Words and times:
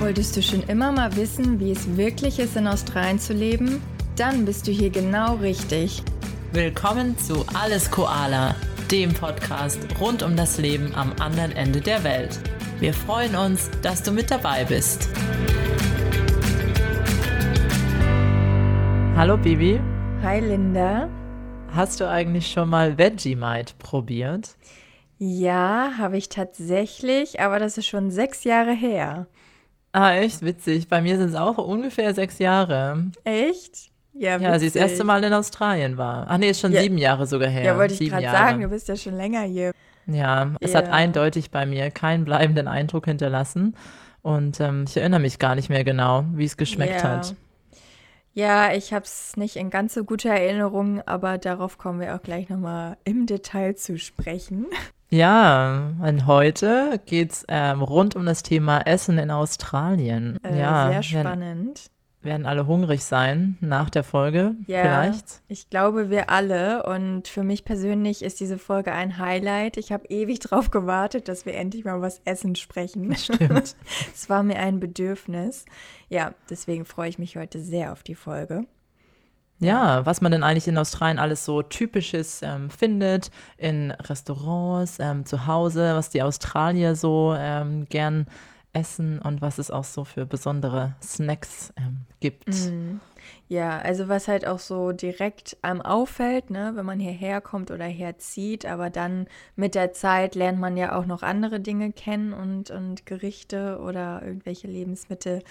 Wolltest 0.00 0.34
du 0.34 0.42
schon 0.42 0.62
immer 0.62 0.92
mal 0.92 1.14
wissen, 1.14 1.60
wie 1.60 1.72
es 1.72 1.98
wirklich 1.98 2.38
ist, 2.38 2.56
in 2.56 2.66
Australien 2.66 3.18
zu 3.18 3.34
leben? 3.34 3.82
Dann 4.16 4.46
bist 4.46 4.66
du 4.66 4.72
hier 4.72 4.88
genau 4.88 5.34
richtig. 5.34 6.02
Willkommen 6.52 7.18
zu 7.18 7.44
Alles 7.52 7.90
Koala, 7.90 8.56
dem 8.90 9.12
Podcast 9.12 9.78
rund 10.00 10.22
um 10.22 10.36
das 10.36 10.56
Leben 10.56 10.94
am 10.94 11.12
anderen 11.20 11.52
Ende 11.52 11.82
der 11.82 12.02
Welt. 12.02 12.40
Wir 12.78 12.94
freuen 12.94 13.36
uns, 13.36 13.70
dass 13.82 14.02
du 14.02 14.10
mit 14.10 14.30
dabei 14.30 14.64
bist. 14.64 15.06
Hallo 19.16 19.36
Bibi. 19.36 19.78
Hi 20.22 20.40
Linda. 20.40 21.10
Hast 21.74 22.00
du 22.00 22.08
eigentlich 22.08 22.50
schon 22.50 22.70
mal 22.70 22.96
Vegemite 22.96 23.74
probiert? 23.78 24.56
Ja, 25.18 25.92
habe 25.98 26.16
ich 26.16 26.30
tatsächlich, 26.30 27.38
aber 27.40 27.58
das 27.58 27.76
ist 27.76 27.86
schon 27.86 28.10
sechs 28.10 28.44
Jahre 28.44 28.72
her. 28.72 29.26
Ah, 29.92 30.14
echt 30.14 30.42
witzig. 30.42 30.88
Bei 30.88 31.00
mir 31.00 31.16
sind 31.16 31.30
es 31.30 31.34
auch 31.34 31.58
ungefähr 31.58 32.14
sechs 32.14 32.38
Jahre. 32.38 33.10
Echt? 33.24 33.90
Ja, 34.12 34.38
ja, 34.38 34.58
sie 34.58 34.66
das 34.66 34.76
erste 34.76 35.04
Mal 35.04 35.22
in 35.24 35.32
Australien 35.32 35.96
war. 35.96 36.26
Ach 36.28 36.38
nee, 36.38 36.50
ist 36.50 36.60
schon 36.60 36.72
ja. 36.72 36.82
sieben 36.82 36.98
Jahre 36.98 37.26
sogar 37.26 37.48
her. 37.48 37.64
Ja, 37.64 37.76
wollte 37.76 37.94
ich 37.94 38.10
gerade 38.10 38.26
sagen, 38.30 38.60
du 38.60 38.68
bist 38.68 38.88
ja 38.88 38.96
schon 38.96 39.14
länger 39.14 39.42
hier. 39.42 39.72
Ja, 40.06 40.52
es 40.60 40.72
ja. 40.72 40.78
hat 40.78 40.88
eindeutig 40.88 41.50
bei 41.50 41.66
mir 41.66 41.90
keinen 41.90 42.24
bleibenden 42.24 42.68
Eindruck 42.68 43.06
hinterlassen. 43.06 43.76
Und 44.22 44.60
ähm, 44.60 44.84
ich 44.88 44.96
erinnere 44.96 45.20
mich 45.20 45.38
gar 45.38 45.54
nicht 45.54 45.70
mehr 45.70 45.84
genau, 45.84 46.24
wie 46.34 46.44
es 46.44 46.56
geschmeckt 46.56 47.02
ja. 47.02 47.08
hat. 47.08 47.34
Ja, 48.32 48.72
ich 48.72 48.92
habe 48.92 49.04
es 49.04 49.36
nicht 49.36 49.56
in 49.56 49.70
ganz 49.70 49.94
so 49.94 50.04
guter 50.04 50.30
Erinnerung, 50.30 51.02
aber 51.06 51.38
darauf 51.38 51.78
kommen 51.78 52.00
wir 52.00 52.14
auch 52.14 52.22
gleich 52.22 52.48
nochmal 52.48 52.96
im 53.04 53.26
Detail 53.26 53.74
zu 53.74 53.98
sprechen. 53.98 54.66
Ja, 55.10 55.92
und 56.00 56.26
heute 56.26 57.00
geht 57.04 57.32
es 57.32 57.44
ähm, 57.48 57.82
rund 57.82 58.14
um 58.14 58.24
das 58.26 58.44
Thema 58.44 58.80
Essen 58.82 59.18
in 59.18 59.32
Australien. 59.32 60.38
Äh, 60.44 60.60
ja, 60.60 60.88
sehr 60.88 61.02
spannend. 61.02 61.90
Werden, 62.22 62.44
werden 62.44 62.46
alle 62.46 62.68
hungrig 62.68 63.02
sein 63.02 63.58
nach 63.60 63.90
der 63.90 64.04
Folge 64.04 64.54
ja, 64.68 64.82
vielleicht? 64.82 65.42
Ich 65.48 65.68
glaube, 65.68 66.10
wir 66.10 66.30
alle. 66.30 66.84
Und 66.84 67.26
für 67.26 67.42
mich 67.42 67.64
persönlich 67.64 68.22
ist 68.22 68.38
diese 68.38 68.56
Folge 68.56 68.92
ein 68.92 69.18
Highlight. 69.18 69.78
Ich 69.78 69.90
habe 69.90 70.06
ewig 70.06 70.38
drauf 70.38 70.70
gewartet, 70.70 71.26
dass 71.26 71.44
wir 71.44 71.54
endlich 71.54 71.84
mal 71.84 72.00
was 72.00 72.20
Essen 72.24 72.54
sprechen. 72.54 73.14
Stimmt. 73.16 73.74
Es 74.14 74.30
war 74.30 74.44
mir 74.44 74.60
ein 74.60 74.78
Bedürfnis. 74.78 75.64
Ja, 76.08 76.34
deswegen 76.48 76.84
freue 76.84 77.08
ich 77.08 77.18
mich 77.18 77.36
heute 77.36 77.60
sehr 77.60 77.90
auf 77.92 78.04
die 78.04 78.14
Folge. 78.14 78.64
Ja, 79.60 80.06
was 80.06 80.22
man 80.22 80.32
denn 80.32 80.42
eigentlich 80.42 80.68
in 80.68 80.78
Australien 80.78 81.18
alles 81.18 81.44
so 81.44 81.62
typisches 81.62 82.40
ähm, 82.42 82.70
findet, 82.70 83.30
in 83.58 83.90
Restaurants, 83.90 84.98
ähm, 84.98 85.26
zu 85.26 85.46
Hause, 85.46 85.94
was 85.94 86.08
die 86.08 86.22
Australier 86.22 86.96
so 86.96 87.34
ähm, 87.36 87.86
gern 87.90 88.26
essen 88.72 89.18
und 89.18 89.42
was 89.42 89.58
es 89.58 89.70
auch 89.70 89.84
so 89.84 90.04
für 90.04 90.26
besondere 90.26 90.94
Snacks 91.02 91.72
ähm, 91.76 92.06
gibt. 92.20 92.48
Mm. 92.48 93.00
Ja, 93.48 93.78
also 93.78 94.08
was 94.08 94.28
halt 94.28 94.46
auch 94.46 94.60
so 94.60 94.92
direkt 94.92 95.56
einem 95.62 95.82
auffällt, 95.82 96.50
ne, 96.50 96.72
wenn 96.74 96.86
man 96.86 97.00
hierher 97.00 97.40
kommt 97.40 97.70
oder 97.70 97.84
herzieht, 97.84 98.64
aber 98.64 98.90
dann 98.90 99.26
mit 99.56 99.74
der 99.74 99.92
Zeit 99.92 100.34
lernt 100.36 100.58
man 100.58 100.76
ja 100.76 100.96
auch 100.96 101.04
noch 101.04 101.22
andere 101.22 101.60
Dinge 101.60 101.92
kennen 101.92 102.32
und, 102.32 102.70
und 102.70 103.06
Gerichte 103.06 103.78
oder 103.80 104.22
irgendwelche 104.24 104.68
Lebensmittel. 104.68 105.42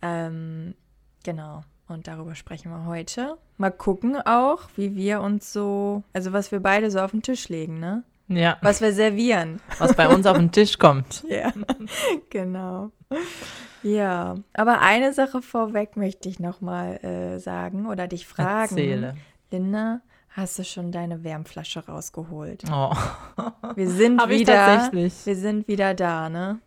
Ähm, 0.00 0.74
genau. 1.24 1.62
Und 1.92 2.08
darüber 2.08 2.34
sprechen 2.34 2.70
wir 2.70 2.86
heute. 2.86 3.36
Mal 3.58 3.70
gucken 3.70 4.16
auch, 4.16 4.68
wie 4.76 4.96
wir 4.96 5.20
uns 5.20 5.52
so, 5.52 6.02
also 6.12 6.32
was 6.32 6.50
wir 6.50 6.60
beide 6.60 6.90
so 6.90 7.00
auf 7.00 7.10
den 7.10 7.22
Tisch 7.22 7.48
legen, 7.48 7.78
ne? 7.80 8.02
Ja. 8.28 8.56
Was 8.62 8.80
wir 8.80 8.92
servieren. 8.92 9.60
Was 9.78 9.94
bei 9.94 10.08
uns 10.08 10.26
auf 10.26 10.38
den 10.38 10.50
Tisch 10.50 10.78
kommt. 10.78 11.24
ja, 11.28 11.52
genau. 12.30 12.90
Ja, 13.82 14.36
aber 14.54 14.80
eine 14.80 15.12
Sache 15.12 15.42
vorweg 15.42 15.96
möchte 15.96 16.28
ich 16.28 16.40
nochmal 16.40 16.96
äh, 17.04 17.38
sagen 17.38 17.86
oder 17.86 18.08
dich 18.08 18.26
fragen. 18.26 18.76
Erzähle. 18.76 19.14
Linda, 19.50 20.00
hast 20.30 20.58
du 20.58 20.64
schon 20.64 20.92
deine 20.92 21.24
Wärmflasche 21.24 21.86
rausgeholt? 21.86 22.64
Oh. 22.72 22.94
Wir 23.74 23.90
sind 23.90 24.20
Hab 24.22 24.30
wieder, 24.30 24.90
wir 24.92 25.36
sind 25.36 25.68
wieder 25.68 25.94
da, 25.94 26.30
ne? 26.30 26.58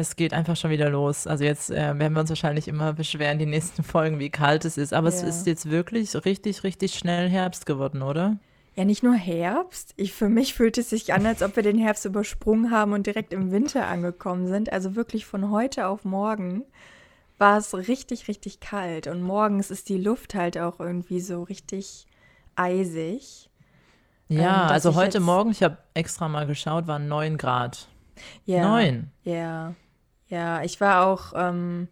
Es 0.00 0.16
geht 0.16 0.32
einfach 0.32 0.56
schon 0.56 0.70
wieder 0.70 0.88
los. 0.88 1.26
Also 1.26 1.44
jetzt 1.44 1.70
äh, 1.70 1.98
werden 1.98 2.14
wir 2.14 2.20
uns 2.20 2.30
wahrscheinlich 2.30 2.68
immer 2.68 2.92
beschweren, 2.92 3.38
die 3.38 3.46
nächsten 3.46 3.82
Folgen, 3.84 4.18
wie 4.18 4.30
kalt 4.30 4.64
es 4.64 4.76
ist. 4.76 4.92
Aber 4.92 5.10
ja. 5.10 5.14
es 5.14 5.22
ist 5.22 5.46
jetzt 5.46 5.70
wirklich 5.70 6.14
richtig, 6.24 6.64
richtig 6.64 6.94
schnell 6.94 7.28
Herbst 7.28 7.66
geworden, 7.66 8.02
oder? 8.02 8.38
Ja, 8.76 8.84
nicht 8.84 9.02
nur 9.02 9.14
Herbst. 9.14 9.92
Ich, 9.96 10.12
für 10.12 10.28
mich 10.28 10.54
fühlt 10.54 10.78
es 10.78 10.90
sich 10.90 11.12
an, 11.12 11.26
als 11.26 11.42
ob 11.42 11.56
wir 11.56 11.62
den 11.62 11.78
Herbst 11.78 12.04
übersprungen 12.04 12.70
haben 12.70 12.92
und 12.92 13.06
direkt 13.06 13.32
im 13.32 13.52
Winter 13.52 13.86
angekommen 13.86 14.46
sind. 14.46 14.72
Also 14.72 14.96
wirklich 14.96 15.26
von 15.26 15.50
heute 15.50 15.86
auf 15.86 16.04
morgen 16.04 16.64
war 17.38 17.58
es 17.58 17.74
richtig, 17.74 18.28
richtig 18.28 18.60
kalt. 18.60 19.06
Und 19.06 19.22
morgens 19.22 19.70
ist 19.70 19.88
die 19.88 19.98
Luft 19.98 20.34
halt 20.34 20.56
auch 20.56 20.80
irgendwie 20.80 21.20
so 21.20 21.42
richtig 21.42 22.06
eisig. 22.54 23.50
Ja, 24.28 24.66
ähm, 24.66 24.72
also 24.72 24.94
heute 24.94 25.20
Morgen, 25.20 25.50
ich 25.50 25.62
habe 25.62 25.78
extra 25.94 26.28
mal 26.28 26.46
geschaut, 26.46 26.86
waren 26.86 27.08
9 27.08 27.36
Grad. 27.36 27.88
Ja. 28.44 28.68
Neun. 28.68 29.10
Ja. 29.24 29.74
Ja, 30.30 30.62
ich 30.62 30.80
war 30.80 31.06
auch, 31.06 31.32
ähm, 31.34 31.88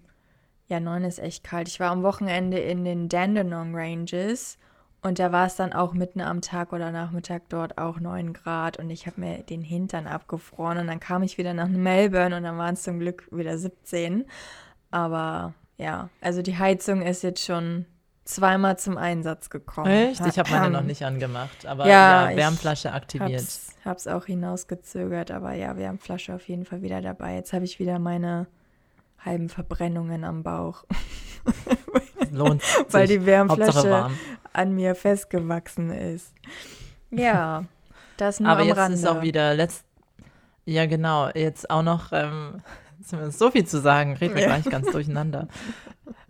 ja, 0.69 0.78
neun 0.78 1.03
ist 1.03 1.19
echt 1.19 1.43
kalt. 1.43 1.66
Ich 1.66 1.81
war 1.81 1.91
am 1.91 2.04
Wochenende 2.04 2.59
in 2.59 2.84
den 2.84 3.09
Dandenong 3.09 3.75
Ranges 3.75 4.59
und 5.03 5.19
da 5.19 5.32
war 5.32 5.47
es 5.47 5.56
dann 5.56 5.72
auch 5.72 5.93
mitten 5.93 6.21
am 6.21 6.41
Tag 6.41 6.72
oder 6.72 6.93
Nachmittag 6.93 7.43
dort 7.49 7.78
auch 7.78 7.99
neun 7.99 8.32
Grad 8.32 8.78
und 8.78 8.91
ich 8.91 9.06
habe 9.09 9.21
mir 9.21 9.43
den 9.43 9.62
Hintern 9.62 10.06
abgefroren 10.06 10.78
und 10.78 10.87
dann 10.87 11.00
kam 11.00 11.25
ich 11.25 11.37
wieder 11.37 11.53
nach 11.53 11.69
Melbourne 11.69 12.37
und 12.37 12.44
dann 12.44 12.59
waren 12.59 12.75
es 12.75 12.84
zum 12.84 13.00
Glück 13.00 13.26
wieder 13.32 13.59
17. 13.59 14.25
Aber 14.93 15.55
ja, 15.76 16.09
also 16.20 16.41
die 16.41 16.59
Heizung 16.59 17.03
ist 17.03 17.22
jetzt 17.25 17.44
schon 17.44 17.87
zweimal 18.28 18.78
zum 18.78 18.98
Einsatz 18.98 19.48
gekommen. 19.48 19.90
Echt? 19.90 20.24
Ich 20.26 20.38
habe 20.38 20.50
meine 20.50 20.70
noch 20.70 20.82
nicht 20.82 21.02
angemacht, 21.02 21.66
aber 21.66 21.86
ja, 21.86 22.30
ja 22.30 22.36
Wärmflasche 22.36 22.92
aktiviert. 22.92 23.40
Hab's, 23.40 23.76
hab's 23.84 24.06
auch 24.06 24.26
hinausgezögert, 24.26 25.30
aber 25.30 25.54
ja, 25.54 25.76
Wärmflasche 25.76 26.34
auf 26.34 26.46
jeden 26.46 26.64
Fall 26.64 26.82
wieder 26.82 27.00
dabei. 27.00 27.34
Jetzt 27.34 27.52
habe 27.52 27.64
ich 27.64 27.78
wieder 27.78 27.98
meine 27.98 28.46
halben 29.18 29.48
Verbrennungen 29.48 30.24
am 30.24 30.42
Bauch. 30.42 30.84
Lohnt 32.30 32.62
sich. 32.62 32.84
Weil 32.90 33.06
die 33.06 33.24
Wärmflasche 33.24 34.10
an 34.52 34.74
mir 34.74 34.94
festgewachsen 34.94 35.90
ist. 35.90 36.34
Ja, 37.10 37.64
das 38.18 38.40
nur 38.40 38.50
Aber 38.50 38.60
am 38.60 38.68
jetzt 38.68 38.76
Rande. 38.76 38.98
ist 38.98 39.08
auch 39.08 39.22
wieder 39.22 39.54
letzt 39.54 39.84
Ja, 40.66 40.84
genau, 40.84 41.30
jetzt 41.34 41.70
auch 41.70 41.82
noch 41.82 42.12
ähm, 42.12 42.60
so 43.30 43.50
viel 43.50 43.64
zu 43.64 43.80
sagen, 43.80 44.16
reden 44.16 44.34
wir 44.34 44.42
ja. 44.42 44.48
gleich 44.48 44.64
ganz 44.64 44.90
durcheinander. 44.90 45.48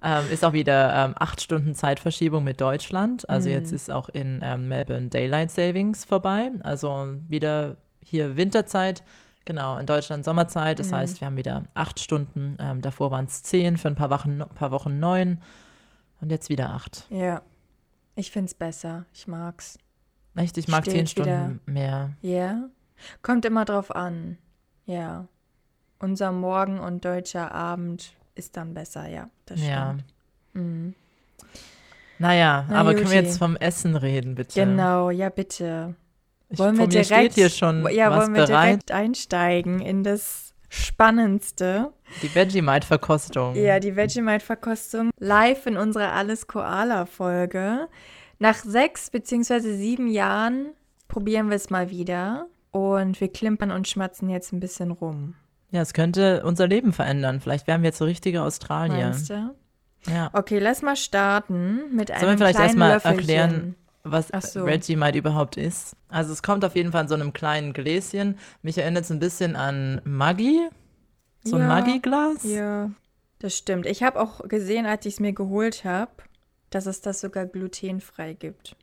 Ähm, 0.03 0.25
ist 0.31 0.45
auch 0.45 0.53
wieder 0.53 0.95
ähm, 0.95 1.15
acht 1.19 1.41
Stunden 1.41 1.75
Zeitverschiebung 1.75 2.45
mit 2.45 2.61
Deutschland. 2.61 3.29
Also 3.29 3.49
mhm. 3.49 3.55
jetzt 3.55 3.73
ist 3.73 3.91
auch 3.91 4.09
in 4.09 4.41
ähm, 4.43 4.69
Melbourne 4.69 5.09
Daylight 5.09 5.51
Savings 5.51 6.05
vorbei. 6.05 6.51
Also 6.63 7.17
wieder 7.29 7.77
hier 8.01 8.37
Winterzeit. 8.37 9.03
Genau, 9.45 9.79
in 9.79 9.87
Deutschland 9.87 10.25
Sommerzeit. 10.25 10.79
Das 10.79 10.91
mhm. 10.91 10.97
heißt, 10.97 11.21
wir 11.21 11.27
haben 11.27 11.37
wieder 11.37 11.65
acht 11.75 11.99
Stunden. 12.01 12.57
Ähm, 12.61 12.81
davor 12.81 13.11
waren 13.11 13.25
es 13.25 13.43
zehn, 13.43 13.77
für 13.77 13.89
ein 13.89 13.95
paar 13.97 14.11
Wochen, 14.11 14.39
paar 14.55 14.71
Wochen 14.71 15.01
neun. 15.01 15.41
Und 16.21 16.31
jetzt 16.31 16.49
wieder 16.49 16.71
acht. 16.71 17.07
Ja, 17.11 17.43
ich 18.15 18.31
finde 18.31 18.47
es 18.47 18.55
besser. 18.55 19.07
Ich 19.13 19.27
mag's. 19.27 19.79
Echt, 20.35 20.59
ich 20.59 20.69
mag 20.69 20.83
Steht 20.85 20.95
zehn 20.95 21.07
Stunden 21.07 21.61
wieder. 21.67 21.73
mehr. 21.73 22.11
Ja, 22.21 22.69
kommt 23.23 23.45
immer 23.45 23.65
drauf 23.65 23.95
an. 23.95 24.39
Ja. 24.85 25.27
Unser 26.01 26.31
Morgen 26.31 26.79
und 26.79 27.05
deutscher 27.05 27.53
Abend 27.53 28.13
ist 28.39 28.57
dann 28.57 28.75
besser, 28.75 29.09
ja. 29.09 29.29
Das 29.47 29.59
stimmt. 29.59 29.73
Ja. 29.73 29.97
Mhm. 30.55 30.95
Naja, 32.19 32.67
Na, 32.69 32.81
aber 32.81 32.91
Juti. 32.91 33.03
können 33.03 33.15
wir 33.15 33.23
jetzt 33.23 33.39
vom 33.39 33.57
Essen 33.57 33.97
reden, 33.97 34.35
bitte? 34.35 34.65
Genau, 34.65 35.11
ja, 35.11 35.29
bitte. 35.29 35.95
Ich, 36.49 36.59
wollen 36.59 36.79
wir 36.79 36.87
direkt, 36.87 37.35
hier 37.35 37.51
schon 37.51 37.87
ja, 37.91 38.17
wollen 38.17 38.35
wir 38.35 38.47
bereit? 38.47 38.69
direkt 38.69 38.91
einsteigen 38.91 39.81
in 39.81 40.03
das 40.03 40.55
Spannendste. 40.69 41.93
Die 42.23 42.35
Vegemite-Verkostung. 42.35 43.55
Ja, 43.55 43.79
die 43.81 43.97
Vegemite-Verkostung 43.97 45.11
live 45.19 45.67
in 45.67 45.77
unserer 45.77 46.13
Alles 46.13 46.47
Koala-Folge. 46.47 47.89
Nach 48.39 48.57
sechs 48.57 49.11
beziehungsweise 49.11 49.77
sieben 49.77 50.09
Jahren 50.09 50.73
probieren 51.07 51.49
wir 51.51 51.57
es 51.57 51.71
mal 51.71 51.91
wieder 51.91 52.47
und 52.71 53.21
wir 53.21 53.29
klimpern 53.33 53.71
und 53.71 53.89
schmatzen 53.89 54.29
jetzt 54.29 54.53
ein 54.53 54.61
bisschen 54.61 54.91
rum. 54.91 55.35
Ja, 55.71 55.83
es 55.83 55.93
könnte 55.93 56.43
unser 56.45 56.67
Leben 56.67 56.93
verändern. 56.93 57.41
Vielleicht 57.41 57.67
wären 57.67 57.83
wir 57.83 57.89
jetzt 57.89 57.99
so 57.99 58.05
richtige 58.05 58.43
Australier. 58.43 59.11
Meinst 59.11 59.31
du? 59.31 59.55
Ja. 60.07 60.31
Okay, 60.33 60.59
lass 60.59 60.83
mal 60.83 60.97
starten 60.97 61.95
mit 61.95 62.11
einem 62.11 62.21
Sollen 62.21 62.39
wir 62.39 62.47
vielleicht 62.47 62.61
erstmal 62.61 62.99
erklären, 62.99 63.75
was 64.05 64.29
so. 64.53 64.65
Vegemite 64.65 65.19
überhaupt 65.19 65.57
ist? 65.57 65.97
Also 66.09 66.33
es 66.33 66.43
kommt 66.43 66.65
auf 66.65 66.75
jeden 66.75 66.93
Fall 66.93 67.03
in 67.03 67.09
so 67.09 67.15
einem 67.15 67.33
kleinen 67.33 67.73
Gläschen. 67.73 68.39
Mich 68.63 68.79
erinnert 68.79 69.05
es 69.05 69.11
ein 69.11 69.19
bisschen 69.19 69.57
an 69.57 70.01
Maggi. 70.05 70.69
So 71.45 71.57
ein 71.57 71.67
Maggi-Glas. 71.67 72.45
Ja, 72.45 72.91
das 73.39 73.57
stimmt. 73.57 73.87
Ich 73.87 74.03
habe 74.03 74.21
auch 74.21 74.47
gesehen, 74.49 74.87
als 74.87 75.05
ich 75.07 75.15
es 75.15 75.21
mir 75.21 75.33
geholt 75.33 75.85
habe, 75.85 76.13
dass 76.71 76.87
es 76.87 77.01
das 77.01 77.21
sogar 77.21 77.47
glutenfrei 77.47 78.35
gibt. 78.35 78.77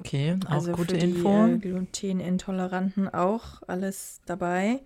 Okay, 0.00 0.36
auch 0.46 0.50
also 0.50 0.72
gute 0.72 0.96
für 0.96 1.00
Info. 1.00 1.46
Die, 1.46 1.52
äh, 1.52 1.58
Glutenintoleranten 1.58 3.12
auch 3.12 3.62
alles 3.66 4.20
dabei. 4.26 4.80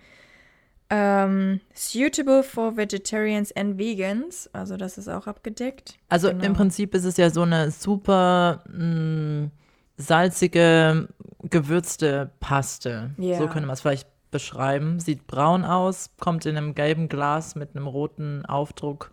Ähm, 0.88 1.60
suitable 1.74 2.42
for 2.44 2.76
vegetarians 2.76 3.50
and 3.56 3.76
vegans. 3.78 4.48
Also 4.52 4.76
das 4.76 4.98
ist 4.98 5.08
auch 5.08 5.26
abgedeckt. 5.26 5.96
Also 6.08 6.28
Genau. 6.28 6.44
im 6.44 6.52
Prinzip 6.54 6.94
ist 6.94 7.04
es 7.04 7.16
ja 7.16 7.28
so 7.30 7.42
eine 7.42 7.70
super 7.72 8.62
mh, 8.72 9.50
salzige, 9.96 11.08
gewürzte 11.42 12.30
Paste. 12.40 13.10
Ja. 13.18 13.38
So 13.38 13.46
könnte 13.48 13.66
man 13.66 13.74
es 13.74 13.80
vielleicht 13.80 14.08
beschreiben. 14.30 15.00
Sieht 15.00 15.26
braun 15.26 15.64
aus, 15.64 16.10
kommt 16.20 16.46
in 16.46 16.56
einem 16.56 16.74
gelben 16.74 17.08
Glas 17.08 17.54
mit 17.56 17.74
einem 17.74 17.86
roten 17.86 18.44
Aufdruck 18.46 19.10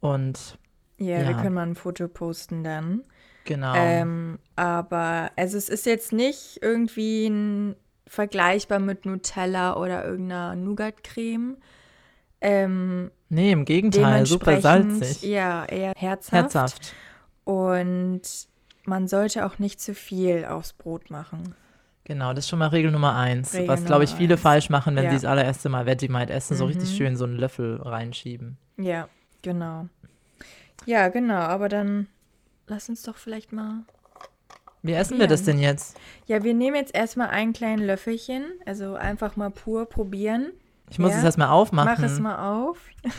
und 0.00 0.58
Ja, 0.98 1.20
Ja. 1.20 1.28
wir 1.28 1.34
können 1.36 1.54
mal 1.54 1.66
ein 1.66 1.74
Foto 1.74 2.08
posten 2.08 2.64
dann. 2.64 3.02
genau. 3.44 3.74
Ähm, 3.76 4.38
aber 4.56 5.30
also 5.36 5.56
es 5.58 5.68
ist 5.68 5.86
jetzt 5.86 6.12
nicht 6.12 6.58
irgendwie 6.62 7.26
ein 7.26 7.76
vergleichbar 8.06 8.78
mit 8.78 9.04
Nutella 9.06 9.76
oder 9.76 10.04
irgendeiner 10.04 10.54
Nougat-Creme. 10.56 11.56
Ähm, 12.40 13.10
nee, 13.28 13.50
im 13.52 13.64
Gegenteil, 13.64 14.26
super 14.26 14.60
salzig. 14.60 15.22
Ja, 15.22 15.64
eher 15.64 15.92
herzhaft. 15.96 16.32
Herzhaft. 16.54 16.94
Und 17.44 18.22
man 18.84 19.08
sollte 19.08 19.46
auch 19.46 19.58
nicht 19.58 19.80
zu 19.80 19.94
viel 19.94 20.44
aufs 20.44 20.72
Brot 20.72 21.10
machen. 21.10 21.54
Genau, 22.04 22.32
das 22.32 22.44
ist 22.44 22.50
schon 22.50 22.60
mal 22.60 22.68
Regel 22.68 22.92
Nummer 22.92 23.16
eins. 23.16 23.52
Regel 23.54 23.68
was, 23.68 23.84
glaube 23.84 24.04
ich, 24.04 24.10
viele 24.10 24.34
eins. 24.34 24.42
falsch 24.42 24.70
machen, 24.70 24.94
wenn 24.94 25.04
Ja. 25.04 25.10
sie 25.10 25.16
das 25.16 25.24
allererste 25.24 25.68
Mal 25.68 25.86
Vegemite 25.86 26.32
essen, 26.32 26.56
so 26.56 26.66
richtig 26.66 26.90
Mhm. 26.90 26.94
schön 26.94 27.16
so 27.16 27.24
einen 27.24 27.36
Löffel 27.36 27.80
reinschieben. 27.82 28.58
Ja, 28.76 29.08
genau. 29.42 29.88
Ja, 30.84 31.08
genau, 31.08 31.34
aber 31.40 31.68
dann 31.68 32.06
lass 32.68 32.88
uns 32.88 33.02
doch 33.02 33.16
vielleicht 33.16 33.52
mal. 33.52 33.82
Wie 34.86 34.92
essen 34.92 35.18
wir 35.18 35.26
das 35.26 35.42
denn 35.42 35.58
jetzt? 35.58 35.96
Ja, 36.26 36.42
wir 36.44 36.54
nehmen 36.54 36.76
jetzt 36.76 36.94
erstmal 36.94 37.28
einen 37.28 37.52
kleinen 37.52 37.84
Löffelchen, 37.84 38.44
also 38.64 38.94
einfach 38.94 39.36
mal 39.36 39.50
pur 39.50 39.86
probieren. 39.88 40.52
Ich 40.90 40.98
muss 40.98 41.12
Ja. 41.12 41.18
es 41.18 41.24
erstmal 41.24 41.48
aufmachen. 41.48 41.92
Mach 41.96 42.02
es 42.02 42.18
mal 42.20 42.60
auf. 42.64 42.78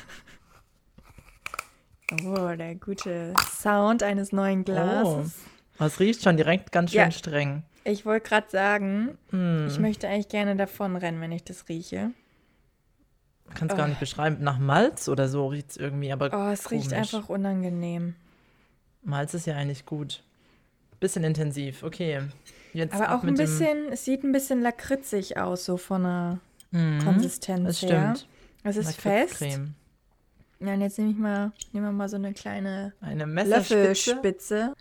Oh, 2.25 2.55
der 2.55 2.75
gute 2.75 3.33
Sound 3.51 4.01
eines 4.01 4.31
neuen 4.31 4.63
Glases. 4.63 5.35
Oh, 5.77 5.83
es 5.83 5.99
riecht 5.99 6.23
schon 6.23 6.37
direkt 6.37 6.71
ganz 6.71 6.91
schön 6.91 6.99
Ja. 7.01 7.11
streng. 7.11 7.63
Ich 7.83 8.05
wollte 8.05 8.29
gerade 8.29 8.49
sagen, 8.49 9.17
Hm. 9.31 9.67
ich 9.67 9.77
möchte 9.79 10.07
eigentlich 10.07 10.29
gerne 10.29 10.55
davon 10.55 10.95
rennen, 10.95 11.19
wenn 11.19 11.33
ich 11.33 11.43
das 11.43 11.67
rieche. 11.67 12.11
Kannst 13.53 13.75
gar 13.75 13.87
nicht 13.89 13.99
beschreiben. 13.99 14.37
Nach 14.41 14.57
Malz 14.57 15.07
oder 15.09 15.27
so 15.27 15.47
riecht 15.47 15.71
es 15.71 15.77
irgendwie, 15.77 16.11
aber 16.11 16.29
Oh, 16.33 16.49
es 16.51 16.71
riecht 16.71 16.91
komisch. 16.91 17.13
einfach 17.13 17.27
unangenehm. 17.29 18.15
Malz 19.03 19.33
ist 19.33 19.45
ja 19.45 19.55
eigentlich 19.55 19.85
gut. 19.85 20.23
Bisschen 20.99 21.23
intensiv, 21.23 21.83
okay. 21.83 22.21
Jetzt 22.73 22.93
Aber 22.95 23.09
ab 23.09 23.19
auch 23.19 23.23
ein 23.23 23.35
bisschen, 23.35 23.91
es 23.91 24.03
sieht 24.05 24.23
ein 24.23 24.31
bisschen 24.31 24.61
lakritzig 24.61 25.37
aus, 25.37 25.65
so 25.65 25.77
von 25.77 26.03
der 26.03 26.39
Mhm, 26.71 26.99
Konsistenz 27.03 27.65
Das 27.65 27.81
her. 27.81 28.15
stimmt. 28.15 28.27
Es 28.63 28.75
ist 28.77 28.99
fest. 28.99 29.41
Ja, 29.41 30.73
und 30.73 30.81
jetzt 30.81 30.97
nehme 30.97 31.11
ich 31.11 31.17
mal, 31.17 31.51
nehmen 31.71 31.85
wir 31.85 31.91
mal 31.91 32.09
so 32.09 32.17
eine 32.17 32.33
kleine 32.33 32.93
Eine. 32.99 33.25
Löffelspitze. 33.25 34.73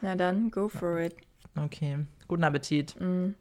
Na 0.00 0.14
dann, 0.16 0.50
go 0.50 0.68
for 0.68 1.00
it. 1.00 1.14
Okay, 1.56 1.98
guten 2.28 2.44
Appetit. 2.44 2.94
Mm. 3.00 3.34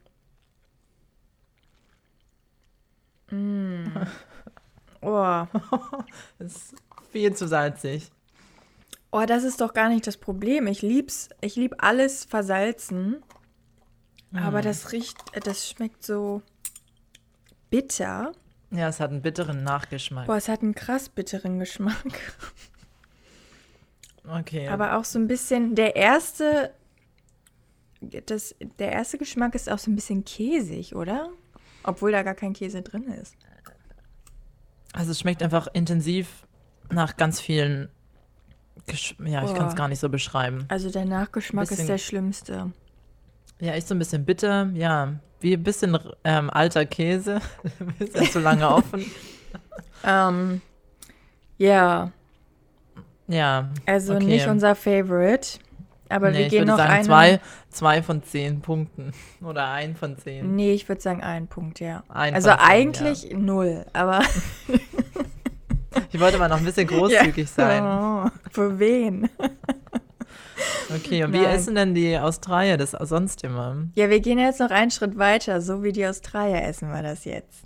Mm. 3.32 3.86
Oh. 5.06 5.46
Ist 6.40 6.76
viel 7.12 7.34
zu 7.36 7.46
salzig. 7.46 8.10
Oh, 9.14 9.26
das 9.26 9.44
ist 9.44 9.62
doch 9.62 9.74
gar 9.74 9.88
nicht 9.90 10.06
das 10.08 10.18
Problem. 10.18 10.68
Ich 10.68 10.82
lieb's. 10.82 11.30
Ich 11.42 11.56
lieb 11.56 11.76
alles 11.78 12.26
versalzen. 12.26 13.24
Aber 14.36 14.60
Mm. 14.60 14.64
das 14.64 14.92
riecht, 14.92 15.18
das 15.46 15.70
schmeckt 15.70 16.04
so 16.04 16.42
bitter. 17.70 18.32
Ja, 18.72 18.88
es 18.90 19.00
hat 19.00 19.12
einen 19.12 19.22
bitteren 19.22 19.64
Nachgeschmack. 19.64 20.26
Boah, 20.26 20.38
es 20.38 20.48
hat 20.50 20.62
einen 20.64 20.74
krass 20.76 21.08
bitteren 21.10 21.60
Geschmack. 21.60 22.04
Okay. 24.26 24.70
Aber 24.70 24.98
auch 24.98 25.04
so 25.04 25.20
ein 25.20 25.28
bisschen, 25.28 25.76
der 25.76 25.98
erste, 25.98 26.74
das, 28.00 28.56
der 28.80 28.94
erste 28.94 29.18
Geschmack 29.18 29.54
ist 29.54 29.70
auch 29.70 29.80
so 29.80 29.92
ein 29.92 29.96
bisschen 29.96 30.24
käsig, 30.24 30.96
oder? 30.96 31.30
Obwohl 31.84 32.14
da 32.14 32.24
gar 32.24 32.34
kein 32.34 32.54
Käse 32.54 32.82
drin 32.82 33.04
ist. 33.10 33.36
also 34.94 35.12
es 35.12 35.20
schmeckt 35.20 35.44
einfach 35.44 35.68
intensiv 35.74 36.48
nach 36.90 37.18
ganz 37.18 37.42
vielen. 37.42 37.90
Gesch 38.88 39.16
ja, 39.24 39.44
ich 39.46 39.54
kann 39.54 39.68
es 39.68 39.76
gar 39.76 39.88
nicht 39.88 40.00
so 40.00 40.10
beschreiben. 40.10 40.66
Also 40.68 40.90
der 40.90 41.06
Nachgeschmack 41.06 41.68
Bisschen- 41.70 41.84
ist 41.84 41.90
der 41.90 41.98
schlimmste. 41.98 42.72
Ja, 43.60 43.74
echt 43.74 43.88
so 43.88 43.96
ein 43.96 44.00
bisschen 44.00 44.26
bitter. 44.26 44.70
Ja, 44.74 45.14
wie 45.40 45.54
ein 45.54 45.64
bisschen 45.64 45.98
ähm, 46.24 46.50
alter 46.50 46.86
Käse. 46.86 47.40
ist 48.00 48.16
ja 48.16 48.24
zu 48.24 48.40
lange 48.40 48.68
offen. 48.70 49.06
Ähm, 50.06 50.62
ja, 51.58 52.12
Ja. 53.28 53.70
also 53.86 54.16
okay. 54.16 54.26
nicht 54.26 54.48
unser 54.48 54.76
Favorite. 54.76 55.60
Aber 56.10 56.30
nee, 56.30 56.40
wir 56.40 56.46
ich 56.48 56.50
gehen 56.52 56.60
würde 56.68 56.72
noch 56.72 56.78
sagen 56.78 57.04
zwei, 57.06 57.40
zwei 57.70 58.04
von 58.04 58.22
zehn 58.22 58.60
Punkten. 58.60 59.14
Oder 59.42 59.70
ein 59.72 59.96
von 59.96 60.18
zehn. 60.18 60.56
Nee, 60.58 60.74
ich 60.74 60.90
würde 60.90 61.00
sagen 61.02 61.24
einen 61.24 61.48
Punkt, 61.48 61.80
ja. 61.80 62.04
Ein 62.10 62.36
also 62.36 62.50
zehn, 62.50 62.60
eigentlich 62.60 63.32
null, 63.34 63.86
aber. 63.94 64.24
Ich 66.12 66.20
wollte 66.20 66.38
mal 66.38 66.48
noch 66.50 66.58
ein 66.58 66.66
bisschen 66.66 66.88
großzügig 66.88 67.50
sein. 67.50 67.84
Oh, 67.84 68.30
für 68.52 68.78
wen? 68.80 69.30
Okay, 70.96 71.24
und 71.24 71.34
wie 71.34 71.38
Nein. 71.42 71.56
essen 71.56 71.76
denn 71.76 71.94
die 71.96 72.18
Australier 72.18 72.78
das 72.78 72.92
sonst 72.92 73.44
immer? 73.44 73.76
Ja, 73.96 74.10
wir 74.10 74.20
gehen 74.20 74.38
jetzt 74.40 74.60
noch 74.60 74.70
einen 74.72 74.92
Schritt 74.92 75.18
weiter. 75.18 75.62
So 75.62 75.84
wie 75.84 75.92
die 75.92 76.06
Australier 76.06 76.64
essen 76.64 76.90
wir 76.92 77.02
das 77.02 77.26
jetzt. 77.26 77.64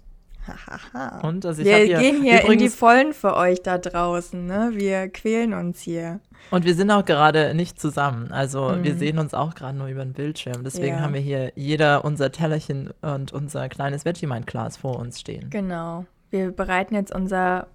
Und 1.24 1.46
also 1.46 1.62
ich 1.62 1.68
wir 1.68 1.78
hier 1.80 1.98
gehen 2.00 2.22
hier 2.24 2.46
in 2.50 2.58
die 2.58 2.70
Vollen 2.70 3.12
für 3.12 3.36
euch 3.36 3.62
da 3.64 3.78
draußen, 3.78 4.46
ne? 4.46 4.72
Wir 4.76 5.10
quälen 5.10 5.54
uns 5.54 5.82
hier. 5.82 6.22
und 6.52 6.64
wir 6.64 6.74
sind 6.76 6.90
auch 6.90 7.04
gerade 7.04 7.54
nicht 7.54 7.82
zusammen. 7.82 8.32
Also 8.32 8.70
wir 8.82 8.94
Mhm. 8.94 8.98
sehen 8.98 9.20
uns 9.20 9.34
auch 9.34 9.54
gerade 9.56 9.78
nur 9.78 9.88
über 9.88 10.06
den 10.06 10.14
Bildschirm. 10.14 10.64
Deswegen 10.64 10.96
Ja. 10.96 11.02
haben 11.02 11.14
wir 11.14 11.20
hier 11.20 11.52
jeder 11.56 12.06
unser 12.06 12.32
Tellerchen 12.32 12.92
und 13.02 13.34
unser 13.34 13.68
kleines 13.68 14.06
Vegemite-Glas 14.06 14.78
vor 14.78 14.98
uns 14.98 15.20
stehen. 15.20 15.50
Genau. 15.50 16.06
Wir 16.30 16.52
bereiten 16.52 16.96
jetzt 16.96 17.14
unser 17.14 17.68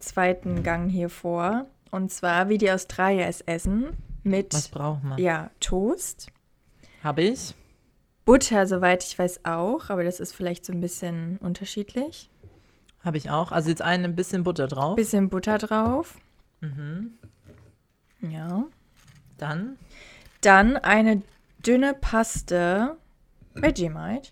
zweiten 0.00 0.62
Gang 0.62 0.90
hier 0.90 1.08
vor. 1.10 1.66
Und 1.90 2.12
zwar, 2.12 2.48
wie 2.48 2.58
die 2.58 2.70
Australier 2.70 3.26
es 3.26 3.40
essen. 3.42 3.96
Mit, 4.22 4.52
Was 4.52 4.68
braucht 4.68 5.02
man? 5.04 5.18
ja, 5.18 5.50
Toast. 5.60 6.28
Habe 7.02 7.22
ich? 7.22 7.54
Butter, 8.24 8.66
soweit 8.66 9.04
ich 9.04 9.18
weiß, 9.18 9.44
auch. 9.44 9.88
Aber 9.88 10.04
das 10.04 10.20
ist 10.20 10.34
vielleicht 10.34 10.66
so 10.66 10.72
ein 10.72 10.80
bisschen 10.80 11.38
unterschiedlich. 11.38 12.28
Habe 13.04 13.16
ich 13.16 13.30
auch. 13.30 13.52
Also 13.52 13.70
jetzt 13.70 13.80
ein 13.80 14.14
bisschen 14.16 14.42
Butter 14.44 14.66
drauf. 14.66 14.96
Bisschen 14.96 15.30
Butter 15.30 15.56
drauf. 15.56 16.16
Mhm. 16.60 17.12
Ja. 18.20 18.64
Dann 19.38 19.76
Dann 20.42 20.76
eine 20.76 21.22
dünne 21.64 21.94
Paste 21.94 22.96
Vegemite. 23.54 24.30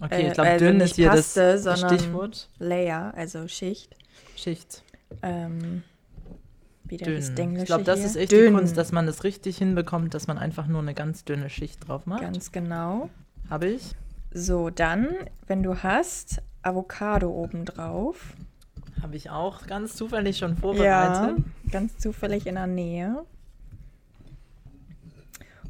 Okay, 0.00 0.22
Äh, 0.22 0.28
ich 0.28 0.32
glaube, 0.34 0.50
also 0.50 0.64
dünn 0.66 0.80
ist 0.80 0.96
hier 0.96 1.08
Paste, 1.08 1.52
das 1.54 1.62
sondern- 1.64 1.98
Stichwort. 1.98 2.50
Layer, 2.58 3.12
also 3.16 3.48
Schicht. 3.48 3.96
Schicht. 4.38 4.82
Ähm, 5.22 5.82
wieder 6.84 7.06
Dünn. 7.06 7.16
das 7.16 7.30
Englische 7.30 7.62
Ich 7.62 7.66
glaube, 7.66 7.84
das 7.84 7.98
hier. 8.00 8.08
ist 8.08 8.16
echt 8.16 8.32
dünn. 8.32 8.46
die 8.52 8.58
Kunst, 8.58 8.76
dass 8.76 8.92
man 8.92 9.06
das 9.06 9.24
richtig 9.24 9.58
hinbekommt, 9.58 10.14
dass 10.14 10.26
man 10.26 10.38
einfach 10.38 10.66
nur 10.66 10.80
eine 10.80 10.94
ganz 10.94 11.24
dünne 11.24 11.50
Schicht 11.50 11.86
drauf 11.88 12.06
macht. 12.06 12.22
Ganz 12.22 12.50
genau. 12.52 13.10
Habe 13.50 13.66
ich. 13.68 13.92
So, 14.32 14.70
dann, 14.70 15.08
wenn 15.46 15.62
du 15.62 15.82
hast, 15.82 16.42
Avocado 16.62 17.30
obendrauf. 17.30 18.34
Habe 19.02 19.16
ich 19.16 19.30
auch 19.30 19.66
ganz 19.66 19.94
zufällig 19.94 20.38
schon 20.38 20.50
Ja, 20.54 20.56
vorbereitet. 20.60 21.44
ganz 21.70 21.96
zufällig 21.98 22.46
in 22.46 22.56
der 22.56 22.66
Nähe. 22.66 23.24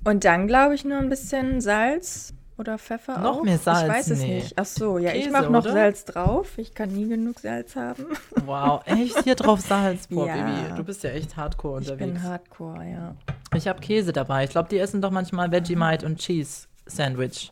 Und 0.05 0.25
dann, 0.25 0.47
glaube 0.47 0.75
ich, 0.75 0.85
nur 0.85 0.99
ein 0.99 1.09
bisschen 1.09 1.61
Salz 1.61 2.33
oder 2.59 2.79
Pfeffer 2.79 3.19
Noch 3.19 3.39
auch. 3.39 3.43
mehr 3.43 3.59
Salz? 3.59 3.83
Ich 3.83 3.89
weiß 3.89 4.11
es 4.11 4.19
Nee. 4.21 4.35
nicht. 4.37 4.53
Ach 4.57 4.65
so, 4.65 4.99
ja, 4.99 5.11
ich 5.13 5.23
Käse, 5.25 5.31
mache 5.31 5.51
noch 5.51 5.65
oder? 5.65 5.73
Salz 5.73 6.05
drauf. 6.05 6.59
Ich 6.59 6.75
kann 6.75 6.91
nie 6.91 7.09
genug 7.09 7.39
Salz 7.41 7.77
haben. 7.77 8.07
Wow, 8.47 8.83
echt 8.87 9.23
hier 9.25 9.35
drauf 9.35 9.61
Salz, 9.61 10.07
boah, 10.09 10.27
Ja. 10.27 10.35
Baby. 10.37 10.77
Du 10.77 10.85
bist 10.85 11.03
ja 11.05 11.11
echt 11.11 11.37
hardcore 11.37 11.81
Ich 11.81 11.91
unterwegs. 11.91 12.13
bin 12.15 12.23
hardcore, 12.23 12.85
ja. 12.91 13.15
Ich 13.55 13.67
habe 13.69 13.81
Käse 13.81 14.13
dabei. 14.13 14.45
Ich 14.45 14.51
glaube, 14.51 14.69
die 14.69 14.79
essen 14.79 15.01
doch 15.01 15.11
manchmal 15.11 15.51
Vegemite 15.53 16.05
und 16.05 16.19
Cheese 16.19 16.67
Sandwich. 16.87 17.51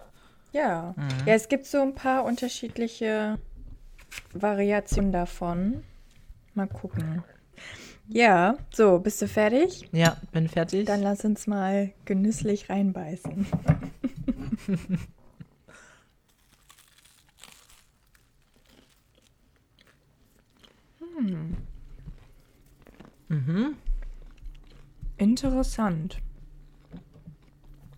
Ja. 0.52 0.94
Mhm. 0.96 1.08
Ja, 1.26 1.34
es 1.34 1.48
gibt 1.48 1.66
so 1.66 1.80
ein 1.82 1.94
paar 1.94 2.24
unterschiedliche 2.24 3.38
Variationen 4.32 5.12
davon. 5.12 5.82
Mal 6.54 6.66
gucken. 6.68 7.22
Ja, 8.08 8.56
so, 8.72 9.00
bist 9.00 9.20
du 9.20 9.26
fertig? 9.26 9.88
Ja, 9.92 10.16
bin 10.32 10.48
fertig. 10.48 10.86
Dann 10.86 11.02
lass 11.02 11.24
uns 11.24 11.46
mal 11.46 11.90
genüsslich 12.04 12.70
reinbeißen. 12.70 13.46
mhm. 23.28 23.76
Interessant. 25.16 26.18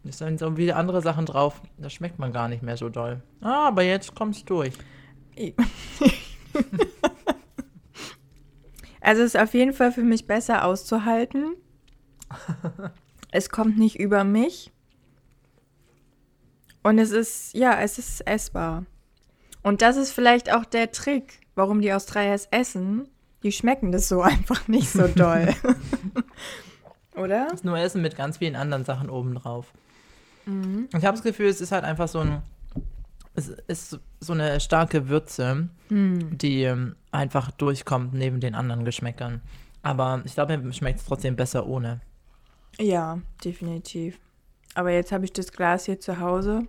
Es 0.05 0.19
sind 0.19 0.39
so 0.39 0.55
viele 0.55 0.77
andere 0.77 1.03
Sachen 1.03 1.27
drauf. 1.27 1.61
Das 1.77 1.93
schmeckt 1.93 2.19
man 2.19 2.33
gar 2.33 2.49
nicht 2.49 2.63
mehr 2.63 2.77
so 2.77 2.89
doll. 2.89 3.23
Ah, 3.41 3.69
aber 3.69 3.83
jetzt 3.83 4.15
kommt's 4.15 4.45
durch. 4.45 4.75
Also 9.09 9.23
es 9.23 9.35
ist 9.35 9.41
auf 9.41 9.55
jeden 9.55 9.73
Fall 9.73 9.91
für 9.91 10.03
mich 10.03 10.27
besser 10.27 10.67
auszuhalten. 10.67 11.55
es 13.31 13.49
kommt 13.49 13.79
nicht 13.79 13.99
über 13.99 14.23
mich. 14.23 14.71
Und 16.89 16.99
es 16.99 17.11
ist, 17.11 17.53
ja, 17.53 17.79
es 17.83 17.99
ist 17.99 18.27
essbar. 18.27 18.87
Und 19.63 19.83
das 19.83 19.99
ist 19.99 20.11
vielleicht 20.11 20.51
auch 20.51 20.65
der 20.65 20.91
Trick, 20.91 21.41
warum 21.55 21.83
die 21.83 21.93
Australier 21.93 22.33
es 22.33 22.47
essen. 22.51 23.11
Die 23.43 23.53
schmecken 23.53 23.93
das 23.93 24.09
so 24.09 24.23
einfach 24.23 24.69
nicht 24.69 24.89
so 24.89 25.07
doll. 25.07 25.55
Oder? 27.15 27.45
Das 27.45 27.57
ist 27.57 27.65
nur 27.67 27.79
Essen 27.79 28.01
mit 28.01 28.17
ganz 28.17 28.39
vielen 28.39 28.57
anderen 28.57 28.87
Sachen 28.87 29.11
obendrauf. 29.11 29.71
Mhm. 30.47 30.89
Ich 30.97 31.05
habe 31.05 31.15
das 31.15 31.23
Gefühl, 31.23 31.49
es 31.49 31.61
ist 31.61 31.73
halt 31.73 31.85
einfach 31.85 32.09
so 32.09 32.21
ein, 32.21 32.41
es 33.35 33.51
ist 33.67 34.01
so 34.21 34.33
eine 34.33 34.59
starke 34.59 35.11
Würze, 35.11 35.69
mhm. 35.91 36.39
die 36.39 36.63
ähm, 36.63 36.97
einfach 37.11 37.51
durchkommt 37.51 38.15
neben 38.15 38.41
den 38.41 38.55
anderen 38.55 38.87
Geschmäckern. 38.87 39.43
Aber 39.83 40.23
ich 40.25 40.33
glaube, 40.33 40.57
mir 40.57 40.73
schmeckt 40.73 41.01
es 41.01 41.05
trotzdem 41.05 41.37
besser 41.37 41.67
ohne. 41.67 42.01
Ja, 42.79 43.19
definitiv. 43.45 44.19
Aber 44.79 44.93
jetzt 44.93 45.11
habe 45.11 45.25
ich 45.25 45.33
das 45.33 45.51
Glas 45.51 45.87
hier 45.87 45.99
zu 45.99 46.21
Hause. 46.21 46.63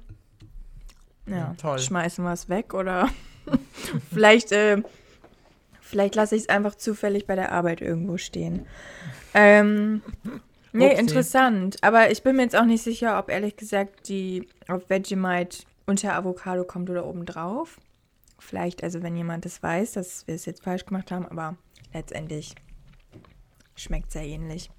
Ja, 1.27 1.53
Toll. 1.61 1.77
schmeißen 1.77 2.23
wir 2.23 2.33
es 2.33 2.49
weg 2.49 2.73
oder 2.73 3.07
vielleicht, 4.11 4.51
äh, 4.51 4.81
vielleicht 5.79 6.15
lasse 6.15 6.35
ich 6.35 6.41
es 6.41 6.49
einfach 6.49 6.73
zufällig 6.73 7.27
bei 7.27 7.35
der 7.35 7.51
Arbeit 7.51 7.81
irgendwo 7.81 8.17
stehen. 8.17 8.65
Ähm, 9.35 10.01
nee, 10.73 10.87
Upsi. 10.87 11.01
interessant. 11.01 11.77
Aber 11.83 12.09
ich 12.09 12.23
bin 12.23 12.37
mir 12.37 12.41
jetzt 12.41 12.55
auch 12.55 12.65
nicht 12.65 12.81
sicher, 12.81 13.19
ob 13.19 13.29
ehrlich 13.29 13.57
gesagt 13.57 14.09
die 14.09 14.49
auf 14.67 14.89
Vegemite 14.89 15.67
unter 15.85 16.15
Avocado 16.15 16.63
kommt 16.63 16.89
oder 16.89 17.05
obendrauf. 17.05 17.79
Vielleicht, 18.39 18.83
also 18.83 19.03
wenn 19.03 19.15
jemand 19.15 19.45
das 19.45 19.61
weiß, 19.61 19.91
dass 19.91 20.25
wir 20.25 20.33
es 20.33 20.47
jetzt 20.47 20.63
falsch 20.63 20.87
gemacht 20.87 21.11
haben, 21.11 21.27
aber 21.27 21.57
letztendlich 21.93 22.55
schmeckt 23.75 24.11
sehr 24.11 24.25
ähnlich. 24.25 24.71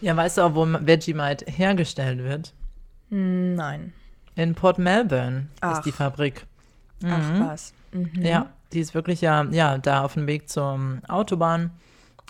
Ja, 0.00 0.16
weißt 0.16 0.38
du 0.38 0.42
auch, 0.42 0.54
wo 0.54 0.66
Vegemite 0.66 1.44
hergestellt 1.50 2.22
wird? 2.22 2.54
Hm, 3.10 3.54
nein. 3.54 3.92
In 4.36 4.54
Port 4.54 4.78
Melbourne 4.78 5.48
Ach. 5.60 5.78
ist 5.78 5.84
die 5.84 5.92
Fabrik. 5.92 6.46
Mhm. 7.02 7.10
Ach 7.12 7.40
was. 7.50 7.74
Mhm. 7.92 8.22
Ja, 8.22 8.50
die 8.72 8.80
ist 8.80 8.94
wirklich 8.94 9.20
ja, 9.20 9.44
ja 9.50 9.78
da 9.78 10.04
auf 10.04 10.14
dem 10.14 10.26
Weg 10.26 10.48
zur 10.48 11.00
Autobahn. 11.08 11.70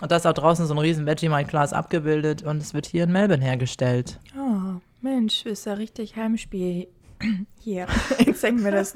Und 0.01 0.11
da 0.11 0.15
ist 0.15 0.25
auch 0.25 0.33
draußen 0.33 0.65
so 0.65 0.73
ein 0.73 0.79
riesen 0.79 1.05
Vegemite-Glas 1.05 1.73
abgebildet 1.73 2.41
und 2.41 2.57
es 2.57 2.73
wird 2.73 2.87
hier 2.87 3.03
in 3.03 3.11
Melbourne 3.11 3.43
hergestellt. 3.43 4.19
Oh, 4.35 4.79
Mensch, 5.01 5.45
ist 5.45 5.65
ja 5.65 5.73
richtig 5.73 6.15
Heimspiel 6.15 6.87
hier. 7.59 7.85
Jetzt 8.25 8.41
hängt 8.41 8.61
mir 8.61 8.71
das 8.71 8.95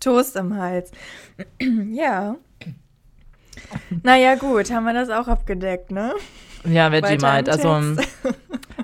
Toast 0.00 0.36
am 0.38 0.56
Hals. 0.56 0.90
ja. 1.92 2.36
Naja, 4.02 4.34
gut, 4.36 4.70
haben 4.70 4.84
wir 4.84 4.94
das 4.94 5.10
auch 5.10 5.28
abgedeckt, 5.28 5.90
ne? 5.90 6.14
Ja, 6.64 6.92
Vegemite. 6.92 7.50
Also, 7.50 7.68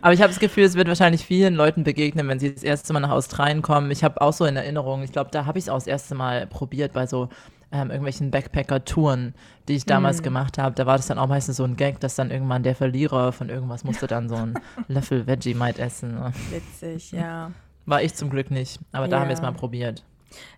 aber 0.02 0.12
ich 0.12 0.20
habe 0.20 0.28
das 0.30 0.38
Gefühl, 0.38 0.64
es 0.64 0.74
wird 0.74 0.88
wahrscheinlich 0.88 1.24
vielen 1.24 1.54
Leuten 1.54 1.84
begegnen, 1.84 2.28
wenn 2.28 2.38
sie 2.38 2.54
das 2.54 2.62
erste 2.62 2.92
Mal 2.92 3.00
nach 3.00 3.10
Australien 3.10 3.62
kommen. 3.62 3.90
Ich 3.90 4.04
habe 4.04 4.20
auch 4.20 4.32
so 4.32 4.44
in 4.44 4.56
Erinnerung, 4.56 5.02
ich 5.02 5.12
glaube, 5.12 5.30
da 5.30 5.46
habe 5.46 5.58
ich 5.58 5.64
es 5.64 5.68
auch 5.68 5.76
das 5.76 5.86
erste 5.86 6.14
Mal 6.14 6.46
probiert 6.46 6.92
bei 6.92 7.06
so 7.06 7.28
ähm, 7.72 7.90
irgendwelchen 7.90 8.30
Backpacker-Touren, 8.30 9.34
die 9.68 9.74
ich 9.74 9.84
damals 9.84 10.20
mm. 10.20 10.24
gemacht 10.24 10.58
habe. 10.58 10.74
Da 10.74 10.86
war 10.86 10.96
das 10.96 11.06
dann 11.06 11.18
auch 11.18 11.26
meistens 11.26 11.56
so 11.56 11.64
ein 11.64 11.76
Gag, 11.76 12.00
dass 12.00 12.14
dann 12.14 12.30
irgendwann 12.30 12.62
der 12.62 12.76
Verlierer 12.76 13.32
von 13.32 13.48
irgendwas 13.48 13.84
musste 13.84 14.06
dann 14.06 14.28
so 14.28 14.36
einen 14.36 14.58
Löffel 14.88 15.26
Vegemite 15.26 15.82
essen. 15.82 16.16
Witzig, 16.50 17.12
ja. 17.12 17.50
War 17.84 18.02
ich 18.02 18.14
zum 18.14 18.30
Glück 18.30 18.50
nicht, 18.50 18.80
aber 18.92 19.08
da 19.08 19.20
haben 19.20 19.28
wir 19.28 19.34
es 19.34 19.42
mal 19.42 19.52
probiert. 19.52 20.02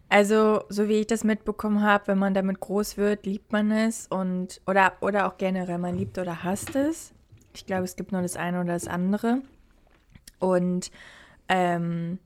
Also, 0.08 0.64
so 0.70 0.88
wie 0.88 1.00
ich 1.00 1.06
das 1.06 1.22
mitbekommen 1.22 1.82
habe, 1.82 2.08
wenn 2.08 2.18
man 2.18 2.32
damit 2.32 2.60
groß 2.60 2.96
wird, 2.96 3.26
liebt 3.26 3.52
man 3.52 3.70
es 3.70 4.06
und 4.06 4.60
oder 4.66 4.94
oder 5.00 5.26
auch 5.26 5.36
generell, 5.36 5.78
man 5.78 5.96
liebt 5.96 6.16
oder 6.18 6.42
hasst 6.44 6.74
es. 6.76 7.12
Ich 7.54 7.66
glaube, 7.66 7.84
es 7.84 7.96
gibt 7.96 8.12
nur 8.12 8.22
das 8.22 8.36
eine 8.36 8.60
oder 8.60 8.72
das 8.72 8.88
andere. 8.88 9.42
Und 10.38 10.90
ähm, 11.48 12.18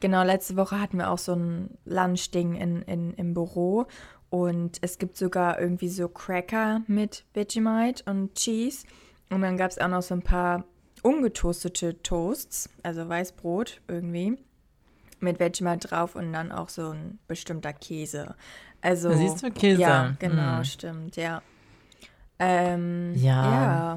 genau, 0.00 0.22
letzte 0.22 0.56
Woche 0.56 0.80
hatten 0.80 0.98
wir 0.98 1.10
auch 1.10 1.18
so 1.18 1.34
ein 1.34 1.76
Lunchding 1.84 2.54
in, 2.54 2.82
in, 2.82 3.14
im 3.14 3.34
Büro 3.34 3.86
und 4.30 4.78
es 4.80 4.98
gibt 4.98 5.16
sogar 5.16 5.60
irgendwie 5.60 5.88
so 5.88 6.08
Cracker 6.08 6.82
mit 6.86 7.24
Vegemite 7.34 8.02
und 8.10 8.34
Cheese. 8.34 8.86
Und 9.30 9.42
dann 9.42 9.56
gab 9.56 9.70
es 9.70 9.78
auch 9.78 9.88
noch 9.88 10.02
so 10.02 10.14
ein 10.14 10.22
paar 10.22 10.64
ungetoastete 11.02 12.02
Toasts, 12.02 12.68
also 12.82 13.08
Weißbrot 13.08 13.80
irgendwie 13.88 14.38
mit 15.24 15.40
Vegemite 15.40 15.88
drauf 15.88 16.14
und 16.14 16.32
dann 16.32 16.52
auch 16.52 16.68
so 16.68 16.90
ein 16.90 17.18
bestimmter 17.26 17.72
Käse. 17.72 18.34
Also 18.80 19.12
siehst 19.12 19.42
du 19.42 19.50
Käse? 19.50 19.80
Ja, 19.80 20.14
genau, 20.18 20.58
hm. 20.58 20.64
stimmt, 20.64 21.16
ja. 21.16 21.42
Ähm, 22.38 23.14
ja. 23.16 23.96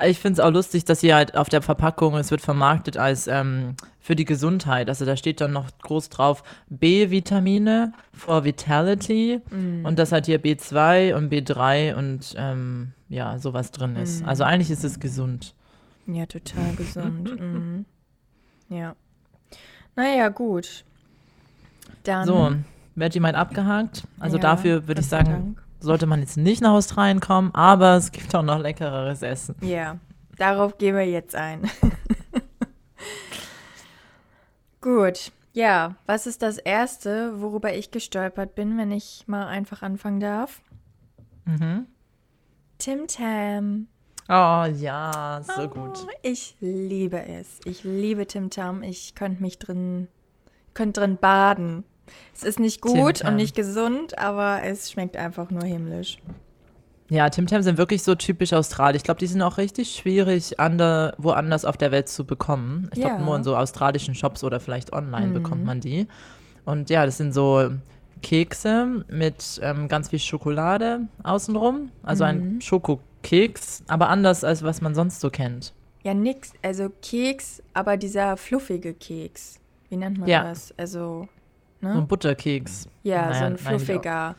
ja. 0.00 0.06
Ich 0.06 0.18
finde 0.18 0.40
es 0.40 0.40
auch 0.40 0.50
lustig, 0.50 0.84
dass 0.84 1.00
hier 1.00 1.14
halt 1.14 1.36
auf 1.36 1.48
der 1.48 1.62
Verpackung, 1.62 2.16
es 2.16 2.30
wird 2.30 2.40
vermarktet 2.40 2.96
als 2.96 3.28
ähm, 3.28 3.76
für 4.00 4.16
die 4.16 4.24
Gesundheit. 4.24 4.88
Also 4.88 5.04
da 5.04 5.16
steht 5.16 5.40
dann 5.40 5.52
noch 5.52 5.66
groß 5.80 6.08
drauf 6.08 6.42
B-Vitamine 6.70 7.92
for 8.12 8.44
Vitality 8.44 9.40
mm. 9.50 9.84
und 9.86 9.98
dass 9.98 10.10
halt 10.10 10.26
hier 10.26 10.42
B2 10.42 11.14
und 11.14 11.32
B3 11.32 11.94
und 11.94 12.34
ähm, 12.36 12.92
ja, 13.08 13.38
sowas 13.38 13.70
drin 13.70 13.94
ist. 13.96 14.24
Mm. 14.24 14.28
Also 14.28 14.44
eigentlich 14.44 14.70
ist 14.70 14.82
es 14.82 14.98
gesund. 14.98 15.54
Ja, 16.06 16.26
total 16.26 16.74
gesund. 16.74 17.40
mm. 17.40 17.84
Ja. 18.70 18.96
Naja, 19.96 20.28
gut. 20.28 20.84
Dann. 22.04 22.26
So, 22.26 22.52
Vegemite 22.94 23.36
abgehakt. 23.36 24.04
Also 24.18 24.36
ja, 24.36 24.42
dafür 24.42 24.86
würde 24.88 25.00
ich 25.00 25.08
sagen, 25.08 25.30
Dank. 25.30 25.62
sollte 25.80 26.06
man 26.06 26.20
jetzt 26.20 26.36
nicht 26.36 26.62
nach 26.62 26.72
Australien 26.72 27.20
kommen, 27.20 27.54
aber 27.54 27.96
es 27.96 28.12
gibt 28.12 28.34
auch 28.34 28.42
noch 28.42 28.58
leckereres 28.58 29.22
Essen. 29.22 29.56
Ja, 29.60 29.98
darauf 30.36 30.78
gehen 30.78 30.96
wir 30.96 31.06
jetzt 31.06 31.34
ein. 31.34 31.62
gut. 34.80 35.32
Ja, 35.54 35.96
was 36.06 36.26
ist 36.26 36.40
das 36.40 36.56
Erste, 36.56 37.40
worüber 37.42 37.74
ich 37.74 37.90
gestolpert 37.90 38.54
bin, 38.54 38.78
wenn 38.78 38.90
ich 38.90 39.24
mal 39.26 39.46
einfach 39.46 39.82
anfangen 39.82 40.20
darf? 40.20 40.62
Mhm. 41.44 41.86
Tim 42.78 43.06
Tam. 43.06 43.88
Oh 44.28 44.64
ja, 44.64 45.40
so 45.42 45.62
oh, 45.62 45.68
gut. 45.68 46.06
Ich 46.22 46.56
liebe 46.60 47.24
es. 47.26 47.60
Ich 47.64 47.84
liebe 47.84 48.26
Tim 48.26 48.50
Tam. 48.50 48.82
Ich 48.82 49.14
könnte 49.14 49.42
mich 49.42 49.58
drin, 49.58 50.08
könnte 50.74 51.00
drin 51.00 51.18
baden. 51.20 51.84
Es 52.34 52.42
ist 52.42 52.60
nicht 52.60 52.80
gut 52.80 53.24
und 53.24 53.36
nicht 53.36 53.54
gesund, 53.54 54.18
aber 54.18 54.62
es 54.62 54.90
schmeckt 54.90 55.16
einfach 55.16 55.50
nur 55.50 55.64
himmlisch. 55.64 56.18
Ja, 57.08 57.28
Tim 57.28 57.46
Tam 57.46 57.62
sind 57.62 57.78
wirklich 57.78 58.02
so 58.02 58.14
typisch 58.14 58.52
australisch. 58.52 58.98
Ich 58.98 59.04
glaube, 59.04 59.20
die 59.20 59.26
sind 59.26 59.42
auch 59.42 59.58
richtig 59.58 59.94
schwierig, 59.94 60.58
ander, 60.58 61.14
woanders 61.18 61.64
auf 61.64 61.76
der 61.76 61.92
Welt 61.92 62.08
zu 62.08 62.24
bekommen. 62.24 62.88
Ich 62.92 63.00
glaube, 63.00 63.16
ja. 63.16 63.20
nur 63.20 63.36
in 63.36 63.44
so 63.44 63.56
australischen 63.56 64.14
Shops 64.14 64.44
oder 64.44 64.60
vielleicht 64.60 64.92
online 64.92 65.28
mhm. 65.28 65.34
bekommt 65.34 65.64
man 65.64 65.80
die. 65.80 66.06
Und 66.64 66.90
ja, 66.90 67.04
das 67.04 67.18
sind 67.18 67.34
so 67.34 67.70
Kekse 68.22 69.04
mit 69.10 69.60
ähm, 69.62 69.88
ganz 69.88 70.08
viel 70.08 70.20
Schokolade 70.20 71.00
außenrum. 71.22 71.90
Also 72.02 72.24
mhm. 72.24 72.30
ein 72.30 72.60
Schokokeks. 72.62 73.11
Keks, 73.22 73.82
aber 73.88 74.08
anders 74.08 74.44
als 74.44 74.62
was 74.62 74.80
man 74.80 74.94
sonst 74.94 75.20
so 75.20 75.30
kennt. 75.30 75.72
Ja, 76.02 76.14
nix. 76.14 76.52
Also 76.62 76.90
Keks, 77.02 77.62
aber 77.72 77.96
dieser 77.96 78.36
fluffige 78.36 78.94
Keks. 78.94 79.60
Wie 79.88 79.96
nennt 79.96 80.18
man 80.18 80.28
ja. 80.28 80.44
das? 80.44 80.74
Also, 80.76 81.28
ne? 81.80 81.92
So 81.92 81.98
ein 81.98 82.08
Butterkeks. 82.08 82.88
Ja, 83.02 83.26
naja, 83.26 83.38
so 83.38 83.44
ein 83.44 83.58
fluffiger. 83.58 84.36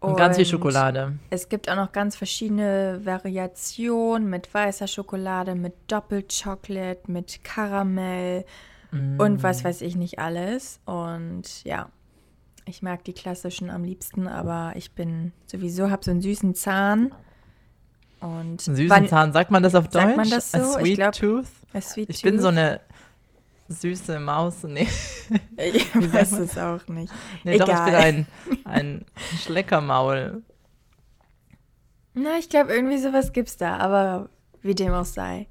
Und, 0.00 0.10
und 0.10 0.16
ganz 0.16 0.36
viel 0.36 0.46
Schokolade. 0.46 1.18
Es 1.30 1.48
gibt 1.48 1.70
auch 1.70 1.76
noch 1.76 1.92
ganz 1.92 2.16
verschiedene 2.16 3.00
Variationen 3.04 4.28
mit 4.28 4.52
weißer 4.52 4.86
Schokolade, 4.86 5.54
mit 5.54 5.74
Doppelchocolate, 5.86 7.10
mit 7.10 7.42
Karamell 7.42 8.44
mm. 8.90 9.18
und 9.18 9.42
was 9.42 9.64
weiß 9.64 9.80
ich 9.80 9.96
nicht 9.96 10.18
alles. 10.18 10.80
Und 10.84 11.64
ja, 11.64 11.88
ich 12.66 12.82
mag 12.82 13.04
die 13.04 13.12
klassischen 13.12 13.70
am 13.70 13.84
liebsten, 13.84 14.26
aber 14.26 14.72
ich 14.76 14.92
bin 14.92 15.32
sowieso, 15.46 15.90
habe 15.90 16.04
so 16.04 16.10
einen 16.10 16.20
süßen 16.20 16.54
Zahn. 16.54 17.14
Und 18.24 18.62
süßen 18.62 18.88
wann, 18.88 19.06
Zahn, 19.06 19.34
sagt 19.34 19.50
man 19.50 19.62
das 19.62 19.74
auf 19.74 19.84
Deutsch? 19.84 20.02
Sagt 20.02 20.16
man 20.16 20.30
das 20.30 20.50
so? 20.50 20.58
A 20.58 20.64
sweet 20.64 20.86
ich 20.86 20.94
glaub, 20.94 21.12
tooth? 21.12 21.46
A 21.74 21.80
sweet 21.82 22.08
ich 22.08 22.22
tooth? 22.22 22.30
bin 22.32 22.40
so 22.40 22.48
eine 22.48 22.80
süße 23.68 24.18
Maus. 24.18 24.62
Nee. 24.62 24.88
Ich 25.58 25.94
weiß 26.12 26.32
es 26.32 26.56
auch 26.56 26.86
nicht. 26.88 27.12
Nee, 27.44 27.56
Egal. 27.56 27.66
doch, 27.66 27.74
ich 27.74 27.84
bin 27.84 27.94
ein, 27.94 28.26
ein 28.64 29.04
Schleckermaul. 29.42 30.42
Na, 32.14 32.38
ich 32.38 32.48
glaube, 32.48 32.72
irgendwie 32.72 32.98
sowas 32.98 33.32
gibt 33.34 33.48
es 33.48 33.56
da, 33.58 33.76
aber 33.76 34.30
wie 34.62 34.74
dem 34.74 34.94
auch 34.94 35.04
sei. 35.04 35.46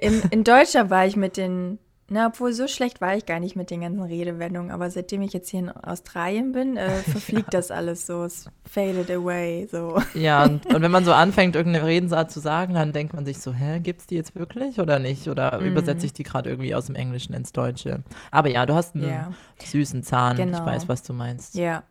In, 0.00 0.22
in 0.30 0.44
Deutschland 0.44 0.90
war 0.90 1.06
ich 1.06 1.16
mit 1.16 1.36
den 1.36 1.78
na, 2.12 2.26
obwohl 2.26 2.52
so 2.52 2.68
schlecht 2.68 3.00
war 3.00 3.16
ich 3.16 3.24
gar 3.24 3.40
nicht 3.40 3.56
mit 3.56 3.70
den 3.70 3.80
ganzen 3.80 4.02
Redewendungen, 4.02 4.70
aber 4.70 4.90
seitdem 4.90 5.22
ich 5.22 5.32
jetzt 5.32 5.48
hier 5.48 5.60
in 5.60 5.70
Australien 5.70 6.52
bin, 6.52 6.76
äh, 6.76 6.90
verfliegt 7.10 7.54
ja. 7.54 7.58
das 7.58 7.70
alles 7.70 8.06
so, 8.06 8.24
es 8.24 8.50
faded 8.70 9.10
away, 9.10 9.66
so. 9.70 10.00
Ja, 10.14 10.44
und, 10.44 10.66
und, 10.66 10.82
wenn 10.82 10.90
man 10.90 11.04
so 11.04 11.12
anfängt, 11.12 11.56
irgendeine 11.56 11.86
Redensart 11.86 12.30
zu 12.30 12.40
sagen, 12.40 12.74
dann 12.74 12.92
denkt 12.92 13.14
man 13.14 13.24
sich 13.24 13.38
so, 13.38 13.52
hä, 13.52 13.80
gibt's 13.80 14.06
die 14.06 14.16
jetzt 14.16 14.36
wirklich 14.36 14.78
oder 14.78 14.98
nicht? 14.98 15.28
Oder 15.28 15.58
mm. 15.58 15.64
übersetze 15.64 16.04
ich 16.04 16.12
die 16.12 16.22
gerade 16.22 16.50
irgendwie 16.50 16.74
aus 16.74 16.86
dem 16.86 16.94
Englischen 16.96 17.34
ins 17.34 17.52
Deutsche? 17.52 18.02
Aber 18.30 18.50
ja, 18.50 18.66
du 18.66 18.74
hast 18.74 18.94
einen 18.94 19.08
ja. 19.08 19.32
süßen 19.64 20.02
Zahn, 20.02 20.36
genau. 20.36 20.58
ich 20.58 20.66
weiß, 20.66 20.88
was 20.88 21.02
du 21.02 21.14
meinst. 21.14 21.54
Ja. 21.54 21.82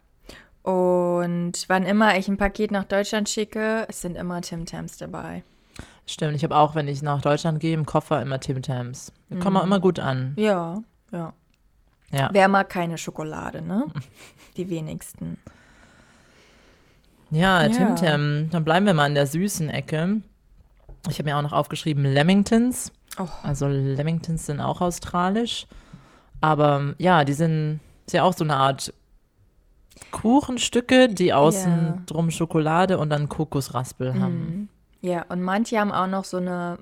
Und 0.61 1.53
wann 1.67 1.83
immer 1.87 2.15
ich 2.17 2.27
ein 2.27 2.37
Paket 2.37 2.69
nach 2.69 2.83
Deutschland 2.83 3.27
schicke, 3.27 3.87
es 3.89 4.01
sind 4.01 4.15
immer 4.15 4.41
Tim 4.41 4.67
Tams 4.67 4.97
dabei. 4.97 5.43
Stimmt, 6.11 6.35
ich 6.35 6.43
habe 6.43 6.55
auch, 6.57 6.75
wenn 6.75 6.87
ich 6.87 7.01
nach 7.01 7.21
Deutschland 7.21 7.59
gehe, 7.59 7.73
im 7.73 7.85
Koffer 7.85 8.21
immer 8.21 8.39
Tim 8.39 8.61
Tams. 8.61 9.13
Die 9.29 9.39
kommen 9.39 9.55
auch 9.57 9.63
immer 9.63 9.79
gut 9.79 9.99
an. 9.99 10.33
Ja, 10.35 10.81
ja. 11.11 11.33
Ja. 12.11 12.29
Wer 12.33 12.49
mag 12.49 12.67
keine 12.69 12.97
Schokolade, 12.97 13.61
ne? 13.61 13.85
Die 14.57 14.69
wenigsten. 14.69 15.37
Ja, 17.29 17.63
Ja. 17.63 17.69
Tim 17.69 17.95
Tam. 17.95 18.49
Dann 18.49 18.63
bleiben 18.65 18.85
wir 18.85 18.93
mal 18.93 19.07
in 19.07 19.15
der 19.15 19.27
süßen 19.27 19.69
Ecke. 19.69 20.21
Ich 21.09 21.17
habe 21.19 21.29
mir 21.29 21.37
auch 21.37 21.41
noch 21.41 21.53
aufgeschrieben 21.53 22.03
Lemingtons. 22.03 22.91
Oh. 23.17 23.27
Also 23.43 23.67
Lemingtons 23.67 24.45
sind 24.45 24.59
auch 24.59 24.81
australisch. 24.81 25.65
Aber 26.41 26.93
ja, 26.97 27.23
die 27.23 27.33
sind 27.33 27.79
ist 28.05 28.13
ja 28.13 28.23
auch 28.23 28.33
so 28.33 28.43
eine 28.43 28.57
Art 28.57 28.93
Kuchenstücke, 30.11 31.07
die 31.07 31.33
außen 31.33 31.71
Ja. 31.71 31.97
drum 32.05 32.31
Schokolade 32.31 32.97
und 32.97 33.09
dann 33.09 33.29
Kokosraspel 33.29 34.19
haben. 34.19 34.67
Ja, 35.01 35.25
und 35.29 35.41
manche 35.41 35.79
haben 35.79 35.91
auch 35.91 36.07
noch 36.07 36.25
so 36.25 36.37
eine, 36.37 36.77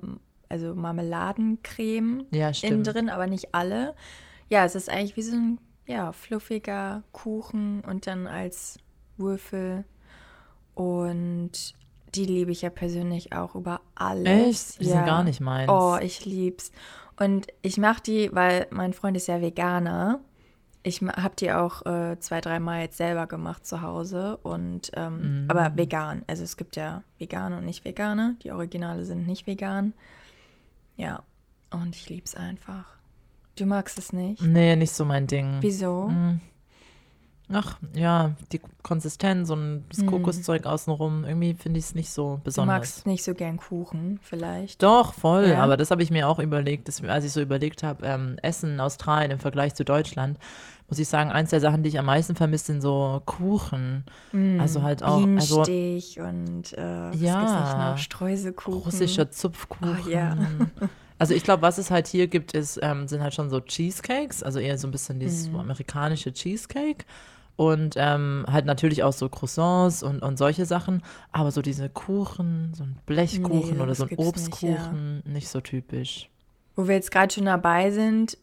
also 0.50 0.76
Marmeladencreme 0.76 2.26
Ja, 2.32 2.52
innen 2.62 2.84
drin, 2.84 3.10
aber 3.10 3.28
nicht 3.28 3.56
alle. 3.56 3.96
Ja, 4.50 4.66
es 4.66 4.76
ist 4.76 4.90
eigentlich 4.90 5.16
wie 5.16 5.22
so 5.22 5.36
ein, 5.36 5.60
ja, 5.86 6.12
fluffiger 6.12 7.04
Kuchen 7.12 7.82
und 7.82 8.08
dann 8.08 8.28
als 8.28 8.78
Würfel. 9.18 9.86
Und 10.76 11.74
die 12.16 12.26
liebe 12.26 12.52
ich 12.52 12.62
ja 12.62 12.70
persönlich 12.70 13.34
auch 13.34 13.56
über 13.56 13.82
alles. 13.96 14.72
Echt? 14.72 14.82
Die 14.82 14.86
ja. 14.86 14.98
sind 14.98 15.06
gar 15.06 15.24
nicht 15.24 15.40
meins. 15.40 15.70
Oh, 15.72 15.98
ich 16.02 16.26
lieb's. 16.26 16.72
Und 17.18 17.48
ich 17.62 17.78
mache 17.78 18.02
die, 18.02 18.30
weil 18.34 18.68
mein 18.72 18.94
Freund 18.94 19.18
ist 19.18 19.28
ja 19.28 19.42
Veganer. 19.42 20.20
Ich 20.82 21.02
habe 21.02 21.36
die 21.38 21.52
auch 21.52 21.86
äh, 21.86 22.18
zwei, 22.20 22.40
dreimal 22.42 22.82
jetzt 22.82 22.98
selber 22.98 23.28
gemacht 23.28 23.66
zu 23.66 23.82
Hause. 23.82 24.38
Und 24.38 24.92
ähm, 24.96 25.46
Mm. 25.46 25.52
aber 25.52 25.76
vegan. 25.76 26.24
Also 26.28 26.44
es 26.44 26.56
gibt 26.58 26.76
ja 26.78 27.04
vegane 27.18 27.58
und 27.58 27.66
nicht 27.66 27.84
vegane. 27.86 28.38
Die 28.44 28.52
Originale 28.52 29.04
sind 29.06 29.28
nicht 29.28 29.46
vegan. 29.48 29.94
Ja. 30.96 31.24
Und 31.72 31.96
ich 31.96 32.10
lieb's 32.10 32.34
einfach. 32.36 32.86
Du 33.58 33.66
magst 33.66 33.98
es 34.00 34.14
nicht? 34.14 34.42
Nee, 34.42 34.76
nicht 34.78 34.94
so 34.94 35.04
mein 35.06 35.28
Ding. 35.28 35.58
Wieso? 35.62 36.08
Mm. 36.10 36.40
Ach, 37.52 37.78
ja, 37.96 38.32
die 38.52 38.62
Konsistenz 38.84 39.50
und 39.50 39.84
das 39.90 40.06
Kokoszeug 40.06 40.66
außenrum, 40.68 41.24
irgendwie 41.26 41.56
finde 41.56 41.80
ich 41.80 41.86
es 41.86 41.96
nicht 41.96 42.12
so 42.12 42.36
Du 42.36 42.42
besonders. 42.44 42.76
magst 42.78 43.08
nicht 43.08 43.24
so 43.24 43.34
gern 43.34 43.58
Kuchen, 43.58 44.20
vielleicht. 44.22 44.84
Doch, 44.84 45.14
voll. 45.16 45.48
Ja. 45.50 45.64
Aber 45.64 45.76
das 45.76 45.90
habe 45.90 46.04
ich 46.04 46.12
mir 46.12 46.28
auch 46.28 46.38
überlegt, 46.40 46.88
dass, 46.88 47.04
als 47.04 47.26
ich 47.26 47.32
so 47.32 47.42
überlegt 47.42 47.82
habe, 47.82 48.06
ähm, 48.06 48.38
Essen 48.44 48.74
in 48.74 48.80
Australien 48.80 49.32
im 49.32 49.40
Vergleich 49.40 49.74
zu 49.74 49.84
Deutschland, 49.84 50.38
muss 50.90 51.00
ich 51.00 51.08
sagen, 51.08 51.32
eins 51.32 51.50
der 51.52 51.60
Sachen, 51.60 51.82
die 51.84 51.90
ich 51.90 52.00
am 52.00 52.06
meisten 52.06 52.36
vermisse, 52.36 52.66
sind 52.68 52.82
so 52.82 53.22
Kuchen. 53.26 54.04
Also 54.60 54.82
halt 54.84 55.04
auch, 55.04 55.24
also 55.26 55.62
Bienenstich 55.64 56.20
und 56.20 56.74
äh, 56.78 57.16
Ja. 57.16 57.96
Streuselkuchen. 57.98 58.82
russischer 58.84 59.32
Zupfkuchen. 59.32 59.98
Ach, 60.04 60.08
ja. 60.08 60.38
Also 61.22 61.34
ich 61.34 61.44
glaube, 61.44 61.62
was 61.64 61.78
es 61.78 61.92
halt 61.92 62.08
hier 62.08 62.28
gibt, 62.28 62.54
ist, 62.54 62.80
ähm, 62.82 63.10
sind 63.10 63.22
halt 63.22 63.34
schon 63.34 63.50
so 63.50 63.60
Cheesecakes, 63.60 64.42
also 64.42 64.58
eher 64.58 64.78
so 64.78 64.88
ein 64.88 64.92
bisschen 64.92 65.20
dieses 65.20 65.48
so 65.52 65.58
amerikanische 65.60 66.32
Cheesecake. 66.32 67.04
Und 67.60 67.96
ähm, 67.98 68.46
halt 68.50 68.66
natürlich 68.66 69.04
auch 69.04 69.12
so 69.12 69.28
Croissants 69.28 70.02
und, 70.02 70.22
und 70.22 70.38
solche 70.38 70.66
Sachen. 70.66 71.04
Aber 71.34 71.52
so 71.52 71.62
diese 71.62 71.90
Kuchen, 71.90 72.72
so 72.74 72.86
ein 72.86 72.98
Blechkuchen 73.06 73.76
Nee, 73.76 73.82
oder 73.84 73.94
so 73.96 74.04
ein 74.04 74.10
gibt's 74.10 74.24
nicht, 74.24 74.30
Obstkuchen, 74.30 75.24
nicht, 75.26 75.50
so 75.50 75.60
typisch. 75.60 76.30
Wo 76.78 76.88
wir 76.88 76.96
jetzt 76.96 77.12
gerade 77.12 77.34
schon 77.34 77.44
dabei 77.44 77.92
sind, 77.92 78.38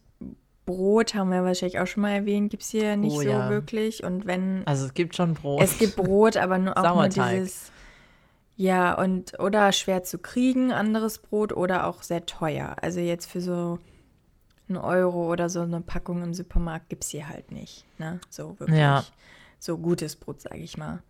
Brot 0.67 1.15
haben 1.15 1.31
wir 1.31 1.43
wahrscheinlich 1.43 1.79
auch 1.79 1.87
schon 1.87 2.01
mal 2.01 2.11
erwähnt, 2.11 2.51
gibt 2.51 2.61
es 2.61 2.69
hier 2.69 2.95
nicht 2.95 3.13
Oh, 3.15 3.21
so 3.23 3.27
ja. 3.27 3.49
wirklich. 3.49 4.03
Und 4.03 4.27
wenn 4.27 4.61
Also 4.67 4.85
es 4.85 4.93
gibt 4.93 5.15
schon 5.15 5.33
Brot. 5.33 5.63
es 5.63 5.79
gibt 5.79 5.95
Brot, 5.95 6.37
aber 6.37 6.59
nur 6.59 6.77
auch 6.77 6.83
nur 6.83 7.09
Sauerteig. 7.11 7.39
dieses. 7.39 7.71
Ja, 8.55 8.93
und 8.93 9.39
oder 9.39 9.71
schwer 9.71 10.03
zu 10.03 10.19
kriegen, 10.19 10.71
anderes 10.71 11.17
Brot 11.17 11.53
oder 11.53 11.87
auch 11.87 12.03
sehr 12.03 12.27
teuer. 12.27 12.75
Also 12.83 12.99
jetzt 12.99 13.25
für 13.31 13.41
so 13.41 13.79
einen 14.69 14.77
Euro 14.77 15.31
oder 15.31 15.49
so 15.49 15.61
eine 15.61 15.81
Packung 15.81 16.23
im 16.23 16.33
Supermarkt 16.33 16.89
gibt 16.89 17.03
es 17.03 17.09
hier 17.09 17.29
halt 17.29 17.51
nicht. 17.51 17.85
Ne? 17.97 18.19
So 18.29 18.59
wirklich. 18.59 18.79
Ja. 18.79 19.03
So 19.59 19.77
gutes 19.77 20.15
Brot, 20.15 20.41
sage 20.41 20.59
ich 20.59 20.77
mal. 20.77 21.01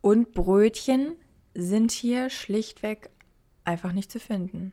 Und 0.00 0.32
Brötchen 0.34 1.16
sind 1.54 1.92
hier 1.92 2.30
schlichtweg 2.30 3.10
einfach 3.64 3.92
nicht 3.92 4.10
zu 4.10 4.20
finden. 4.20 4.72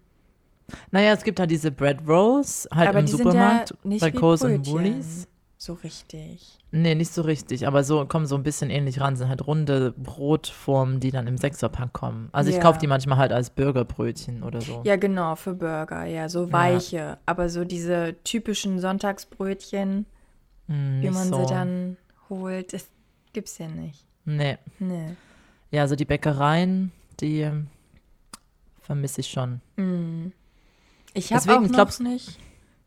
Naja, 0.91 1.13
es 1.13 1.23
gibt 1.23 1.39
halt 1.39 1.51
diese 1.51 1.71
Bread 1.71 2.08
Rolls, 2.08 2.67
halt 2.73 2.89
aber 2.89 2.99
im 2.99 3.08
Supermarkt, 3.08 3.73
ja 3.84 3.97
bei 3.99 4.12
Coles 4.12 4.41
und 4.43 4.63
Brötchen. 4.63 5.04
So 5.63 5.74
richtig. 5.74 6.58
Nee, 6.71 6.95
nicht 6.95 7.13
so 7.13 7.21
richtig, 7.21 7.67
aber 7.67 7.84
so 7.84 8.04
kommen 8.08 8.26
so 8.26 8.34
ein 8.34 8.41
bisschen 8.41 8.71
ähnlich 8.71 9.00
ran, 9.00 9.15
sind 9.15 9.30
halt 9.30 9.45
runde 9.45 9.91
Brotformen, 9.95 11.00
die 11.00 11.12
dann 11.12 11.28
im 11.28 11.38
Sechserpack 11.38 11.93
kommen. 11.93 12.30
Also 12.32 12.50
ich 12.50 12.56
Ja. 12.56 12.63
kaufe 12.63 12.80
die 12.80 12.88
manchmal 12.88 13.19
halt 13.19 13.32
als 13.32 13.52
Burgerbrötchen 13.52 14.41
oder 14.41 14.60
so. 14.60 14.82
Ja, 14.86 14.95
genau, 14.95 15.36
für 15.36 15.54
Burger, 15.54 16.06
ja, 16.06 16.30
so 16.30 16.52
weiche. 16.52 17.19
Aber 17.28 17.47
so 17.50 17.63
diese 17.63 18.15
typischen 18.24 18.80
Sonntagsbrötchen, 18.80 20.08
Hm, 20.67 21.02
wie 21.04 21.12
man 21.12 21.28
so. 21.28 21.45
sie 21.45 21.54
dann 21.54 21.97
holt, 22.32 22.74
das 22.74 22.88
gibt's 23.32 23.58
hier 23.58 23.67
nicht. 23.69 24.04
Nee. 24.26 24.58
Nee. 24.80 25.12
Ja, 25.69 25.82
also 25.84 25.95
die 25.95 26.06
Bäckereien, 26.06 26.91
die 27.19 27.47
vermisse 28.82 29.21
ich 29.21 29.28
schon. 29.28 29.62
Ich 31.13 31.32
habe 31.32 31.56
auch 31.56 31.62
ich 31.62 31.67
noch 31.67 31.76
glaub's- 31.76 32.00
nicht, 32.00 32.39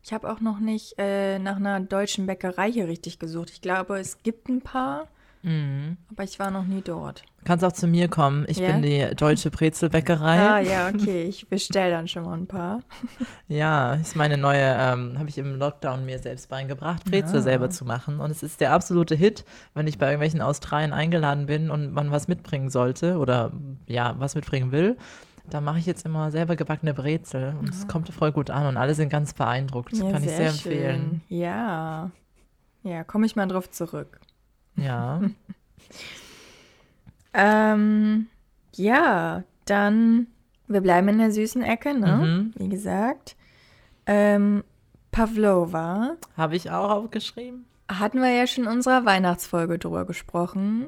ich 0.05 0.13
habe 0.13 0.31
auch 0.31 0.39
noch 0.39 0.59
nicht 0.59 0.93
äh, 0.99 1.39
nach 1.39 1.55
einer 1.55 1.79
deutschen 1.79 2.27
Bäckerei 2.27 2.71
hier 2.71 2.87
richtig 2.87 3.17
gesucht. 3.19 3.49
Ich 3.49 3.61
glaube, 3.61 3.97
es 3.99 4.21
gibt 4.23 4.47
ein 4.49 4.61
paar, 4.61 5.07
Mhm. 5.41 5.97
aber 6.11 6.23
ich 6.23 6.39
war 6.39 6.49
noch 6.49 6.65
nie 6.65 6.81
dort. 6.81 7.21
Kannst 7.43 7.63
auch 7.63 7.71
zu 7.71 7.85
mir 7.87 8.07
kommen. 8.07 8.45
Ich 8.47 8.57
Ja? 8.57 8.71
bin 8.71 8.81
die 8.81 9.05
deutsche 9.15 9.51
Brezelbäckerei. 9.51 10.39
Ah 10.39 10.59
ja, 10.59 10.89
okay, 10.89 11.23
ich 11.25 11.47
bestell 11.47 11.91
dann 11.91 12.07
schon 12.07 12.23
mal 12.23 12.33
ein 12.37 12.47
paar. 12.47 12.81
Ja, 13.47 13.93
ist 13.93 14.15
meine 14.15 14.37
neue, 14.37 14.63
ähm, 14.79 15.19
habe 15.19 15.29
ich 15.29 15.37
im 15.37 15.55
Lockdown 15.59 16.03
mir 16.05 16.17
selbst 16.17 16.49
beigebracht, 16.49 17.03
Brezel 17.05 17.39
Ah. 17.39 17.41
selber 17.43 17.69
zu 17.69 17.85
machen. 17.85 18.19
Und 18.19 18.31
es 18.31 18.41
ist 18.41 18.59
der 18.59 18.71
absolute 18.73 19.13
Hit, 19.13 19.45
wenn 19.75 19.85
ich 19.85 19.99
bei 19.99 20.07
irgendwelchen 20.07 20.41
Australien 20.41 20.93
eingeladen 20.93 21.45
bin 21.45 21.69
und 21.69 21.93
man 21.93 22.09
was 22.09 22.27
mitbringen 22.27 22.71
sollte 22.71 23.17
oder 23.19 23.51
ja, 23.85 24.15
was 24.17 24.33
mitbringen 24.33 24.71
will. 24.71 24.97
Da 25.49 25.61
mache 25.61 25.77
ich 25.79 25.85
jetzt 25.85 26.05
immer 26.05 26.31
selber 26.31 26.55
gebackene 26.55 26.93
Brezel 26.93 27.55
und 27.59 27.69
es 27.69 27.87
kommt 27.87 28.09
voll 28.09 28.31
gut 28.31 28.49
an 28.49 28.65
und 28.65 28.77
alle 28.77 28.95
sind 28.95 29.09
ganz 29.09 29.33
beeindruckt. 29.33 29.93
Ja, 29.93 30.11
Kann 30.11 30.23
ich 30.23 30.29
sehr 30.31 30.49
empfehlen. 30.49 31.21
Schön. 31.27 31.37
Ja. 31.39 32.11
Ja, 32.83 33.03
komme 33.03 33.25
ich 33.25 33.35
mal 33.35 33.47
drauf 33.47 33.69
zurück. 33.69 34.19
Ja. 34.75 35.21
Ähm, 37.33 38.27
ja, 38.75 39.43
dann, 39.65 40.27
wir 40.67 40.81
bleiben 40.81 41.09
in 41.09 41.17
der 41.17 41.31
süßen 41.31 41.61
Ecke, 41.63 41.93
ne? 41.93 42.15
Mhm. 42.15 42.53
Wie 42.55 42.69
gesagt. 42.69 43.35
Ähm, 44.05 44.63
Pavlova 45.11 46.15
Habe 46.37 46.55
ich 46.55 46.71
auch 46.71 46.89
aufgeschrieben. 46.91 47.65
hatten 47.89 48.21
wir 48.21 48.29
ja 48.29 48.47
schon 48.47 48.65
in 48.65 48.69
unserer 48.69 49.05
Weihnachtsfolge 49.05 49.79
drüber 49.79 50.05
gesprochen. 50.05 50.87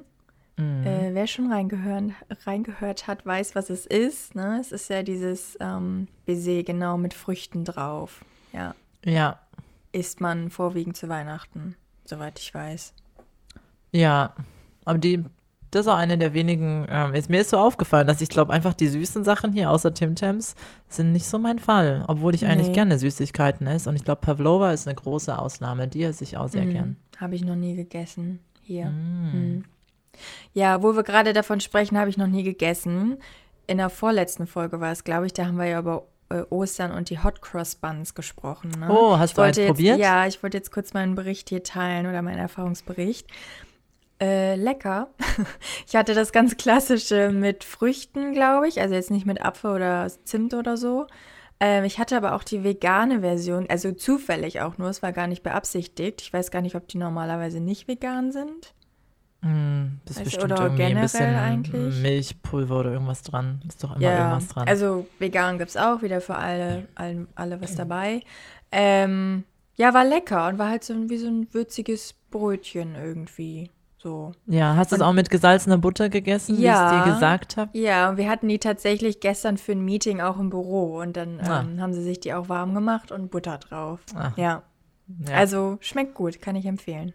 Mhm. 0.58 0.86
Äh, 0.86 1.14
wer 1.14 1.28
schon 1.28 1.52
reingehört, 1.52 2.12
reingehört 2.46 3.06
hat, 3.08 3.26
weiß, 3.26 3.54
was 3.56 3.70
es 3.70 3.86
ist. 3.86 4.34
Ne? 4.36 4.58
Es 4.60 4.72
ist 4.72 4.90
ja 4.90 5.04
dieses 5.04 5.58
ähm, 5.60 6.08
Baiser 6.26 6.64
genau 6.64 6.98
mit 6.98 7.14
Früchten 7.14 7.64
drauf. 7.64 8.26
Ja, 8.54 8.74
Ja, 9.06 9.40
isst 9.92 10.20
man 10.20 10.50
vorwiegend 10.50 10.98
zu 10.98 11.10
Weihnachten, 11.10 11.76
soweit 12.06 12.40
ich 12.40 12.54
weiß. 12.54 12.94
ja. 13.92 14.34
Aber 14.86 15.00
die, 15.00 15.22
das 15.70 15.82
ist 15.82 15.88
auch 15.92 15.98
eine 15.98 16.18
der 16.18 16.34
wenigen, 16.34 16.86
ähm, 16.90 17.14
ist, 17.14 17.30
mir 17.30 17.42
ist 17.42 17.50
so 17.50 17.58
aufgefallen, 17.58 18.08
dass 18.08 18.22
ich 18.22 18.30
glaube, 18.30 18.54
einfach 18.54 18.74
die 18.74 18.88
süßen 18.88 19.26
Sachen 19.26 19.52
hier, 19.52 19.70
außer 19.70 19.94
Tim 19.94 20.16
Tams, 20.16 20.56
sind 20.88 21.12
nicht 21.12 21.26
so 21.28 21.38
mein 21.40 21.60
Fall. 21.60 22.06
Obwohl 22.08 22.34
ich 22.34 22.46
eigentlich 22.46 22.70
Nee. 22.70 22.74
gerne 22.74 22.98
Süßigkeiten 22.98 23.68
esse. 23.68 23.90
Und 23.90 23.98
ich 23.98 24.06
glaube, 24.06 24.22
Pavlova 24.22 24.72
ist 24.72 24.88
eine 24.88 24.96
große 24.96 25.38
Ausnahme. 25.38 25.90
Die 25.90 26.04
esse 26.04 26.24
ich 26.24 26.38
auch 26.38 26.48
sehr 26.48 26.64
Mhm. 26.64 26.70
gern. 26.72 26.96
Habe 27.18 27.36
ich 27.36 27.44
noch 27.44 27.58
nie 27.58 27.76
gegessen 27.76 28.40
hier. 28.62 28.86
Mhm. 28.92 29.66
Ja, 30.54 30.84
wo 30.84 30.96
wir 30.96 31.04
gerade 31.04 31.34
davon 31.34 31.60
sprechen, 31.60 31.98
habe 31.98 32.10
ich 32.10 32.18
noch 32.18 32.28
nie 32.28 32.44
gegessen. 32.44 33.18
In 33.68 33.78
der 33.78 33.90
vorletzten 33.90 34.48
Folge 34.48 34.80
war 34.80 34.92
es, 34.92 35.04
glaube 35.04 35.26
ich, 35.26 35.34
da 35.34 35.46
haben 35.46 35.58
wir 35.58 35.66
ja 35.66 35.80
über 35.80 36.08
äh, 36.30 36.44
Ostern 36.50 36.92
und 36.92 37.10
die 37.10 37.22
Hot 37.24 37.42
Cross 37.42 37.76
Buns 37.76 38.16
gesprochen. 38.16 38.72
Ne? 38.80 38.88
Oh, 38.90 39.18
hast 39.18 39.38
du 39.38 39.42
eins 39.42 39.58
jetzt, 39.58 39.68
probiert? 39.68 40.00
Ja, 40.00 40.28
ich 40.28 40.42
wollte 40.44 40.58
jetzt 40.58 40.72
kurz 40.72 40.94
meinen 40.94 41.16
Bericht 41.16 41.50
hier 41.50 41.64
teilen 41.64 42.08
oder 42.08 42.22
meinen 42.22 42.40
Erfahrungsbericht. 42.40 43.28
Äh, 44.20 44.56
lecker. 44.56 45.10
Ich 45.88 45.96
hatte 45.96 46.14
das 46.14 46.34
ganz 46.34 46.58
klassische 46.58 47.30
mit 47.30 47.64
Früchten, 47.64 48.34
glaube 48.34 48.68
ich. 48.68 48.82
Also 48.82 48.96
jetzt 48.96 49.12
nicht 49.12 49.26
mit 49.26 49.42
Apfel 49.42 49.72
oder 49.72 50.12
Zimt 50.26 50.54
oder 50.54 50.76
so. 50.76 51.08
Ähm, 51.60 51.86
ich 51.86 51.98
hatte 51.98 52.18
aber 52.18 52.34
auch 52.34 52.44
die 52.44 52.64
vegane 52.64 53.22
Version, 53.22 53.68
also 53.70 53.92
zufällig 53.94 54.62
auch 54.62 54.78
nur. 54.78 54.90
Es 54.90 55.02
war 55.02 55.14
gar 55.14 55.28
nicht 55.28 55.44
beabsichtigt. 55.44 56.22
Ich 56.22 56.34
weiß 56.34 56.52
gar 56.52 56.62
nicht, 56.62 56.76
ob 56.76 56.88
die 56.88 56.98
normalerweise 56.98 57.60
nicht 57.60 57.88
vegan 57.88 58.32
sind. 58.32 58.74
Mm, 59.42 60.00
das 60.06 60.18
ist 60.18 60.20
du, 60.20 60.24
bestimmt 60.26 60.44
oder 60.54 60.64
irgendwie 60.64 60.84
ein 60.84 61.02
bisschen 61.02 61.36
eigentlich? 61.36 62.02
Milchpulver 62.02 62.80
oder 62.80 62.92
irgendwas 62.94 63.22
dran. 63.22 63.62
Ist 63.68 63.84
doch 63.84 63.92
immer 63.96 64.02
Ja, 64.02 64.18
irgendwas 64.30 64.48
dran. 64.48 64.68
also 64.68 65.08
vegan 65.20 65.58
gibt 65.58 65.70
es 65.70 65.78
auch, 65.78 66.02
wieder 66.02 66.22
für 66.22 66.36
alle, 66.36 66.88
alle, 66.96 67.28
alle 67.36 67.62
was 67.62 67.76
dabei. 67.76 68.22
Ähm, 68.72 69.44
ja, 69.76 69.94
war 69.94 70.04
lecker 70.06 70.48
und 70.48 70.58
war 70.58 70.70
halt 70.70 70.84
so 70.84 70.94
wie 71.10 71.18
so 71.18 71.28
ein 71.28 71.48
würziges 71.54 72.14
Brötchen 72.32 72.96
irgendwie. 72.96 73.70
So. 74.00 74.32
Ja, 74.46 74.76
hast 74.76 74.92
du 74.92 74.96
es 74.96 75.02
auch 75.02 75.14
mit 75.14 75.30
gesalzener 75.30 75.78
Butter 75.78 76.10
gegessen, 76.10 76.60
Ja. 76.60 76.92
wie 76.92 76.96
ich 76.96 77.02
es 77.02 77.06
dir 77.06 77.14
gesagt 77.14 77.58
habe? 77.58 77.78
Ja, 77.78 78.16
wir 78.18 78.30
hatten 78.30 78.48
die 78.48 78.60
tatsächlich 78.60 79.20
gestern 79.20 79.58
für 79.58 79.72
ein 79.74 79.84
Meeting 79.84 80.22
auch 80.22 80.40
im 80.40 80.50
Büro 80.50 81.00
und 81.00 81.18
dann 81.18 81.40
Ah. 81.42 81.62
ähm, 81.62 81.82
haben 81.82 81.94
sie 81.94 82.04
sich 82.04 82.20
die 82.20 82.34
auch 82.34 82.48
warm 82.50 82.74
gemacht 82.74 83.12
und 83.12 83.30
Butter 83.32 83.58
drauf. 83.58 84.00
Ah. 84.16 84.32
Ja. 84.36 84.64
Ja, 85.28 85.36
also 85.36 85.78
schmeckt 85.80 86.16
gut, 86.16 86.42
kann 86.42 86.56
ich 86.56 86.66
empfehlen. 86.66 87.14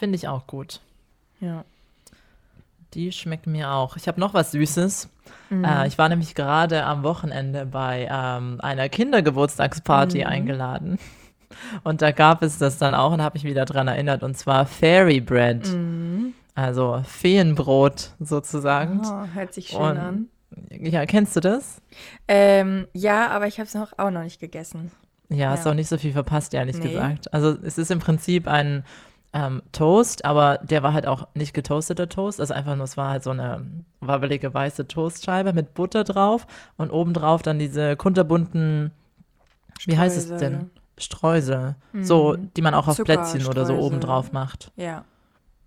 Finde 0.00 0.16
ich 0.16 0.26
auch 0.26 0.46
gut. 0.48 0.80
Ja. 1.40 1.64
Die 2.94 3.12
schmecken 3.12 3.52
mir 3.52 3.70
auch. 3.70 3.96
Ich 3.96 4.08
habe 4.08 4.18
noch 4.18 4.34
was 4.34 4.50
Süßes. 4.50 5.08
Mhm. 5.50 5.64
Äh, 5.64 5.86
ich 5.86 5.96
war 5.96 6.08
nämlich 6.08 6.34
gerade 6.34 6.84
am 6.84 7.04
Wochenende 7.04 7.64
bei 7.66 8.08
ähm, 8.10 8.58
einer 8.60 8.88
Kindergeburtstagsparty 8.88 10.18
Mhm. 10.20 10.26
eingeladen. 10.26 10.98
Und 11.84 12.02
da 12.02 12.10
gab 12.10 12.42
es 12.42 12.58
das 12.58 12.78
dann 12.78 12.94
auch 12.94 13.12
und 13.12 13.22
habe 13.22 13.34
mich 13.36 13.44
wieder 13.44 13.64
dran 13.64 13.86
erinnert. 13.86 14.22
Und 14.22 14.36
zwar 14.36 14.66
Fairy 14.66 15.20
Bread. 15.20 15.68
Mhm. 15.68 16.32
Also 16.56 17.02
Feenbrot 17.06 18.10
sozusagen. 18.18 19.02
Oh, 19.04 19.26
hört 19.34 19.54
sich 19.54 19.68
schön 19.68 19.80
Und- 19.80 19.98
an. 19.98 20.26
Ja, 20.70 21.06
kennst 21.06 21.36
du 21.36 21.40
das? 21.40 21.80
Ähm, 22.26 22.88
ja, 22.92 23.28
aber 23.28 23.46
ich 23.46 23.58
habe 23.60 23.68
es 23.68 23.74
noch, 23.74 23.92
auch 23.98 24.10
noch 24.10 24.22
nicht 24.24 24.40
gegessen. 24.40 24.90
Ja, 25.28 25.50
hast 25.50 25.64
Ja. 25.64 25.70
auch 25.70 25.76
nicht 25.76 25.88
so 25.88 25.96
viel 25.96 26.12
verpasst, 26.12 26.54
ehrlich 26.54 26.76
Nee. 26.78 26.88
gesagt. 26.88 27.32
Also 27.32 27.56
es 27.62 27.78
ist 27.78 27.92
im 27.92 28.00
Prinzip 28.00 28.48
ein 28.48 28.82
ähm, 29.32 29.62
Toast, 29.72 30.24
aber 30.24 30.58
der 30.58 30.82
war 30.82 30.92
halt 30.92 31.06
auch 31.06 31.28
nicht 31.34 31.54
getoasteter 31.54 32.08
Toast. 32.08 32.40
Also 32.40 32.52
einfach 32.54 32.74
nur, 32.74 32.84
es 32.84 32.96
war 32.96 33.10
halt 33.10 33.22
so 33.22 33.30
eine 33.30 33.64
wabbelige 34.00 34.52
weiße 34.52 34.88
Toastscheibe 34.88 35.52
mit 35.52 35.74
Butter 35.74 36.02
drauf 36.04 36.46
und 36.76 36.90
obendrauf 36.90 37.42
dann 37.42 37.58
diese 37.58 37.96
kunterbunten, 37.96 38.90
wie 39.86 39.96
heißt 39.98 40.16
es 40.16 40.24
Streusel. 40.26 40.38
denn? 40.50 40.70
Streusel. 40.98 41.76
So, 42.02 42.36
Mhm. 42.36 42.50
die 42.56 42.62
man 42.62 42.74
auch 42.74 42.88
auf 42.88 42.96
Plätzchen 42.96 43.46
oder 43.46 43.64
so 43.64 43.72
Zuckerstreusel. 43.72 43.78
oben 43.84 44.00
drauf 44.00 44.32
macht. 44.32 44.72
Ja. 44.76 45.04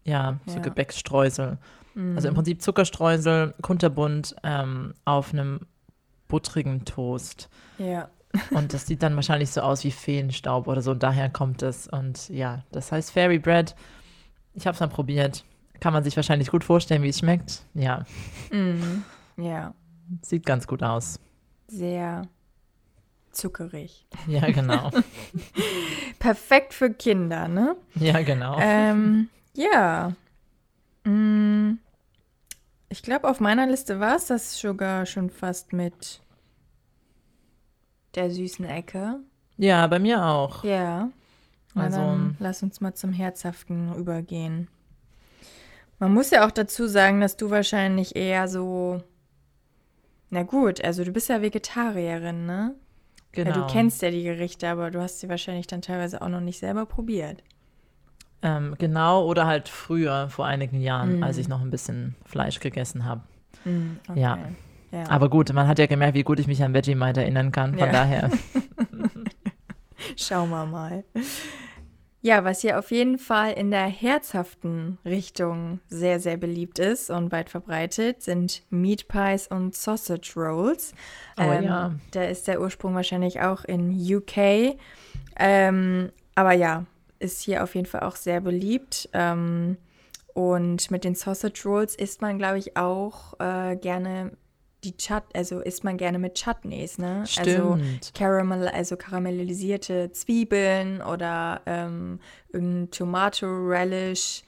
Ja, 0.03 0.39
so 0.45 0.55
Ja. 0.57 0.61
Gebäckstreusel. 0.61 1.57
Mhm. 1.95 2.15
Also 2.15 2.27
im 2.27 2.33
Prinzip 2.35 2.61
Zuckerstreusel, 2.61 3.53
kunterbunt 3.61 4.35
ähm, 4.43 4.93
auf 5.05 5.33
einem 5.33 5.61
buttrigen 6.27 6.83
Toast. 6.85 7.49
Ja. 7.77 8.09
Und 8.51 8.73
das 8.73 8.87
sieht 8.87 9.03
dann 9.03 9.15
wahrscheinlich 9.15 9.51
so 9.51 9.61
aus 9.61 9.83
wie 9.83 9.91
Feenstaub 9.91 10.67
oder 10.67 10.81
so. 10.81 10.91
Und 10.91 11.03
daher 11.03 11.29
kommt 11.29 11.61
es. 11.61 11.87
Und 11.87 12.29
ja, 12.29 12.63
das 12.71 12.91
heißt 12.91 13.11
Fairy 13.11 13.37
Bread. 13.39 13.75
Ich 14.53 14.65
habe 14.67 14.73
es 14.75 14.79
mal 14.79 14.87
probiert. 14.87 15.43
Kann 15.79 15.93
man 15.93 16.03
sich 16.03 16.15
wahrscheinlich 16.15 16.49
gut 16.49 16.63
vorstellen, 16.63 17.03
wie 17.03 17.09
es 17.09 17.19
schmeckt. 17.19 17.63
Ja, 17.73 18.05
Mhm. 18.51 19.03
Ja. 19.37 19.73
sieht 20.21 20.45
ganz 20.45 20.65
gut 20.67 20.81
aus. 20.83 21.19
Sehr 21.67 22.23
zuckerig. 23.31 24.05
Ja, 24.27 24.49
genau. 24.51 24.91
Perfekt 26.19 26.73
für 26.73 26.91
Kinder, 26.91 27.47
ne? 27.47 27.75
ja, 27.95 28.21
genau. 28.21 28.57
ähm, 28.61 29.29
ja. 29.55 30.13
Mm, 31.03 31.77
Ich 32.89 33.01
glaube, 33.01 33.27
auf 33.27 33.39
meiner 33.39 33.65
Liste 33.67 33.99
war 33.99 34.15
es 34.15 34.27
das 34.27 34.57
sogar 34.59 35.05
schon 35.05 35.29
fast 35.31 35.73
mit 35.73 36.21
der 38.15 38.29
süßen 38.31 38.65
Ecke. 38.65 39.19
Ja, 39.57 39.85
bei 39.87 39.99
mir 39.99 40.23
auch. 40.25 40.63
Ja. 40.63 41.09
Na 41.73 41.83
Also- 41.85 41.97
dann 41.97 42.35
lass 42.39 42.61
uns 42.63 42.81
mal 42.81 42.93
zum 42.93 43.13
Herzhaften 43.13 43.93
übergehen. 43.95 44.67
Man 45.99 46.13
muss 46.13 46.31
ja 46.31 46.45
auch 46.45 46.51
dazu 46.51 46.87
sagen, 46.87 47.21
dass 47.21 47.37
du 47.37 47.49
wahrscheinlich 47.49 48.15
eher 48.15 48.47
so. 48.47 49.01
Na 50.29 50.43
gut, 50.43 50.83
also 50.83 51.03
du 51.03 51.11
bist 51.11 51.29
ja 51.29 51.41
Vegetarierin, 51.41 52.45
ne? 52.45 52.75
Genau. 53.31 53.49
Ja, 53.51 53.55
du 53.67 53.73
kennst 53.73 54.01
ja 54.01 54.11
die 54.11 54.23
Gerichte, 54.23 54.67
aber 54.69 54.91
du 54.91 55.01
hast 55.01 55.19
sie 55.19 55.29
wahrscheinlich 55.29 55.67
dann 55.67 55.81
teilweise 55.81 56.21
auch 56.21 56.29
noch 56.29 56.41
nicht 56.41 56.59
selber 56.59 56.85
probiert. 56.85 57.43
Ähm, 58.41 58.75
genau, 58.77 59.25
oder 59.25 59.45
halt 59.47 59.69
früher, 59.69 60.29
vor 60.29 60.45
einigen 60.45 60.81
Jahren, 60.81 61.17
Mhm. 61.17 61.23
als 61.23 61.37
ich 61.37 61.47
noch 61.47 61.61
ein 61.61 61.69
bisschen 61.69 62.15
Fleisch 62.25 62.59
gegessen 62.59 63.05
habe. 63.05 63.21
Hm, 63.63 63.99
Ja. 64.15 64.37
Ja. 64.93 65.09
Aber 65.09 65.29
gut, 65.29 65.51
man 65.51 65.67
hat 65.67 65.79
ja 65.79 65.87
gemerkt, 65.87 66.15
wie 66.15 66.23
gut 66.23 66.39
ich 66.39 66.47
mich 66.47 66.63
an 66.63 66.73
Vegemite 66.73 67.21
erinnern 67.21 67.51
kann. 67.51 67.71
Von 67.71 67.87
Ja. 67.87 67.91
daher. 67.91 68.29
Schauen 70.15 70.49
wir 70.49 70.65
mal. 70.65 71.03
Ja, 72.21 72.43
was 72.45 72.61
hier 72.61 72.79
auf 72.79 72.91
jeden 72.91 73.17
Fall 73.17 73.51
in 73.53 73.69
der 73.71 73.85
herzhaften 73.87 74.97
Richtung 75.03 75.79
sehr, 75.89 76.19
sehr 76.21 76.37
beliebt 76.37 76.79
ist 76.79 77.09
und 77.09 77.31
weit 77.33 77.49
verbreitet, 77.49 78.21
sind 78.21 78.63
Meat 78.69 79.07
Pies 79.09 79.47
und 79.47 79.75
Sausage 79.75 80.31
Rolls. 80.35 80.93
Oh 81.37 81.43
ja. 81.51 81.93
Da 82.11 82.23
ist 82.23 82.47
der 82.47 82.61
Ursprung 82.61 82.95
wahrscheinlich 82.95 83.41
auch 83.41 83.65
in 83.65 83.91
UK. 83.91 84.77
Ähm, 85.37 86.11
aber 86.35 86.53
ja, 86.53 86.85
ist 87.19 87.41
hier 87.41 87.63
auf 87.63 87.75
jeden 87.75 87.87
Fall 87.87 88.01
auch 88.03 88.15
sehr 88.15 88.39
beliebt. 88.39 89.09
Ähm, 89.13 89.77
und 90.33 90.91
mit 90.91 91.03
den 91.03 91.15
Sausage 91.15 91.61
Rolls 91.65 91.93
isst 91.95 92.21
man, 92.21 92.37
glaube 92.37 92.57
ich, 92.57 92.77
auch 92.77 93.37
äh, 93.39 93.75
gerne 93.75 94.31
die 94.83 94.95
Chut, 94.97 95.23
also 95.33 95.59
isst 95.59 95.83
man 95.83 95.97
gerne 95.97 96.19
mit 96.19 96.35
Chutneys, 96.35 96.97
ne? 96.97 97.19
Also 97.37 97.77
Stimmt. 97.77 98.13
Caramel, 98.13 98.67
also 98.67 98.97
karamellisierte 98.97 100.11
Zwiebeln 100.11 101.01
oder 101.01 101.61
ähm, 101.65 102.19
irgendein 102.51 102.91
Tomato 102.91 103.45
Relish. 103.47 104.43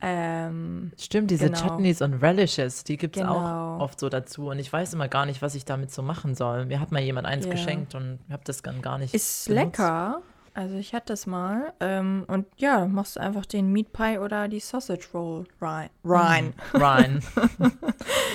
Ähm, 0.00 0.92
Stimmt, 0.98 1.30
diese 1.30 1.46
Genau. 1.46 1.60
Chutneys 1.60 2.02
und 2.02 2.14
Relishes, 2.14 2.84
die 2.84 2.96
gibt 2.98 3.16
es 3.16 3.22
Genau. 3.22 3.76
auch 3.76 3.80
oft 3.80 3.98
so 3.98 4.08
dazu. 4.08 4.48
Und 4.48 4.58
ich 4.58 4.70
weiß 4.72 4.92
immer 4.94 5.08
gar 5.08 5.24
nicht, 5.24 5.40
was 5.40 5.54
ich 5.54 5.64
damit 5.64 5.90
so 5.92 6.02
machen 6.02 6.34
soll. 6.34 6.66
Mir 6.66 6.78
hat 6.80 6.92
mal 6.92 7.00
jemand 7.00 7.26
eins 7.26 7.46
Ja. 7.46 7.52
geschenkt 7.52 7.94
und 7.94 8.18
ich 8.26 8.32
habe 8.32 8.42
das 8.44 8.60
dann 8.62 8.82
gar 8.82 8.98
nicht. 8.98 9.14
ist 9.14 9.48
benutzt. 9.48 9.78
lecker. 9.78 10.22
Also 10.54 10.76
ich 10.76 10.94
hatte 10.94 11.06
das 11.08 11.26
mal. 11.26 11.72
Ähm, 11.80 12.24
und 12.28 12.46
ja, 12.56 12.86
machst 12.86 13.16
du 13.16 13.20
einfach 13.20 13.44
den 13.44 13.72
Meat 13.72 13.92
Pie 13.92 14.18
oder 14.18 14.46
die 14.46 14.60
Sausage 14.60 15.08
Roll 15.12 15.46
rein. 15.60 15.90
rein. 16.04 16.54
Ryan. 16.72 17.22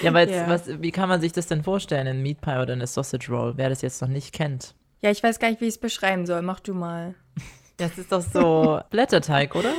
ja, 0.03 0.09
aber 0.09 0.27
jetzt, 0.27 0.49
was, 0.49 0.81
wie 0.81 0.91
kann 0.91 1.07
man 1.07 1.21
sich 1.21 1.31
das 1.31 1.47
denn 1.47 1.63
vorstellen, 1.63 2.07
ein 2.07 2.21
Meat 2.21 2.41
Pie 2.41 2.59
oder 2.61 2.73
eine 2.73 2.87
Sausage 2.87 3.31
Roll, 3.31 3.53
wer 3.55 3.69
das 3.69 3.81
jetzt 3.81 4.01
noch 4.01 4.09
nicht 4.09 4.33
kennt? 4.33 4.75
Ja, 5.01 5.11
ich 5.11 5.23
weiß 5.23 5.39
gar 5.39 5.49
nicht, 5.49 5.61
wie 5.61 5.65
ich 5.65 5.75
es 5.75 5.77
beschreiben 5.77 6.25
soll. 6.25 6.41
Mach 6.41 6.59
du 6.59 6.73
mal. 6.73 7.15
Das 7.77 7.97
ist 7.97 8.11
doch 8.11 8.21
so 8.21 8.81
Blätterteig, 8.89 9.55
oder? 9.55 9.73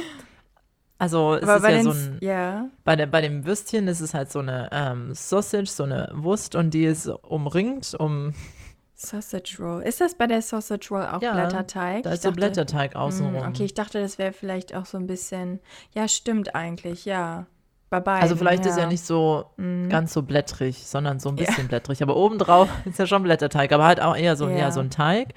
Also 0.96 1.34
es 1.34 1.42
Aber 1.42 1.56
ist 1.56 1.62
bei 1.62 1.70
ja 1.70 1.76
den, 1.76 1.84
so 1.84 1.90
ein, 1.90 2.18
ja, 2.20 2.68
bei, 2.84 2.96
der, 2.96 3.06
bei 3.06 3.20
dem 3.20 3.44
Würstchen 3.46 3.88
ist 3.88 4.00
es 4.00 4.12
halt 4.12 4.30
so 4.30 4.38
eine 4.38 4.68
ähm, 4.70 5.14
Sausage, 5.14 5.66
so 5.66 5.84
eine 5.84 6.10
Wurst 6.14 6.54
und 6.54 6.72
die 6.72 6.84
ist 6.84 7.06
umringt 7.06 7.94
um, 7.98 8.34
Sausage 9.06 9.56
Roll. 9.60 9.82
Ist 9.82 10.00
das 10.00 10.14
bei 10.14 10.26
der 10.26 10.42
Sausage 10.42 10.88
Roll 10.90 11.06
auch 11.06 11.22
Ja, 11.22 11.32
Blätterteig? 11.32 12.02
da 12.02 12.10
Ich 12.10 12.14
ist 12.16 12.22
so 12.22 12.28
dachte- 12.30 12.40
Blätterteig 12.40 12.94
Mm, 12.94 12.98
außenrum. 12.98 13.46
Okay, 13.48 13.64
ich 13.64 13.74
dachte, 13.74 14.00
das 14.00 14.18
wäre 14.18 14.32
vielleicht 14.32 14.74
auch 14.74 14.84
so 14.86 14.98
ein 14.98 15.06
bisschen. 15.06 15.60
Ja, 15.94 16.06
stimmt 16.08 16.54
eigentlich, 16.54 17.04
ja. 17.06 17.46
Bei 17.88 17.98
beiden. 17.98 18.22
Also 18.22 18.36
vielleicht 18.36 18.64
ist 18.66 18.76
ja 18.76 18.82
ja 18.84 18.88
nicht 18.88 19.02
so 19.04 19.46
Mhm. 19.56 19.88
ganz 19.88 20.12
so 20.12 20.22
blättrig, 20.22 20.86
sondern 20.86 21.18
so 21.18 21.30
ein 21.30 21.36
Ja. 21.38 21.46
bisschen 21.46 21.66
blättrig. 21.66 22.02
Aber 22.02 22.14
obendrauf 22.16 22.68
ist 22.84 22.98
ja 22.98 23.06
schon 23.06 23.22
Blätterteig, 23.24 23.72
aber 23.72 23.84
halt 23.84 24.00
auch 24.00 24.16
eher 24.16 24.36
so, 24.36 24.48
Ja. 24.48 24.56
eher 24.56 24.72
so 24.72 24.80
ein 24.80 24.90
Teig. 24.90 25.34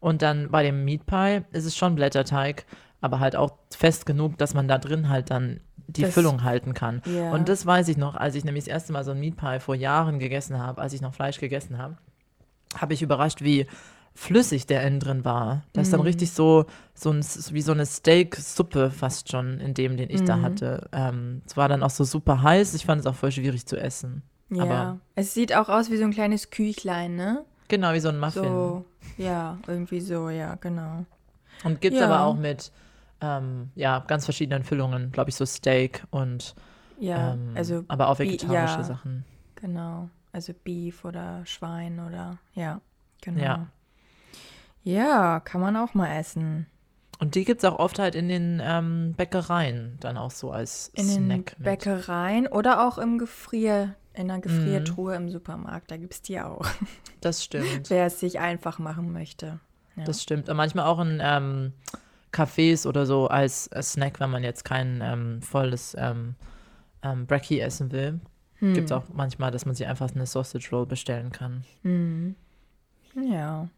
Und 0.00 0.20
dann 0.22 0.50
bei 0.50 0.64
dem 0.64 0.84
Meat 0.84 1.06
Pie 1.06 1.42
ist 1.52 1.64
es 1.64 1.76
schon 1.76 1.94
Blätterteig, 1.94 2.64
aber 3.00 3.20
halt 3.20 3.36
auch 3.36 3.52
fest 3.70 4.04
genug, 4.06 4.36
dass 4.38 4.52
man 4.54 4.66
da 4.66 4.78
drin 4.78 5.08
halt 5.10 5.30
dann 5.30 5.60
die 5.86 6.02
Das- 6.02 6.14
Füllung 6.14 6.42
halten 6.42 6.74
kann. 6.74 7.02
Ja. 7.04 7.30
Und 7.32 7.48
das 7.48 7.66
weiß 7.66 7.86
ich 7.88 7.96
noch, 7.98 8.16
als 8.16 8.34
ich 8.34 8.44
nämlich 8.44 8.64
das 8.64 8.72
erste 8.72 8.92
Mal 8.94 9.04
so 9.04 9.10
ein 9.12 9.20
Meat 9.20 9.36
Pie 9.36 9.60
vor 9.60 9.74
Jahren 9.76 10.18
gegessen 10.18 10.58
habe, 10.58 10.80
als 10.80 10.94
ich 10.94 11.02
noch 11.02 11.14
Fleisch 11.14 11.38
gegessen 11.38 11.78
habe, 11.78 11.98
habe 12.76 12.94
ich 12.94 13.02
überrascht, 13.02 13.42
wie 13.42 13.66
flüssig 14.14 14.66
der 14.66 14.86
innen 14.86 15.00
drin 15.00 15.24
war. 15.24 15.62
Das 15.72 15.86
ist 15.86 15.92
dann 15.92 16.00
Mhm. 16.00 16.06
richtig 16.06 16.32
so, 16.32 16.66
so 16.94 17.10
ein, 17.10 17.20
wie 17.50 17.62
so 17.62 17.72
eine 17.72 17.86
Steak-Suppe 17.86 18.90
fast 18.90 19.30
schon 19.30 19.58
in 19.58 19.72
dem, 19.74 19.96
den 19.96 20.10
ich 20.10 20.22
da 20.24 20.36
Mhm. 20.36 20.42
hatte. 20.42 20.88
Ähm, 20.92 21.42
es 21.46 21.56
war 21.56 21.68
dann 21.68 21.82
auch 21.82 21.90
so 21.90 22.04
super 22.04 22.42
heiß. 22.42 22.74
Ich 22.74 22.84
fand 22.84 23.00
es 23.00 23.06
auch 23.06 23.14
voll 23.14 23.32
schwierig 23.32 23.66
zu 23.66 23.76
essen. 23.78 24.22
ja. 24.50 24.62
aber- 24.64 24.98
es 25.14 25.32
sieht 25.32 25.54
auch 25.56 25.70
aus 25.70 25.90
wie 25.90 25.96
so 25.96 26.04
ein 26.04 26.10
kleines 26.12 26.50
Küchlein, 26.50 27.16
ne? 27.16 27.44
Genau, 27.68 27.94
wie 27.94 28.00
so 28.00 28.10
ein 28.10 28.18
Muffin. 28.18 28.42
So, 28.42 28.84
ja, 29.16 29.56
irgendwie 29.66 30.00
so, 30.00 30.28
ja, 30.28 30.56
genau. 30.56 31.06
Und 31.64 31.80
gibt 31.80 31.94
es 31.94 32.00
Ja. 32.00 32.06
aber 32.08 32.24
auch 32.26 32.36
mit 32.36 32.70
ähm, 33.22 33.70
ja, 33.76 34.00
ganz 34.06 34.24
verschiedenen 34.26 34.62
Füllungen, 34.64 35.10
glaube 35.12 35.30
ich, 35.30 35.36
so 35.36 35.46
Steak 35.46 36.04
und 36.10 36.54
Ja, 36.98 37.32
ähm, 37.32 37.52
also, 37.54 37.84
aber 37.88 38.08
auch 38.08 38.18
vegetarische 38.18 38.78
ja. 38.78 38.84
Sachen. 38.84 39.24
genau. 39.54 40.10
Also 40.32 40.52
Beef 40.64 41.04
oder 41.04 41.44
Schwein 41.46 42.00
oder, 42.00 42.38
ja, 42.54 42.80
genau. 43.20 43.42
Ja. 43.42 43.66
Ja, 44.84 45.40
kann 45.40 45.60
man 45.60 45.76
auch 45.76 45.94
mal 45.94 46.16
essen. 46.18 46.66
Und 47.20 47.36
die 47.36 47.44
gibt 47.44 47.62
es 47.62 47.70
auch 47.70 47.78
oft 47.78 47.98
halt 48.00 48.14
in 48.16 48.28
den 48.28 48.60
ähm, 48.64 49.14
Bäckereien 49.16 49.96
dann 50.00 50.16
auch 50.16 50.32
so 50.32 50.50
als 50.50 50.90
In 50.94 51.06
den 51.06 51.24
Snack. 51.26 51.54
mit. 51.58 51.62
Bäckereien 51.64 52.48
oder 52.48 52.84
auch 52.86 52.98
im 52.98 53.18
Gefrier, 53.18 53.94
in 54.14 54.26
der 54.26 54.38
Mhm. 54.38 54.42
Gefriertruhe 54.42 55.14
im 55.14 55.28
Supermarkt. 55.30 55.90
Da 55.92 55.96
gibt 55.98 56.14
es 56.14 56.22
die 56.22 56.40
auch. 56.40 56.66
Das 57.20 57.44
stimmt. 57.44 57.88
Wer 57.88 58.06
es 58.06 58.18
sich 58.18 58.40
einfach 58.40 58.80
machen 58.80 59.12
möchte. 59.12 59.60
Ja. 59.94 60.02
Das 60.02 60.20
stimmt. 60.20 60.48
Und 60.48 60.56
manchmal 60.56 60.86
auch 60.86 60.98
in 60.98 61.20
ähm, 61.22 61.72
Cafés 62.32 62.84
oder 62.84 63.06
so 63.06 63.28
als, 63.28 63.70
als 63.70 63.92
Snack, 63.92 64.18
wenn 64.18 64.30
man 64.30 64.42
jetzt 64.42 64.64
kein 64.64 65.00
ähm, 65.00 65.40
volles 65.40 65.94
ähm, 65.96 66.34
ähm, 67.04 67.26
Brekkie 67.28 67.60
essen 67.60 67.92
will. 67.92 68.18
Hm. 68.62 68.74
Gibt 68.74 68.86
es 68.86 68.92
auch 68.92 69.04
manchmal, 69.12 69.50
dass 69.50 69.66
man 69.66 69.74
sich 69.74 69.86
einfach 69.88 70.10
eine 70.14 70.24
Sausage 70.24 70.68
Roll 70.70 70.86
bestellen 70.86 71.32
kann. 71.32 71.64
Hm. 71.82 72.36
Ja. 73.14 73.68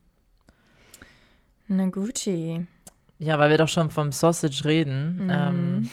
Na 1.69 1.87
guti. 1.87 2.67
Ja, 3.19 3.39
weil 3.39 3.49
wir 3.51 3.59
doch 3.59 3.69
schon 3.69 3.91
vom 3.91 4.13
Sausage 4.13 4.65
reden. 4.65 5.25
Mhm. 5.25 5.31
Ähm, 5.31 5.91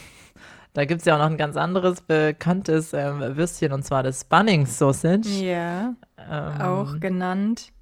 Da 0.74 0.84
gibt 0.86 1.00
es 1.00 1.04
ja 1.06 1.14
auch 1.14 1.18
noch 1.18 1.26
ein 1.30 1.36
ganz 1.36 1.56
anderes 1.56 2.00
bekanntes 2.00 2.92
ähm, 2.94 3.20
Würstchen 3.36 3.72
und 3.72 3.82
zwar 3.84 4.02
das 4.02 4.24
Bunnings 4.24 4.78
Sausage. 4.78 5.28
Ja, 5.28 5.94
Ähm, 6.18 6.60
auch 6.62 6.98
genannt 7.00 7.72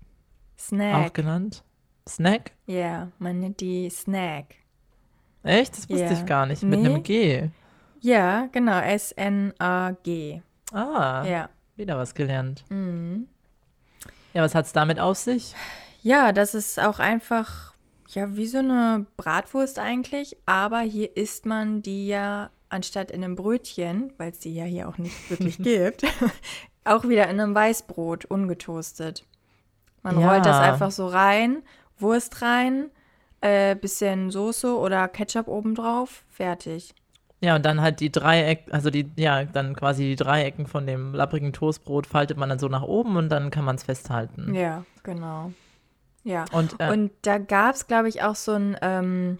Snack. 0.58 0.94
auch 1.08 1.12
genannt. 1.12 1.62
Snack? 2.08 2.50
Ja, 2.66 3.08
man 3.20 3.38
nennt 3.40 3.60
die 3.60 3.88
Snack. 3.90 4.56
Echt? 5.44 5.76
Das 5.78 5.88
wusste 5.88 6.04
Ja. 6.04 6.12
ich 6.12 6.26
gar 6.26 6.46
nicht. 6.46 6.62
Mit 6.64 6.80
Nee. 6.80 6.86
einem 6.88 7.02
G. 7.04 7.48
Ja, 8.00 8.48
genau, 8.50 8.80
S-N-A-G. 8.80 10.42
Ah, 10.72 11.24
Ja. 11.26 11.48
wieder 11.76 11.96
was 11.98 12.14
gelernt. 12.14 12.64
Mhm. 12.68 13.28
Ja, 14.32 14.42
was 14.42 14.54
hat 14.54 14.66
es 14.66 14.72
damit 14.72 15.00
auf 15.00 15.16
sich? 15.18 15.54
Ja, 16.02 16.32
das 16.32 16.54
ist 16.54 16.78
auch 16.78 16.98
einfach, 16.98 17.74
ja, 18.08 18.36
wie 18.36 18.46
so 18.46 18.58
eine 18.58 19.06
Bratwurst 19.16 19.78
eigentlich, 19.78 20.36
aber 20.46 20.80
hier 20.80 21.16
isst 21.16 21.46
man 21.46 21.82
die 21.82 22.06
ja 22.08 22.50
anstatt 22.68 23.10
in 23.10 23.24
einem 23.24 23.34
Brötchen, 23.34 24.12
weil 24.16 24.30
es 24.30 24.38
die 24.38 24.54
ja 24.54 24.64
hier 24.64 24.88
auch 24.88 24.98
nicht 24.98 25.14
wirklich 25.30 25.58
gibt, 25.58 26.04
auch 26.84 27.04
wieder 27.04 27.24
in 27.28 27.40
einem 27.40 27.54
Weißbrot, 27.54 28.24
ungetoastet. 28.26 29.24
Man 30.02 30.18
Ja. 30.20 30.30
rollt 30.30 30.46
das 30.46 30.58
einfach 30.58 30.90
so 30.92 31.06
rein, 31.08 31.62
Wurst 31.98 32.40
rein, 32.40 32.90
äh, 33.42 33.74
bisschen 33.74 34.30
Soße 34.30 34.74
oder 34.78 35.08
Ketchup 35.08 35.48
obendrauf, 35.48 36.24
fertig. 36.30 36.94
Ja, 37.42 37.56
und 37.56 37.64
dann 37.64 37.80
halt 37.80 38.00
die 38.00 38.12
Dreieck, 38.12 38.66
also 38.70 38.90
die, 38.90 39.10
ja, 39.16 39.44
dann 39.44 39.74
quasi 39.74 40.04
die 40.04 40.16
Dreiecken 40.16 40.66
von 40.66 40.86
dem 40.86 41.14
lapprigen 41.14 41.52
Toastbrot 41.54 42.06
faltet 42.06 42.36
man 42.36 42.50
dann 42.50 42.58
so 42.58 42.68
nach 42.68 42.82
oben 42.82 43.16
und 43.16 43.30
dann 43.30 43.50
kann 43.50 43.64
man 43.64 43.76
es 43.76 43.84
festhalten. 43.84 44.54
Ja, 44.54 44.84
genau. 45.02 45.52
Ja. 46.22 46.44
Und, 46.52 46.78
äh, 46.78 46.90
Und 46.92 47.12
da 47.22 47.38
gab 47.38 47.74
es, 47.74 47.86
glaube 47.86 48.10
ich, 48.10 48.22
auch 48.22 48.34
so 48.34 48.52
einen 48.52 48.76
ähm, 48.82 49.38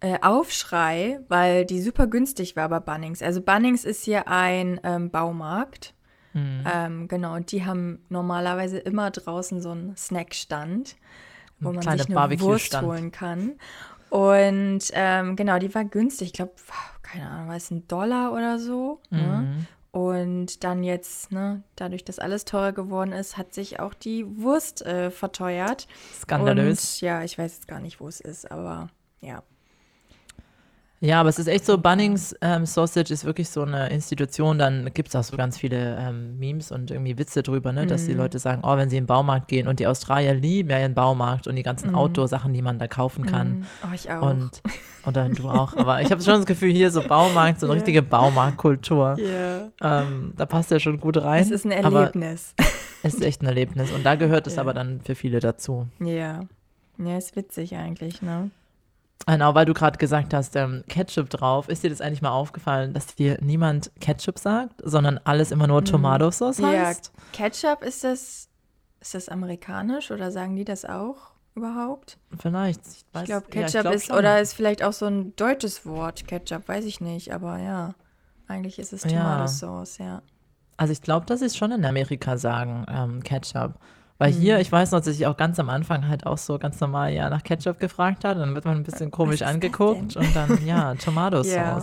äh, 0.00 0.18
Aufschrei, 0.20 1.20
weil 1.28 1.64
die 1.64 1.80
super 1.80 2.06
günstig 2.06 2.54
war 2.54 2.68
bei 2.68 2.80
Bunnings. 2.80 3.22
Also 3.22 3.40
Bunnings 3.40 3.84
ist 3.84 4.04
hier 4.04 4.28
ein 4.28 4.78
ähm, 4.84 5.10
Baumarkt. 5.10 5.94
Mhm. 6.34 6.64
Ähm, 6.72 7.08
genau, 7.08 7.34
und 7.34 7.50
die 7.50 7.64
haben 7.64 8.04
normalerweise 8.10 8.78
immer 8.78 9.10
draußen 9.10 9.62
so 9.62 9.70
einen 9.70 9.96
Snackstand, 9.96 10.96
wo 11.60 11.70
Ein 11.70 11.76
man 11.76 11.98
sich 11.98 12.14
eine 12.14 12.40
Wurst 12.40 12.80
holen 12.82 13.10
kann. 13.10 13.52
Und 14.10 14.80
ähm, 14.92 15.36
genau, 15.36 15.58
die 15.58 15.74
war 15.74 15.84
günstig. 15.84 16.28
Ich 16.28 16.32
glaube, 16.34 16.52
keine 17.02 17.28
Ahnung, 17.28 17.48
war 17.48 17.56
es 17.56 17.70
ein 17.70 17.86
Dollar 17.88 18.32
oder 18.32 18.58
so. 18.58 19.00
Ne? 19.10 19.46
Mhm. 19.46 19.66
Und 19.90 20.64
dann 20.64 20.84
jetzt, 20.84 21.32
ne, 21.32 21.62
dadurch, 21.74 22.04
dass 22.04 22.18
alles 22.18 22.44
teurer 22.44 22.72
geworden 22.72 23.12
ist, 23.12 23.36
hat 23.36 23.54
sich 23.54 23.80
auch 23.80 23.94
die 23.94 24.24
Wurst 24.38 24.82
äh, 24.82 25.10
verteuert. 25.10 25.88
skandalös. 26.20 26.94
Und 26.94 27.00
ja, 27.00 27.22
ich 27.24 27.38
weiß 27.38 27.54
jetzt 27.54 27.68
gar 27.68 27.80
nicht, 27.80 28.00
wo 28.00 28.08
es 28.08 28.20
ist, 28.20 28.50
aber 28.50 28.88
ja. 29.20 29.42
Ja, 31.00 31.20
aber 31.20 31.28
es 31.28 31.38
ist 31.38 31.46
echt 31.46 31.64
so, 31.64 31.78
Bunnings 31.78 32.34
ähm, 32.40 32.66
Sausage 32.66 33.12
ist 33.14 33.24
wirklich 33.24 33.48
so 33.48 33.62
eine 33.62 33.88
Institution, 33.90 34.58
dann 34.58 34.90
gibt 34.94 35.10
es 35.10 35.14
auch 35.16 35.22
so 35.22 35.36
ganz 35.36 35.56
viele 35.56 35.96
ähm, 35.96 36.36
Memes 36.40 36.72
und 36.72 36.90
irgendwie 36.90 37.16
Witze 37.16 37.44
drüber, 37.44 37.70
ne, 37.72 37.86
dass 37.86 38.06
die 38.06 38.12
Mhm. 38.14 38.18
Leute 38.18 38.40
sagen, 38.40 38.62
oh, 38.64 38.76
wenn 38.76 38.90
sie 38.90 38.96
in 38.96 39.04
den 39.04 39.06
Baumarkt 39.06 39.46
gehen 39.46 39.68
und 39.68 39.78
die 39.78 39.86
Australier 39.86 40.34
lieben 40.34 40.70
ja 40.70 40.80
ihren 40.80 40.94
Baumarkt 40.94 41.46
und 41.46 41.54
die 41.54 41.62
ganzen 41.62 41.90
Mhm. 41.90 41.94
Outdoor-Sachen, 41.94 42.52
die 42.52 42.62
man 42.62 42.80
da 42.80 42.88
kaufen 42.88 43.26
kann. 43.26 43.60
Mm, 43.60 43.66
Oh, 43.84 43.94
ich 43.94 44.10
auch. 44.10 44.22
Und, 44.22 44.60
oder 45.06 45.28
du 45.28 45.48
auch, 45.48 45.76
aber 45.76 46.02
ich 46.02 46.10
habe 46.10 46.20
schon 46.20 46.34
das 46.34 46.46
Gefühl, 46.46 46.72
hier 46.72 46.90
so 46.90 47.00
Baumarkt, 47.00 47.60
so 47.60 47.66
eine 47.66 47.74
Ja. 47.74 47.78
richtige 47.78 48.02
Baumarktkultur. 48.02 49.16
ja. 49.20 49.68
Ähm, 49.80 50.32
da 50.36 50.46
passt 50.46 50.72
ja 50.72 50.80
schon 50.80 50.98
gut 50.98 51.16
rein. 51.18 51.40
Es 51.42 51.52
ist 51.52 51.64
ein 51.64 51.70
Erlebnis. 51.70 52.54
es 53.04 53.14
ist 53.14 53.22
echt 53.22 53.40
ein 53.42 53.46
Erlebnis. 53.46 53.92
Und 53.92 54.04
da 54.04 54.16
gehört 54.16 54.48
es 54.48 54.56
Ja. 54.56 54.62
aber 54.62 54.74
dann 54.74 55.00
für 55.02 55.14
viele 55.14 55.38
dazu. 55.38 55.86
ja. 56.00 56.40
Ja, 57.00 57.16
ist 57.16 57.36
witzig 57.36 57.76
eigentlich, 57.76 58.22
ne? 58.22 58.50
Genau, 59.26 59.54
weil 59.54 59.66
du 59.66 59.74
gerade 59.74 59.98
gesagt 59.98 60.32
hast, 60.32 60.56
ähm, 60.56 60.84
Ketchup 60.88 61.28
drauf. 61.28 61.68
Ist 61.68 61.82
dir 61.82 61.90
das 61.90 62.00
eigentlich 62.00 62.22
mal 62.22 62.30
aufgefallen, 62.30 62.94
dass 62.94 63.14
dir 63.14 63.36
niemand 63.42 63.90
Ketchup 64.00 64.38
sagt, 64.38 64.80
sondern 64.82 65.18
alles 65.24 65.50
immer 65.50 65.66
nur 65.66 65.80
Mhm. 65.82 65.84
Ja, 66.58 66.68
heißt? 66.68 67.12
Ketchup, 67.32 67.82
ist 67.82 68.04
das, 68.04 68.48
ist 69.00 69.14
das 69.14 69.28
amerikanisch 69.28 70.10
oder 70.10 70.30
sagen 70.30 70.56
die 70.56 70.64
das 70.64 70.84
auch 70.86 71.32
überhaupt? 71.54 72.18
Vielleicht. 72.38 72.80
Ich, 72.86 73.04
weiß- 73.12 73.20
Ich 73.20 73.24
glaube, 73.26 73.46
ja, 73.52 73.62
Ketchup 73.62 73.80
glaub 73.82 73.94
ist, 73.94 74.06
schon. 74.06 74.16
oder 74.16 74.40
ist 74.40 74.54
vielleicht 74.54 74.82
auch 74.82 74.92
so 74.94 75.06
ein 75.06 75.34
deutsches 75.36 75.84
Wort, 75.84 76.26
Ketchup, 76.26 76.66
weiß 76.68 76.84
ich 76.86 77.00
nicht, 77.00 77.32
aber 77.34 77.58
ja. 77.58 77.94
Eigentlich 78.46 78.78
ist 78.78 78.94
es 78.94 79.04
Ja. 79.04 79.10
Tomato 79.10 79.46
Sauce, 79.48 79.98
ja. 79.98 80.22
Also 80.78 80.92
ich 80.92 81.02
glaube, 81.02 81.26
dass 81.26 81.40
sie 81.40 81.46
es 81.46 81.56
schon 81.56 81.70
in 81.72 81.84
Amerika 81.84 82.38
sagen, 82.38 82.86
ähm, 82.88 83.22
Ketchup. 83.22 83.74
Weil 84.18 84.32
hier, 84.32 84.56
Mhm. 84.56 84.60
ich 84.62 84.72
weiß 84.72 84.90
noch, 84.90 84.98
dass 84.98 85.08
ich 85.14 85.26
auch 85.26 85.36
ganz 85.36 85.60
am 85.60 85.70
Anfang 85.70 86.08
halt 86.08 86.26
auch 86.26 86.38
so 86.38 86.58
ganz 86.58 86.80
normal 86.80 87.12
ja 87.12 87.30
nach 87.30 87.42
Ketchup 87.44 87.78
gefragt 87.78 88.24
hat. 88.24 88.36
Dann 88.36 88.54
wird 88.54 88.64
man 88.64 88.76
ein 88.78 88.82
bisschen 88.82 89.10
komisch 89.12 89.42
angeguckt 89.42 90.16
und 90.16 90.34
dann, 90.36 90.66
ja, 90.66 90.94
Tomato 91.04 91.42
Ja. 91.42 91.80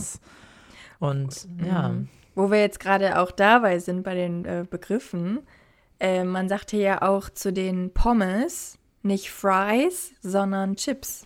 Und 1.00 1.48
ja, 1.66 1.90
Mhm. 1.90 2.10
Wo 2.38 2.52
wir 2.52 2.60
jetzt 2.60 2.82
gerade 2.82 3.20
auch 3.20 3.32
dabei 3.32 3.80
sind 3.80 4.04
bei 4.04 4.14
den 4.14 4.44
äh, 4.44 4.66
Begriffen, 4.70 5.40
äh, 6.02 6.26
man 6.26 6.50
sagte 6.50 6.76
ja 6.76 7.02
auch 7.02 7.30
zu 7.30 7.54
den 7.54 7.94
Pommes 7.94 8.78
nicht 9.04 9.32
Fries, 9.32 10.12
sondern 10.22 10.76
Chips. 10.76 11.26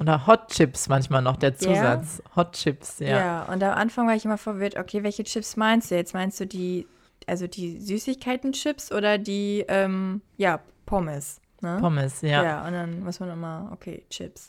oder 0.00 0.26
Hot 0.26 0.48
Chips 0.48 0.88
manchmal 0.88 1.20
noch 1.20 1.36
der 1.36 1.50
Ja. 1.50 1.56
Zusatz. 1.58 2.22
Hot 2.36 2.52
Chips, 2.52 2.98
ja. 3.00 3.08
Ja. 3.08 3.42
und 3.52 3.62
am 3.62 3.74
Anfang 3.76 4.06
war 4.06 4.14
ich 4.14 4.24
immer 4.24 4.38
verwirrt, 4.38 4.78
okay, 4.78 5.02
welche 5.02 5.24
Chips 5.24 5.56
meinst 5.56 5.90
du 5.90 5.96
jetzt? 5.96 6.14
Meinst 6.14 6.40
du 6.40 6.46
die, 6.46 6.86
also 7.28 7.46
die 7.46 7.78
Süßigkeiten-Chips 7.80 8.92
oder 8.92 9.18
die, 9.18 9.64
ähm, 9.68 10.22
ja, 10.36 10.60
Pommes? 10.86 11.40
Ne? 11.60 11.78
Pommes, 11.80 12.22
ja. 12.22 12.42
Ja. 12.42 12.66
und 12.66 12.72
dann 12.72 13.00
muss 13.02 13.18
man 13.20 13.30
immer, 13.30 13.70
okay, 13.72 14.04
Chips. 14.10 14.48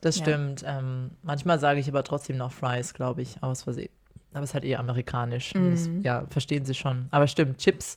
Das 0.00 0.16
Ja. 0.18 0.24
stimmt. 0.24 0.62
Ähm, 0.66 1.10
manchmal 1.22 1.58
sage 1.58 1.80
ich 1.80 1.88
aber 1.88 2.04
trotzdem 2.04 2.36
noch 2.36 2.52
Fries, 2.52 2.92
glaube 2.94 3.22
ich, 3.22 3.42
aus 3.42 3.62
Versehen. 3.62 3.90
Aber 4.34 4.44
es 4.44 4.50
ist 4.50 4.54
halt 4.54 4.64
eher 4.64 4.78
amerikanisch. 4.80 5.54
Und 5.54 5.70
Das, 5.72 5.88
Mhm. 5.88 6.00
ja, 6.02 6.24
verstehen 6.30 6.64
sie 6.64 6.74
schon. 6.74 7.06
Aber 7.10 7.26
stimmt, 7.26 7.58
Chips 7.58 7.96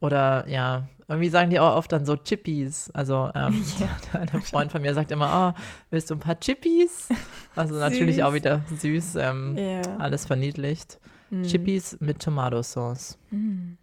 oder 0.00 0.46
ja, 0.48 0.88
irgendwie 1.08 1.28
sagen 1.28 1.50
die 1.50 1.60
auch 1.60 1.76
oft 1.76 1.92
dann 1.92 2.04
so 2.06 2.16
Chippies. 2.16 2.90
Also 2.92 3.30
ähm, 3.34 3.62
ein 4.12 4.28
Freund 4.42 4.72
von 4.72 4.82
mir 4.82 4.94
sagt 4.94 5.10
immer, 5.10 5.54
oh, 5.54 5.60
willst 5.90 6.10
du 6.10 6.14
ein 6.14 6.20
paar 6.20 6.38
Chippies? 6.40 7.08
Also 7.56 7.74
natürlich 7.76 8.22
auch 8.22 8.32
wieder 8.34 8.62
süß, 8.70 9.16
ähm, 9.16 9.56
Ja. 9.58 9.82
alles 9.98 10.24
verniedlicht. 10.26 10.98
Mhm. 11.32 11.44
Chippies 11.44 11.96
mit 12.00 12.20
Tomatosauce. 12.20 13.16
Mhm. 13.30 13.78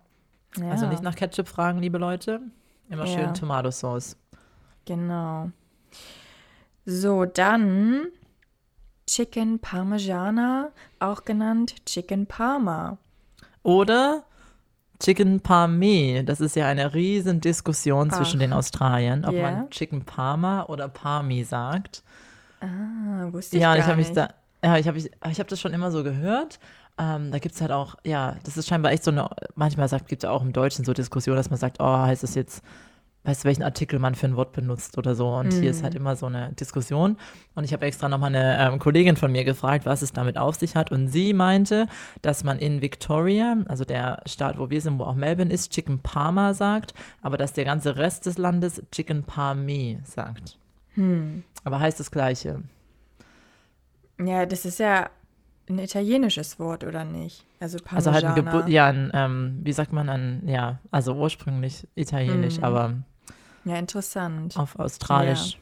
Ja, 0.57 0.69
Also 0.71 0.87
nicht 0.87 1.01
nach 1.03 1.15
Ketchup 1.15 1.47
fragen, 1.47 1.79
liebe 1.79 1.97
Leute. 1.97 2.41
Immer 2.89 3.05
Ja. 3.05 3.13
schön 3.19 3.33
Tomatosauce. 3.33 4.17
Genau. 4.85 5.49
So, 6.85 7.25
dann 7.25 8.07
Chicken 9.07 9.59
Parmigiana, 9.59 10.69
auch 10.99 11.25
genannt 11.25 11.75
Chicken 11.85 12.27
Parma. 12.27 12.97
Oder 13.63 14.23
Chicken 14.99 15.39
Parme. 15.41 16.23
Das 16.23 16.41
ist 16.41 16.55
ja 16.55 16.67
eine 16.67 16.93
riesen 16.93 17.41
Diskussion 17.41 18.11
zwischen 18.11 18.37
Ach. 18.37 18.41
den 18.41 18.53
Australiern, 18.53 19.25
ob 19.25 19.33
Ja. 19.33 19.41
man 19.51 19.69
Chicken 19.71 20.03
Parma 20.05 20.65
oder 20.65 20.87
Parmi 20.87 21.43
sagt. 21.43 22.03
Ah, 22.61 23.27
wusste 23.31 23.55
ich 23.57 23.61
ja, 23.63 23.75
gar 23.75 23.97
ich 23.97 24.07
nicht. 24.09 24.15
ja, 24.15 24.77
ich 24.77 24.87
habe 24.87 24.97
ich, 24.97 25.09
ich 25.31 25.39
hab 25.39 25.47
das 25.47 25.59
schon 25.59 25.73
immer 25.73 25.89
so 25.91 26.03
gehört. 26.03 26.59
Ähm, 26.99 27.31
da 27.31 27.39
gibt 27.39 27.55
es 27.55 27.61
halt 27.61 27.71
auch, 27.71 27.95
ja, 28.03 28.35
das 28.43 28.57
ist 28.57 28.67
scheinbar 28.67 28.91
echt 28.91 29.03
so 29.05 29.11
eine, 29.11 29.29
manchmal 29.55 29.87
sagt, 29.87 30.07
gibt 30.09 30.23
es 30.23 30.29
auch 30.29 30.41
im 30.41 30.51
Deutschen 30.51 30.83
so 30.83 30.93
Diskussionen, 30.93 31.37
dass 31.37 31.49
man 31.49 31.57
sagt, 31.57 31.77
oh, 31.79 31.97
heißt 31.97 32.23
das 32.23 32.35
jetzt, 32.35 32.61
weißt 33.23 33.43
du, 33.43 33.47
welchen 33.47 33.63
Artikel 33.63 33.99
man 33.99 34.15
für 34.15 34.27
ein 34.27 34.35
Wort 34.35 34.51
benutzt 34.53 34.97
oder 34.97 35.15
so. 35.15 35.29
Und 35.29 35.53
hier 35.53 35.69
ist 35.71 35.81
halt 35.83 35.93
Mhm. 35.93 35.99
immer 36.01 36.15
so 36.17 36.25
eine 36.25 36.51
Diskussion. 36.53 37.17
Und 37.55 37.63
ich 37.63 37.71
habe 37.73 37.85
extra 37.85 38.09
nochmal 38.09 38.35
eine 38.35 38.59
ähm, 38.73 38.79
Kollegin 38.79 39.15
von 39.15 39.31
mir 39.31 39.43
gefragt, 39.45 39.85
was 39.85 40.01
es 40.01 40.11
damit 40.13 40.37
auf 40.37 40.55
sich 40.55 40.75
hat. 40.75 40.91
Und 40.91 41.07
sie 41.07 41.33
meinte, 41.33 41.87
dass 42.21 42.43
man 42.43 42.59
in 42.59 42.81
Victoria, 42.81 43.57
also 43.67 43.85
der 43.85 44.21
Staat, 44.25 44.57
wo 44.57 44.69
wir 44.69 44.81
sind, 44.81 44.99
wo 44.99 45.03
auch 45.03 45.15
Melbourne 45.15 45.53
ist, 45.53 45.71
Chicken 45.71 45.99
Parma 45.99 46.53
sagt, 46.53 46.93
aber 47.21 47.37
dass 47.37 47.53
der 47.53 47.65
ganze 47.65 47.95
Rest 47.97 48.25
des 48.25 48.37
Landes 48.37 48.81
Chicken 48.91 49.23
Parme 49.23 49.99
sagt. 50.03 50.57
Hm. 50.95 51.43
Aber 51.63 51.79
heißt 51.79 51.99
das 51.99 52.11
Gleiche. 52.11 52.61
Ja, 54.21 54.45
das 54.45 54.65
ist 54.65 54.79
ja 54.79 55.09
ein 55.69 55.79
italienisches 55.79 56.59
Wort, 56.59 56.83
oder 56.83 57.05
nicht? 57.05 57.45
Also 57.59 57.77
Also 57.77 58.09
Parmigiana. 58.11 58.13
halt 58.13 58.25
ein 58.25 58.35
Geburt, 58.45 58.69
ja, 58.69 58.87
ein, 58.87 59.11
ähm, 59.13 59.59
wie 59.63 59.73
sagt 59.73 59.93
man, 59.93 60.09
ein, 60.09 60.41
ja, 60.47 60.79
also 60.91 61.13
ursprünglich 61.13 61.87
italienisch, 61.95 62.57
Mhm. 62.57 62.63
aber 62.63 62.93
Ja, 63.65 63.75
interessant. 63.75 64.57
auf 64.57 64.77
australisch 64.79 65.57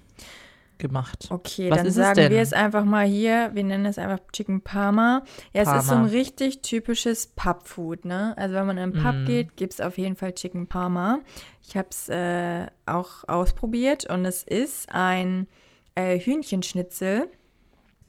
gemacht. 0.78 1.28
Okay, 1.32 1.72
Was 1.72 1.78
dann 1.80 1.88
es 1.88 1.96
sagen 1.96 2.16
denn? 2.16 2.32
wir 2.32 2.40
es 2.40 2.54
einfach 2.54 2.86
mal 2.86 3.06
hier. 3.08 3.50
Wir 3.56 3.64
nennen 3.64 3.86
es 3.88 3.98
einfach 3.98 4.20
Chicken 4.32 4.62
Parma. 4.62 5.24
Ja, 5.52 5.64
es 5.64 5.68
ist 5.70 5.88
so 5.88 5.96
ein 5.96 6.02
Parma. 6.02 6.06
richtig 6.12 6.62
typisches 6.62 7.28
Pubfood, 7.28 8.06
ne? 8.06 8.36
Also 8.38 8.54
wenn 8.54 8.68
man 8.68 8.78
in 8.78 8.92
den 8.92 9.02
Pub 9.04 9.16
Mm. 9.16 9.26
geht, 9.26 9.58
gibt 9.58 9.74
es 9.74 9.82
auf 9.82 9.98
jeden 9.98 10.16
Fall 10.16 10.34
Chicken 10.34 10.68
Parma. 10.68 11.20
Ich 11.68 11.76
habe 11.76 11.88
es 11.90 12.08
äh, 12.10 12.68
auch 12.86 13.28
ausprobiert 13.28 14.06
und 14.08 14.24
es 14.26 14.44
ist 14.44 14.88
ein 14.92 15.48
äh, 15.96 16.20
Hühnchenschnitzel 16.20 17.28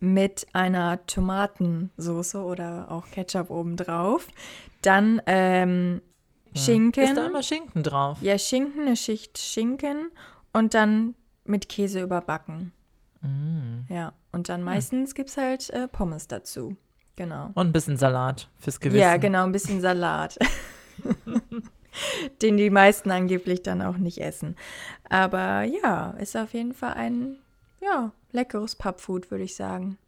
mit 0.00 0.46
einer 0.52 1.04
Tomatensoße 1.06 2.42
oder 2.42 2.90
auch 2.90 3.06
Ketchup 3.10 3.50
obendrauf. 3.50 4.28
Dann 4.82 5.20
ähm, 5.26 6.00
Schinken. 6.54 7.04
Ist 7.04 7.16
da 7.16 7.26
immer 7.26 7.42
Schinken 7.42 7.82
drauf? 7.82 8.18
Ja, 8.20 8.38
Schinken, 8.38 8.82
eine 8.82 8.96
Schicht 8.96 9.38
Schinken 9.38 10.10
und 10.52 10.74
dann 10.74 11.14
mit 11.44 11.68
Käse 11.68 12.00
überbacken. 12.00 12.72
Mm. 13.20 13.92
Ja, 13.92 14.12
und 14.32 14.48
dann 14.48 14.62
meistens 14.62 15.14
gibt 15.14 15.30
es 15.30 15.36
halt 15.36 15.70
äh, 15.70 15.88
Pommes 15.88 16.28
dazu. 16.28 16.76
genau. 17.16 17.50
Und 17.54 17.68
ein 17.68 17.72
bisschen 17.72 17.96
Salat 17.96 18.48
fürs 18.58 18.80
Gewissen. 18.80 19.00
Ja, 19.00 19.16
genau, 19.16 19.44
ein 19.44 19.52
bisschen 19.52 19.80
Salat. 19.80 20.38
Den 22.42 22.56
die 22.56 22.70
meisten 22.70 23.10
angeblich 23.10 23.62
dann 23.62 23.82
auch 23.82 23.96
nicht 23.96 24.18
essen. 24.18 24.54
Aber 25.08 25.64
ja, 25.64 26.10
ist 26.12 26.36
auf 26.36 26.52
jeden 26.52 26.72
Fall 26.72 26.94
ein 26.94 27.38
ja, 27.80 28.12
leckeres 28.32 28.76
Pubfood, 28.76 29.30
würde 29.30 29.44
ich 29.44 29.54
sagen. 29.56 29.98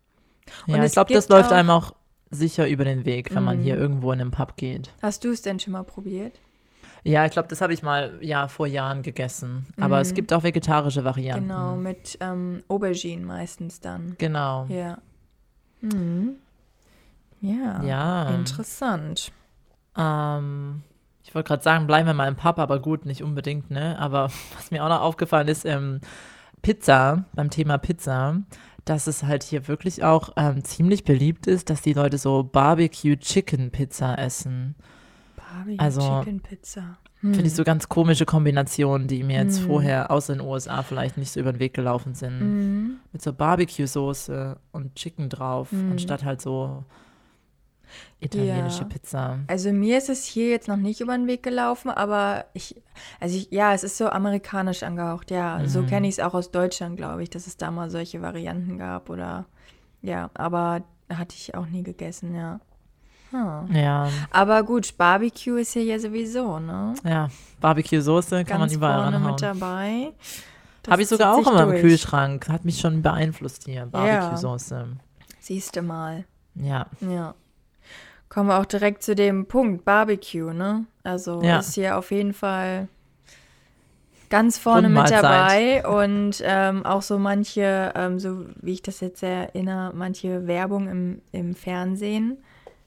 Und 0.66 0.74
Ja, 0.76 0.84
ich 0.84 0.92
glaube, 0.92 1.12
das 1.12 1.28
läuft 1.28 1.52
einem 1.52 1.70
auch 1.70 1.92
sicher 2.30 2.68
über 2.68 2.84
den 2.84 3.04
Weg, 3.04 3.34
wenn 3.34 3.44
man 3.44 3.58
Mhm. 3.58 3.62
hier 3.62 3.76
irgendwo 3.76 4.12
in 4.12 4.20
einen 4.20 4.30
Pub 4.30 4.56
geht. 4.56 4.92
Hast 5.02 5.24
du 5.24 5.30
es 5.30 5.42
denn 5.42 5.58
schon 5.60 5.72
mal 5.72 5.82
probiert? 5.84 6.40
Ja, 7.02 7.24
ich 7.24 7.32
glaube, 7.32 7.48
das 7.48 7.60
habe 7.60 7.72
ich 7.72 7.82
mal 7.82 8.18
ja 8.20 8.46
vor 8.48 8.66
Jahren 8.66 9.02
gegessen. 9.02 9.66
Aber 9.80 10.00
es 10.00 10.10
Mhm. 10.10 10.14
gibt 10.16 10.32
auch 10.32 10.42
vegetarische 10.42 11.02
Varianten. 11.04 11.48
Genau, 11.48 11.76
mit 11.76 12.18
ähm, 12.20 12.62
Aubergine 12.68 13.24
meistens 13.24 13.80
dann. 13.80 14.16
Genau. 14.18 14.66
Ja. 14.68 14.98
Mhm. 15.80 16.36
Ja. 17.40 17.82
Ja. 17.82 18.34
Interessant. 18.34 19.32
Ähm, 19.96 20.82
ich 21.24 21.34
wollte 21.34 21.48
gerade 21.48 21.62
sagen, 21.62 21.86
bleiben 21.86 22.06
wir 22.06 22.14
mal 22.14 22.28
im 22.28 22.36
Pub, 22.36 22.58
aber 22.58 22.80
gut, 22.80 23.06
nicht 23.06 23.22
unbedingt, 23.22 23.70
ne? 23.70 23.98
Aber 23.98 24.24
was 24.56 24.70
mir 24.70 24.84
auch 24.84 24.88
noch 24.88 25.00
aufgefallen 25.00 25.48
ist, 25.48 25.64
ähm, 25.64 26.00
Pizza, 26.62 27.24
beim 27.34 27.50
Thema 27.50 27.78
Pizza, 27.78 28.42
dass 28.84 29.06
es 29.06 29.22
halt 29.24 29.42
hier 29.42 29.68
wirklich 29.68 30.04
auch 30.04 30.30
ähm, 30.36 30.64
ziemlich 30.64 31.04
beliebt 31.04 31.46
ist, 31.46 31.70
dass 31.70 31.82
die 31.82 31.92
Leute 31.92 32.18
so 32.18 32.42
Barbecue 32.44 33.16
Chicken 33.16 33.70
Pizza 33.70 34.18
essen. 34.18 34.74
Barbecue 35.36 35.78
Also, 35.78 36.00
Chicken 36.20 36.40
Pizza. 36.40 36.98
Finde 37.22 37.42
ich 37.48 37.54
so 37.54 37.64
ganz 37.64 37.90
komische 37.90 38.24
Kombinationen, 38.24 39.06
die 39.06 39.22
mir 39.22 39.36
jetzt 39.42 39.58
Hm. 39.58 39.66
vorher 39.66 40.10
außer 40.10 40.32
in 40.32 40.38
den 40.38 40.48
USA 40.48 40.82
vielleicht 40.82 41.18
nicht 41.18 41.30
so 41.30 41.38
über 41.40 41.52
den 41.52 41.60
Weg 41.60 41.74
gelaufen 41.74 42.14
sind. 42.14 42.40
Mhm. 42.40 42.96
Mit 43.12 43.20
so 43.20 43.34
Barbecue-Soße 43.34 44.56
und 44.72 44.94
Chicken 44.94 45.28
drauf, 45.28 45.70
Mhm. 45.70 45.90
anstatt 45.92 46.24
halt 46.24 46.40
so 46.40 46.84
italienische 48.20 48.82
Ja. 48.82 48.88
Pizza. 48.88 49.38
Also 49.46 49.72
mir 49.72 49.98
ist 49.98 50.08
es 50.08 50.24
hier 50.24 50.48
jetzt 50.50 50.68
noch 50.68 50.76
nicht 50.76 51.00
über 51.00 51.16
den 51.16 51.26
Weg 51.26 51.42
gelaufen, 51.42 51.90
aber 51.90 52.44
ich, 52.52 52.80
also 53.18 53.36
ich, 53.36 53.50
ja, 53.50 53.72
es 53.72 53.82
ist 53.84 53.96
so 53.96 54.08
amerikanisch 54.10 54.82
angehaucht, 54.82 55.30
ja. 55.30 55.60
So 55.66 55.82
Mhm. 55.82 55.86
kenne 55.86 56.08
ich 56.08 56.14
es 56.18 56.20
auch 56.20 56.34
aus 56.34 56.50
Deutschland, 56.50 56.96
glaube 56.96 57.22
ich, 57.22 57.30
dass 57.30 57.46
es 57.46 57.56
da 57.56 57.70
mal 57.70 57.90
solche 57.90 58.20
Varianten 58.22 58.78
gab 58.78 59.08
oder, 59.10 59.46
ja, 60.02 60.30
aber 60.34 60.82
hatte 61.08 61.34
ich 61.36 61.54
auch 61.54 61.66
nie 61.66 61.82
gegessen, 61.82 62.34
ja. 62.34 62.60
Hm. 63.30 63.68
Ja, 63.76 64.08
Aber 64.32 64.64
gut, 64.64 64.96
Barbecue 64.98 65.58
ist 65.60 65.72
hier 65.74 65.84
ja 65.84 65.98
sowieso, 66.00 66.58
ne? 66.58 66.94
ja. 67.04 67.28
Barbecue-Soße 67.60 68.44
kann 68.44 68.58
man 68.58 68.70
überall 68.70 69.02
vorne 69.02 69.16
ranhauen. 69.18 69.30
mit 69.32 69.42
dabei. 69.42 70.12
Habe 70.88 71.02
ich 71.02 71.08
sogar 71.08 71.34
auch 71.36 71.46
immer 71.46 71.72
im. 71.74 71.80
Kühlschrank. 71.80 72.48
Hat 72.48 72.64
mich 72.64 72.80
schon 72.80 73.02
beeinflusst 73.02 73.64
hier, 73.66 73.86
Barbecue-Soße. 73.86 74.88
Siehst 75.38 75.76
du 75.76 75.82
mal. 75.82 76.24
Ja. 76.56 76.86
Ja. 77.00 77.34
Kommen 78.30 78.48
wir 78.48 78.58
auch 78.58 78.64
direkt 78.64 79.02
zu 79.02 79.14
dem 79.14 79.44
Punkt, 79.46 79.84
Barbecue, 79.84 80.52
ne? 80.54 80.86
Also 81.02 81.42
Ja. 81.42 81.58
ist 81.58 81.74
hier 81.74 81.98
auf 81.98 82.10
jeden 82.12 82.32
Fall 82.32 82.88
ganz 84.30 84.56
vorne 84.56 84.88
mit 84.88 85.10
dabei 85.10 85.84
und 85.86 86.40
ähm, 86.44 86.86
auch 86.86 87.02
so 87.02 87.18
manche, 87.18 87.92
ähm, 87.96 88.18
so 88.20 88.46
wie 88.62 88.72
ich 88.74 88.82
das 88.82 89.00
jetzt 89.00 89.22
erinnere, 89.24 89.92
manche 89.94 90.46
Werbung 90.46 90.88
im, 90.88 91.22
im 91.32 91.54
Fernsehen 91.56 92.38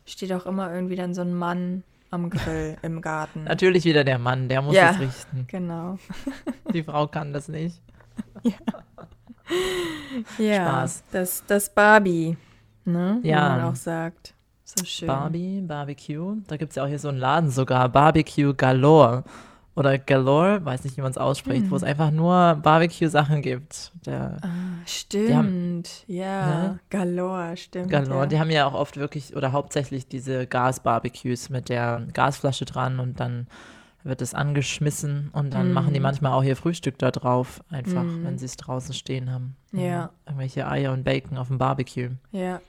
steht 0.05 0.31
auch 0.31 0.45
immer 0.45 0.73
irgendwie 0.73 0.95
dann 0.95 1.13
so 1.13 1.21
ein 1.21 1.33
Mann 1.33 1.83
am 2.09 2.29
Grill 2.29 2.77
im 2.81 3.01
Garten. 3.01 3.43
Natürlich 3.43 3.83
wieder 3.83 4.05
der 4.05 4.19
Mann, 4.19 4.47
der 4.47 4.61
muss 4.61 4.75
Ja. 4.75 4.91
es 4.91 4.99
richten. 4.99 5.45
Genau. 5.49 5.97
Die 6.73 6.83
Frau 6.83 7.07
kann 7.07 7.33
das 7.33 7.47
nicht. 7.49 7.81
Ja, 10.37 10.55
Spaß. 10.55 11.03
das, 11.11 11.43
das 11.47 11.69
Barbie, 11.73 12.37
ne? 12.85 13.19
Ja. 13.23 13.55
Wie 13.55 13.59
man 13.59 13.71
auch 13.71 13.75
sagt. 13.75 14.32
So 14.77 14.85
schön. 14.85 15.07
Barbie, 15.07 15.61
Barbecue. 15.61 16.37
Da 16.47 16.57
gibt 16.57 16.71
es 16.71 16.75
ja 16.77 16.83
auch 16.83 16.87
hier 16.87 16.99
so 16.99 17.09
einen 17.09 17.17
Laden 17.19 17.49
sogar, 17.49 17.89
Barbecue 17.89 18.53
Galore. 18.53 19.23
Oder 19.75 19.97
Galore, 19.97 20.63
weiß 20.63 20.83
nicht, 20.83 20.97
wie 20.97 21.01
man 21.01 21.09
es 21.09 21.17
ausspricht, 21.17 21.63
Hm. 21.63 21.71
wo 21.71 21.75
es 21.75 21.83
einfach 21.83 22.11
nur 22.11 22.59
Barbecue-Sachen 22.61 23.41
gibt. 23.41 23.91
Der 24.05 24.37
Ah, 24.43 24.47
stimmt. 24.85 26.03
ja, 26.07 26.45
Ne? 26.47 26.79
Galore, 26.89 27.57
stimmt. 27.57 27.89
Galore, 27.89 28.19
ja. 28.21 28.25
die 28.27 28.39
haben 28.39 28.51
ja 28.51 28.67
auch 28.67 28.75
oft 28.75 28.97
wirklich 28.97 29.35
oder 29.35 29.51
hauptsächlich 29.51 30.07
diese 30.07 30.45
Gas-Barbecues 30.45 31.49
mit 31.49 31.69
der 31.69 32.03
Gasflasche 32.13 32.65
dran 32.65 32.99
und 32.99 33.19
dann 33.19 33.47
wird 34.03 34.21
es 34.21 34.33
angeschmissen 34.35 35.29
und 35.33 35.53
dann 35.53 35.71
Mm. 35.71 35.73
machen 35.73 35.93
die 35.93 35.99
manchmal 36.01 36.33
auch 36.33 36.43
ihr 36.43 36.55
Frühstück 36.57 36.99
da 36.99 37.09
drauf, 37.09 37.63
einfach, 37.71 38.03
Mm. 38.03 38.25
wenn 38.25 38.37
sie 38.37 38.45
es 38.45 38.57
draußen 38.57 38.93
stehen 38.93 39.31
haben. 39.31 39.55
Ja. 39.71 40.09
Irgendwelche 40.27 40.67
Eier 40.67 40.91
und 40.93 41.03
Bacon 41.03 41.37
auf 41.37 41.47
dem 41.47 41.57
Barbecue. 41.57 42.09
Ja. 42.31 42.59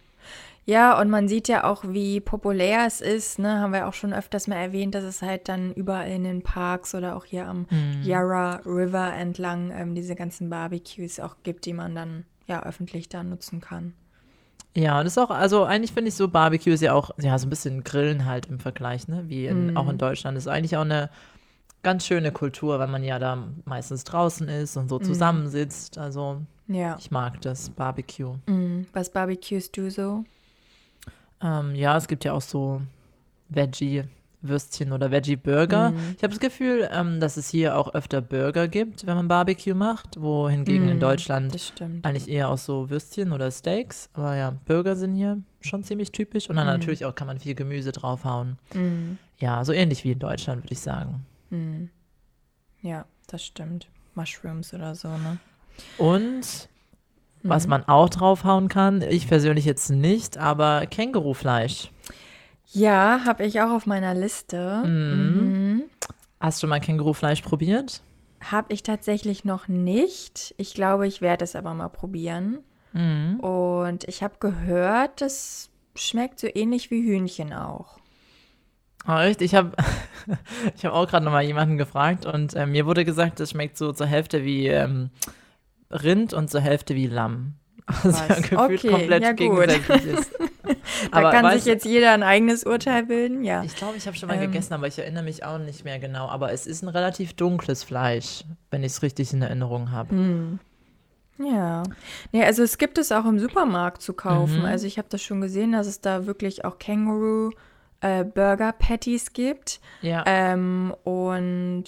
Ja, 0.66 0.98
und 0.98 1.10
man 1.10 1.28
sieht 1.28 1.48
ja 1.48 1.64
auch, 1.64 1.84
wie 1.86 2.20
populär 2.20 2.84
es 2.86 3.02
ist, 3.02 3.38
ne? 3.38 3.60
Haben 3.60 3.74
wir 3.74 3.86
auch 3.86 3.92
schon 3.92 4.14
öfters 4.14 4.46
mal 4.48 4.56
erwähnt, 4.56 4.94
dass 4.94 5.04
es 5.04 5.20
halt 5.20 5.48
dann 5.48 5.72
überall 5.74 6.08
in 6.10 6.24
den 6.24 6.42
Parks 6.42 6.94
oder 6.94 7.16
auch 7.16 7.26
hier 7.26 7.46
am 7.46 7.66
Mhm. 7.70 8.02
Yarra 8.02 8.60
River 8.64 9.12
entlang 9.12 9.70
ähm, 9.72 9.94
diese 9.94 10.14
ganzen 10.14 10.48
Barbecues 10.48 11.20
auch 11.20 11.36
gibt, 11.42 11.66
die 11.66 11.74
man 11.74 11.94
dann 11.94 12.24
ja 12.46 12.62
öffentlich 12.62 13.10
da 13.10 13.22
nutzen 13.22 13.60
kann. 13.60 13.92
Ja, 14.74 14.98
und 14.98 15.04
das 15.04 15.12
ist 15.16 15.18
auch, 15.18 15.30
also 15.30 15.64
eigentlich 15.64 15.92
finde 15.92 16.08
ich 16.08 16.14
so 16.14 16.28
Barbecue 16.28 16.72
ist 16.72 16.80
ja 16.80 16.94
auch, 16.94 17.10
ja, 17.20 17.38
so 17.38 17.46
ein 17.46 17.50
bisschen 17.50 17.84
Grillen 17.84 18.24
halt 18.24 18.46
im 18.46 18.58
Vergleich, 18.58 19.06
ne? 19.06 19.24
Wie 19.28 19.46
in, 19.46 19.74
Mm. 19.74 19.76
auch 19.76 19.88
in 19.88 19.98
Deutschland. 19.98 20.36
Das 20.36 20.44
ist 20.44 20.48
eigentlich 20.52 20.76
auch 20.78 20.80
eine 20.82 21.10
ganz 21.82 22.06
schöne 22.06 22.32
Kultur, 22.32 22.78
weil 22.78 22.88
man 22.88 23.04
ja 23.04 23.18
da 23.18 23.46
meistens 23.66 24.04
draußen 24.04 24.48
ist 24.48 24.76
und 24.78 24.88
so 24.88 24.98
Mm. 24.98 25.02
zusammensitzt. 25.04 25.98
Also 25.98 26.40
Ja. 26.68 26.96
ich 26.98 27.10
mag 27.10 27.40
das 27.42 27.68
Barbecue. 27.68 28.36
Mhm. 28.46 28.86
Was 28.94 29.10
barbecues 29.12 29.70
du 29.70 29.90
so? 29.90 30.24
Ähm, 31.44 31.74
ja, 31.76 31.96
es 31.96 32.08
gibt 32.08 32.24
ja 32.24 32.32
auch 32.32 32.40
so 32.40 32.80
Veggie-Würstchen 33.50 34.92
oder 34.92 35.10
Veggie-Burger. 35.10 35.90
Mhm. 35.90 36.14
Ich 36.16 36.22
habe 36.22 36.30
das 36.32 36.40
Gefühl, 36.40 36.88
ähm, 36.92 37.20
dass 37.20 37.36
es 37.36 37.48
hier 37.48 37.76
auch 37.76 37.94
öfter 37.94 38.20
Burger 38.20 38.68
gibt, 38.68 39.06
wenn 39.06 39.16
man 39.16 39.28
Barbecue 39.28 39.74
macht, 39.74 40.20
wohingegen 40.20 40.88
in 40.88 40.96
Mhm, 40.96 41.00
Deutschland 41.00 41.54
Das 41.54 41.68
stimmt. 41.68 42.04
eigentlich 42.04 42.28
eher 42.28 42.48
auch 42.48 42.58
so 42.58 42.90
Würstchen 42.90 43.32
oder 43.32 43.50
Steaks. 43.50 44.08
Aber 44.14 44.34
ja, 44.36 44.50
Burger 44.64 44.96
sind 44.96 45.14
hier 45.14 45.40
schon 45.60 45.84
ziemlich 45.84 46.12
typisch. 46.12 46.48
Und 46.48 46.56
dann 46.56 46.66
Mhm. 46.66 46.72
natürlich 46.72 47.04
auch 47.04 47.14
kann 47.14 47.26
man 47.26 47.38
viel 47.38 47.54
Gemüse 47.54 47.92
draufhauen. 47.92 48.58
Mhm. 48.74 49.18
Ja, 49.38 49.64
so 49.64 49.72
ähnlich 49.72 50.04
wie 50.04 50.12
in 50.12 50.18
Deutschland, 50.18 50.64
würde 50.64 50.72
ich 50.72 50.80
sagen. 50.80 51.26
Mhm. 51.50 51.90
Ja, 52.82 53.04
das 53.26 53.44
stimmt. 53.44 53.88
Mushrooms 54.14 54.72
oder 54.74 54.94
so, 54.94 55.08
ne? 55.18 55.38
Und 55.98 56.68
was 57.44 57.64
Mhm. 57.64 57.70
man 57.70 57.84
auch 57.88 58.08
draufhauen 58.08 58.68
kann, 58.68 59.02
ich 59.02 59.28
persönlich 59.28 59.64
jetzt 59.64 59.90
nicht, 59.90 60.38
aber 60.38 60.86
Kängurufleisch. 60.86 61.90
Ja, 62.72 63.20
habe 63.24 63.44
ich 63.44 63.60
auch 63.60 63.70
auf 63.70 63.86
meiner 63.86 64.14
Liste. 64.14 64.82
Mhm. 64.84 64.90
Mhm. 64.90 65.82
Hast 66.40 66.62
du 66.62 66.66
mal 66.66 66.80
Kängurufleisch 66.80 67.42
probiert? 67.42 68.02
Habe 68.50 68.72
ich 68.72 68.82
tatsächlich 68.82 69.44
noch 69.44 69.68
nicht. 69.68 70.54
Ich 70.58 70.74
glaube, 70.74 71.06
ich 71.06 71.20
werde 71.20 71.44
es 71.44 71.54
aber 71.56 71.72
mal 71.74 71.88
probieren. 71.88 72.58
Mhm. 72.92 73.38
Und 73.40 74.04
ich 74.04 74.22
habe 74.22 74.34
gehört, 74.40 75.20
das 75.20 75.70
schmeckt 75.94 76.40
so 76.40 76.48
ähnlich 76.52 76.90
wie 76.90 77.02
Hühnchen 77.02 77.52
auch. 77.52 77.98
Oh, 79.06 79.18
echt? 79.18 79.40
Ich 79.42 79.54
habe 79.54 79.72
ich 80.76 80.84
hab 80.84 80.92
auch 80.92 81.06
gerade 81.06 81.24
noch 81.24 81.32
mal 81.32 81.42
jemanden 81.44 81.76
gefragt 81.78 82.26
und 82.26 82.54
äh, 82.54 82.66
mir 82.66 82.86
wurde 82.86 83.04
gesagt, 83.04 83.38
das 83.40 83.50
schmeckt 83.50 83.76
so 83.78 83.92
zur 83.92 84.06
Hälfte 84.06 84.44
wie 84.44 84.66
ähm, 84.68 85.10
Rind 85.94 86.32
und 86.34 86.50
zur 86.50 86.60
Hälfte 86.60 86.94
wie 86.94 87.06
Lamm. 87.06 87.54
Also 87.86 88.08
ja, 88.10 88.28
was. 88.30 88.42
gefühlt 88.42 88.60
Okay, 88.60 88.88
komplett 88.88 89.22
ja 89.22 89.32
gegensätzlich 89.32 90.04
ist. 90.06 90.32
Da 91.12 91.30
kann 91.30 91.52
sich 91.52 91.66
jetzt 91.66 91.84
jeder 91.84 92.12
ein 92.12 92.22
eigenes 92.22 92.64
Urteil 92.64 93.04
bilden, 93.04 93.44
ja. 93.44 93.62
Ich 93.64 93.76
glaube, 93.76 93.96
ich 93.98 94.06
habe 94.06 94.16
schon 94.16 94.28
mal 94.28 94.36
Ähm. 94.36 94.50
gegessen, 94.50 94.72
aber 94.72 94.86
ich 94.86 94.98
erinnere 94.98 95.22
mich 95.24 95.44
auch 95.44 95.58
nicht 95.58 95.84
mehr 95.84 95.98
genau. 95.98 96.28
Aber 96.28 96.52
es 96.52 96.66
ist 96.66 96.82
ein 96.82 96.88
relativ 96.88 97.34
dunkles 97.34 97.82
Fleisch, 97.84 98.44
wenn 98.70 98.82
ich 98.82 98.92
es 98.92 99.02
richtig 99.02 99.32
in 99.34 99.42
Erinnerung 99.42 99.90
habe. 99.90 100.10
Hm. 100.10 100.58
Ja. 101.38 101.82
Nee, 102.32 102.44
also 102.44 102.62
es 102.62 102.78
gibt 102.78 102.96
es 102.96 103.12
auch 103.12 103.24
im 103.26 103.38
Supermarkt 103.38 104.00
zu 104.02 104.14
kaufen. 104.14 104.60
Mhm. 104.60 104.64
Also 104.64 104.86
ich 104.86 104.96
habe 104.98 105.08
das 105.10 105.20
schon 105.22 105.40
gesehen, 105.40 105.72
dass 105.72 105.86
es 105.86 106.00
da 106.00 106.26
wirklich 106.26 106.64
auch 106.64 106.78
Känguru 106.78 107.50
äh, 108.00 108.24
Burger 108.24 108.72
Patties 108.72 109.32
gibt. 109.32 109.80
Ja. 110.00 110.22
Ähm, 110.26 110.94
und 111.04 111.84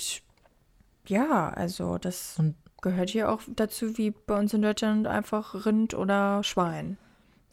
ja, 1.07 1.49
also 1.51 1.97
das 1.99 2.37
Und- 2.39 2.57
gehört 2.87 3.11
hier 3.11 3.31
auch 3.31 3.41
dazu, 3.49 3.99
wie 3.99 4.13
bei 4.13 4.39
uns 4.39 4.55
in 4.55 4.63
Deutschland 4.63 5.07
einfach 5.07 5.67
Rind 5.67 5.95
oder 5.95 6.43
Schwein. 6.45 6.97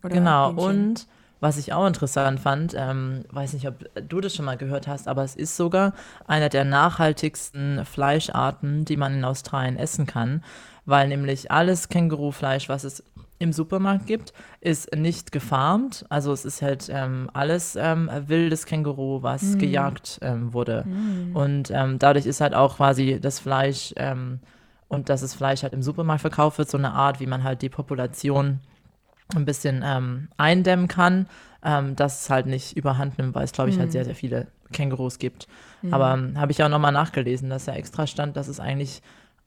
Oder 0.03 0.15
Genau, 0.15 0.49
Hähnchen. 0.49 0.65
und 0.65 1.07
was 1.39 1.57
ich 1.57 1.73
auch 1.73 1.85
interessant 1.85 2.39
fand, 2.39 2.73
ähm, 2.77 3.25
weiß 3.31 3.53
nicht, 3.53 3.67
ob 3.67 3.75
du 4.07 4.21
das 4.21 4.33
schon 4.35 4.45
mal 4.45 4.57
gehört 4.57 4.87
hast, 4.87 5.07
aber 5.09 5.23
es 5.23 5.35
ist 5.35 5.57
sogar 5.57 5.93
einer 6.25 6.47
der 6.47 6.63
nachhaltigsten 6.63 7.83
Fleischarten, 7.83 8.85
die 8.85 8.95
man 8.95 9.15
in 9.15 9.25
Australien 9.25 9.75
essen 9.75 10.05
kann, 10.05 10.43
weil 10.85 11.09
nämlich 11.09 11.51
alles 11.51 11.89
Kängurufleisch, 11.89 12.69
was 12.69 12.85
es 12.85 13.03
im 13.39 13.51
Supermarkt 13.51 14.07
gibt, 14.07 14.31
ist 14.61 14.95
nicht 14.95 15.33
gefarmt. 15.33 16.05
Also 16.07 16.31
es 16.31 16.45
ist 16.45 16.61
halt 16.61 16.89
ähm, 16.89 17.29
alles 17.33 17.75
ähm, 17.75 18.09
wildes 18.27 18.65
Känguru, 18.65 19.21
was 19.21 19.57
gejagt 19.57 20.19
ähm, 20.21 20.53
wurde. 20.53 20.85
Und 21.33 21.71
ähm, 21.71 21.99
dadurch 21.99 22.25
ist 22.25 22.39
halt 22.39 22.53
auch 22.53 22.77
quasi 22.77 23.19
das 23.19 23.39
Fleisch 23.39 23.93
ähm, 23.97 24.39
und 24.93 25.09
dass 25.09 25.21
das 25.21 25.33
Fleisch 25.33 25.63
halt 25.63 25.73
im 25.73 25.81
Supermarkt 25.81 26.21
verkauft 26.21 26.57
wird, 26.57 26.69
so 26.69 26.77
eine 26.77 26.91
Art, 26.93 27.19
wie 27.19 27.27
man 27.27 27.43
halt 27.43 27.61
die 27.61 27.69
Population 27.69 28.59
ein 29.35 29.45
bisschen 29.45 29.83
ähm, 29.85 30.27
eindämmen 30.37 30.87
kann, 30.87 31.27
ähm, 31.63 31.95
dass 31.95 32.23
es 32.23 32.29
halt 32.29 32.45
nicht 32.45 32.77
überhand 32.77 33.17
nimmt, 33.17 33.33
weil 33.35 33.45
es, 33.45 33.51
glaube 33.51 33.69
ich, 33.69 33.79
halt 33.79 33.91
sehr, 33.91 34.05
sehr 34.05 34.15
viele 34.15 34.47
Kängurus 34.71 35.17
gibt. 35.17 35.47
Aber 35.91 36.13
ähm, 36.13 36.39
habe 36.39 36.51
ich 36.51 36.63
auch 36.63 36.69
nochmal 36.69 36.91
nachgelesen, 36.91 37.49
dass 37.49 37.65
ja 37.65 37.73
extra 37.73 38.07
stand, 38.07 38.37
dass 38.37 38.47
es 38.47 38.59
eigentlich 38.59 39.01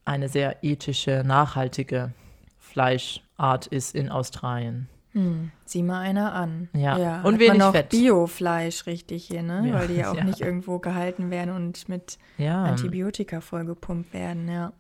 eine 0.05 0.28
sehr 0.28 0.62
ethische, 0.62 1.22
nachhaltige 1.26 2.12
Fleischart 2.59 3.66
ist 3.66 3.94
in 3.94 4.09
Australien. 4.11 4.88
Hm, 5.12 5.51
sieh 5.64 5.82
mal 5.82 6.01
einer 6.01 6.34
an. 6.34 6.68
Ja. 6.74 7.20
und 7.20 7.26
Und 7.34 7.38
wenig 7.38 7.59
man 7.59 7.68
auch 7.68 7.72
Fett. 7.72 7.88
Biofleisch 7.88 8.86
richtig 8.86 9.24
hier, 9.24 9.42
ne? 9.42 9.66
Ja, 9.66 9.74
Weil 9.74 9.88
die 9.88 9.94
ja 9.94 10.11
auch 10.12 10.16
ja. 10.16 10.24
nicht 10.24 10.40
irgendwo 10.40 10.78
gehalten 10.78 11.30
werden 11.30 11.55
und 11.55 11.88
mit 11.88 12.18
Ja, 12.36 12.64
Antibiotika 12.64 13.40
vollgepumpt 13.40 14.12
werden, 14.12 14.49
ja. 14.49 14.72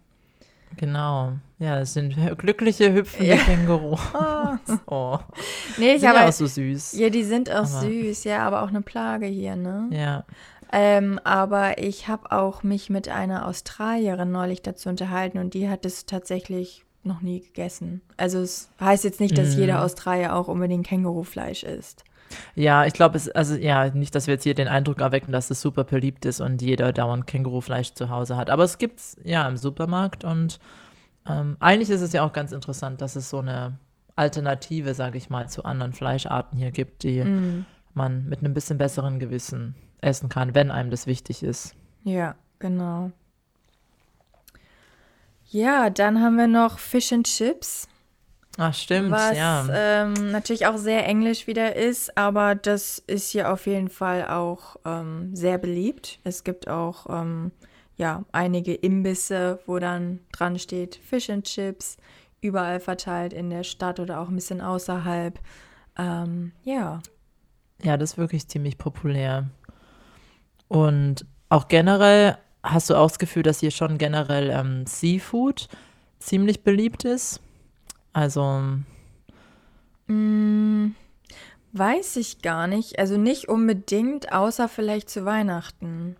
Genau. 0.76 1.32
Ja, 1.58 1.78
das 1.78 1.94
sind 1.94 2.14
glückliche, 2.38 2.92
hüpfende 2.92 3.30
Ja. 3.34 3.36
Kängurus. 3.36 4.00
Oh, 4.86 5.18
Nee, 5.78 5.94
ich 5.94 6.00
sind 6.00 6.10
ja 6.10 6.18
habe 6.18 6.28
auch 6.28 6.32
so 6.32 6.46
süß. 6.46 6.92
Ja, 6.98 7.10
die 7.10 7.24
sind 7.24 7.50
auch 7.50 7.56
Aber- 7.58 7.66
süß, 7.66 8.24
ja, 8.24 8.46
aber 8.46 8.62
auch 8.62 8.68
eine 8.68 8.80
Plage 8.82 9.26
hier, 9.26 9.54
ne? 9.56 9.88
Ja. 9.90 10.24
Ähm, 10.72 11.20
aber 11.24 11.78
ich 11.78 12.08
habe 12.08 12.32
auch 12.32 12.62
mich 12.62 12.90
mit 12.90 13.08
einer 13.08 13.46
Australierin 13.46 14.32
neulich 14.32 14.62
dazu 14.62 14.88
unterhalten 14.88 15.38
und 15.38 15.54
die 15.54 15.68
hat 15.68 15.84
es 15.86 16.06
tatsächlich 16.06 16.84
noch 17.04 17.20
nie 17.22 17.40
gegessen. 17.40 18.00
Also 18.16 18.40
es 18.40 18.68
heißt 18.80 19.04
jetzt 19.04 19.20
nicht, 19.20 19.38
dass 19.38 19.54
Mhm. 19.54 19.60
jeder 19.60 19.84
Australier 19.84 20.34
auch 20.34 20.48
unbedingt 20.48 20.86
Kängurufleisch 20.86 21.62
isst. 21.62 22.02
Ja, 22.54 22.84
ich 22.84 22.92
glaube, 22.92 23.16
es, 23.16 23.28
also 23.30 23.54
ja, 23.54 23.90
nicht, 23.90 24.14
dass 24.14 24.26
wir 24.26 24.34
jetzt 24.34 24.44
hier 24.44 24.54
den 24.54 24.68
Eindruck 24.68 25.00
erwecken, 25.00 25.32
dass 25.32 25.50
es 25.50 25.60
super 25.60 25.84
beliebt 25.84 26.24
ist 26.24 26.40
und 26.40 26.62
jeder 26.62 26.92
dauernd 26.92 27.26
Kängurufleisch 27.26 27.92
zu 27.94 28.08
Hause 28.10 28.36
hat. 28.36 28.50
Aber 28.50 28.64
es 28.64 28.78
gibt's 28.78 29.16
ja 29.24 29.46
im 29.48 29.56
Supermarkt 29.56 30.24
und 30.24 30.58
ähm, 31.28 31.56
eigentlich 31.60 31.90
ist 31.90 32.00
es 32.02 32.12
ja 32.12 32.24
auch 32.24 32.32
ganz 32.32 32.52
interessant, 32.52 33.00
dass 33.00 33.16
es 33.16 33.30
so 33.30 33.38
eine 33.38 33.78
Alternative, 34.16 34.94
sage 34.94 35.18
ich 35.18 35.28
mal, 35.30 35.48
zu 35.48 35.64
anderen 35.64 35.92
Fleischarten 35.92 36.58
hier 36.58 36.70
gibt, 36.70 37.02
die 37.02 37.22
Mm, 37.24 37.66
man 37.94 38.26
mit 38.28 38.40
einem 38.40 38.54
bisschen 38.54 38.78
besseren 38.78 39.18
Gewissen 39.18 39.74
essen 40.00 40.28
kann, 40.28 40.54
wenn 40.54 40.70
einem 40.70 40.90
das 40.90 41.06
wichtig 41.06 41.42
ist. 41.42 41.74
ja, 42.04 42.34
genau. 42.58 43.10
Ja, 45.48 45.90
dann 45.90 46.20
haben 46.20 46.36
wir 46.36 46.48
noch 46.48 46.78
Fish 46.78 47.12
and 47.12 47.26
Chips, 47.26 47.88
Ach, 48.58 48.72
stimmt, 48.74 49.10
was 49.10 49.36
ja. 49.36 49.66
ähm, 49.70 50.30
natürlich 50.30 50.66
auch 50.66 50.78
sehr 50.78 51.06
englisch 51.06 51.46
wieder 51.46 51.76
ist, 51.76 52.16
aber 52.16 52.54
das 52.54 52.98
ist 53.06 53.30
hier 53.30 53.52
auf 53.52 53.66
jeden 53.66 53.90
Fall 53.90 54.26
auch 54.28 54.76
ähm, 54.84 55.34
sehr 55.36 55.58
beliebt. 55.58 56.20
Es 56.24 56.42
gibt 56.42 56.68
auch 56.68 57.06
ähm, 57.10 57.52
ja, 57.96 58.24
einige 58.32 58.74
Imbisse, 58.74 59.58
wo 59.66 59.78
dann 59.78 60.20
dran 60.32 60.58
steht 60.58 60.96
Fish 60.96 61.28
and 61.28 61.44
Chips, 61.44 61.98
überall 62.40 62.80
verteilt 62.80 63.32
in 63.32 63.50
der 63.50 63.64
Stadt 63.64 64.00
oder 64.00 64.20
auch 64.20 64.28
ein 64.28 64.36
bisschen 64.36 64.60
außerhalb. 64.60 65.38
Ähm, 65.98 66.52
ja, 66.64 67.00
Ja, 67.82 67.96
das 67.96 68.12
ist 68.12 68.18
wirklich 68.18 68.48
ziemlich 68.48 68.78
populär. 68.78 69.50
Und 70.68 71.26
auch 71.48 71.68
generell 71.68 72.36
hast 72.62 72.90
du 72.90 72.94
auch 72.94 73.08
das 73.08 73.18
Gefühl, 73.18 73.42
dass 73.42 73.60
hier 73.60 73.70
schon 73.70 73.98
generell 73.98 74.50
ähm, 74.50 74.86
Seafood 74.86 75.68
ziemlich 76.18 76.64
beliebt 76.64 77.04
ist. 77.04 77.40
Also, 78.16 78.62
Mm, 80.06 80.92
weiß 81.72 82.16
ich 82.16 82.40
gar 82.40 82.66
nicht. 82.66 82.98
Also 82.98 83.18
nicht 83.18 83.48
unbedingt, 83.48 84.32
außer 84.32 84.68
vielleicht 84.68 85.10
zu 85.10 85.24
Weihnachten. 85.24 86.16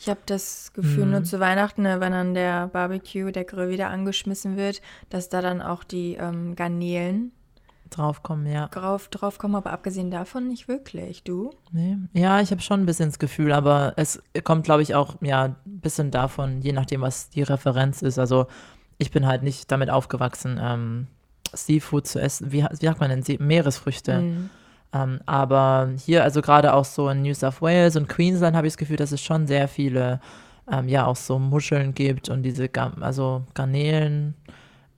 Ich 0.00 0.08
habe 0.08 0.20
das 0.26 0.72
Gefühl, 0.72 1.06
nur 1.06 1.24
zu 1.24 1.38
Weihnachten, 1.40 1.82
ne, 1.82 2.00
wenn 2.00 2.12
dann 2.12 2.34
der 2.34 2.68
Barbecue, 2.68 3.30
der 3.30 3.44
Grill 3.44 3.68
wieder 3.70 3.90
angeschmissen 3.90 4.56
wird, 4.56 4.80
dass 5.10 5.28
da 5.28 5.42
dann 5.42 5.60
auch 5.60 5.84
die 5.84 6.14
ähm, 6.14 6.56
Garnelen 6.56 7.32
draufkommen, 7.90 8.46
ja. 8.46 8.68
drauf, 8.68 9.08
drauf 9.08 9.38
kommen. 9.38 9.56
Aber 9.56 9.70
abgesehen 9.72 10.10
davon 10.10 10.48
nicht 10.48 10.68
wirklich. 10.68 11.24
Du? 11.24 11.50
Nee. 11.72 11.98
Ja, 12.14 12.40
ich 12.40 12.50
habe 12.50 12.62
schon 12.62 12.80
ein 12.80 12.86
bisschen 12.86 13.10
das 13.10 13.18
Gefühl, 13.18 13.52
aber 13.52 13.94
es 13.96 14.22
kommt, 14.44 14.64
glaube 14.64 14.82
ich, 14.82 14.94
auch 14.94 15.16
ja, 15.20 15.44
ein 15.44 15.56
bisschen 15.64 16.10
davon, 16.10 16.62
je 16.62 16.72
nachdem, 16.72 17.00
was 17.00 17.30
die 17.30 17.42
Referenz 17.42 18.02
ist. 18.02 18.18
Also, 18.18 18.46
ich 18.98 19.10
bin 19.10 19.26
halt 19.26 19.42
nicht 19.42 19.70
damit 19.70 19.90
aufgewachsen, 19.90 20.60
ähm, 20.60 21.06
Seafood 21.52 22.06
zu 22.06 22.20
essen. 22.20 22.52
Wie, 22.52 22.62
wie 22.64 22.86
sagt 22.86 23.00
man 23.00 23.10
denn? 23.10 23.22
See- 23.22 23.38
Meeresfrüchte. 23.40 24.20
Mm. 24.20 24.50
Ähm, 24.92 25.20
aber 25.26 25.90
hier, 26.04 26.24
also 26.24 26.40
gerade 26.40 26.72
auch 26.72 26.84
so 26.84 27.08
in 27.08 27.22
New 27.22 27.34
South 27.34 27.60
Wales 27.60 27.96
und 27.96 28.08
Queensland 28.08 28.56
habe 28.56 28.66
ich 28.66 28.72
das 28.72 28.78
Gefühl, 28.78 28.96
dass 28.96 29.12
es 29.12 29.20
schon 29.22 29.46
sehr 29.46 29.68
viele, 29.68 30.20
ähm, 30.70 30.88
ja, 30.88 31.06
auch 31.06 31.16
so 31.16 31.38
Muscheln 31.38 31.94
gibt 31.94 32.28
und 32.30 32.42
diese, 32.42 32.68
Ga 32.68 32.92
also 33.00 33.44
Garnelen 33.54 34.34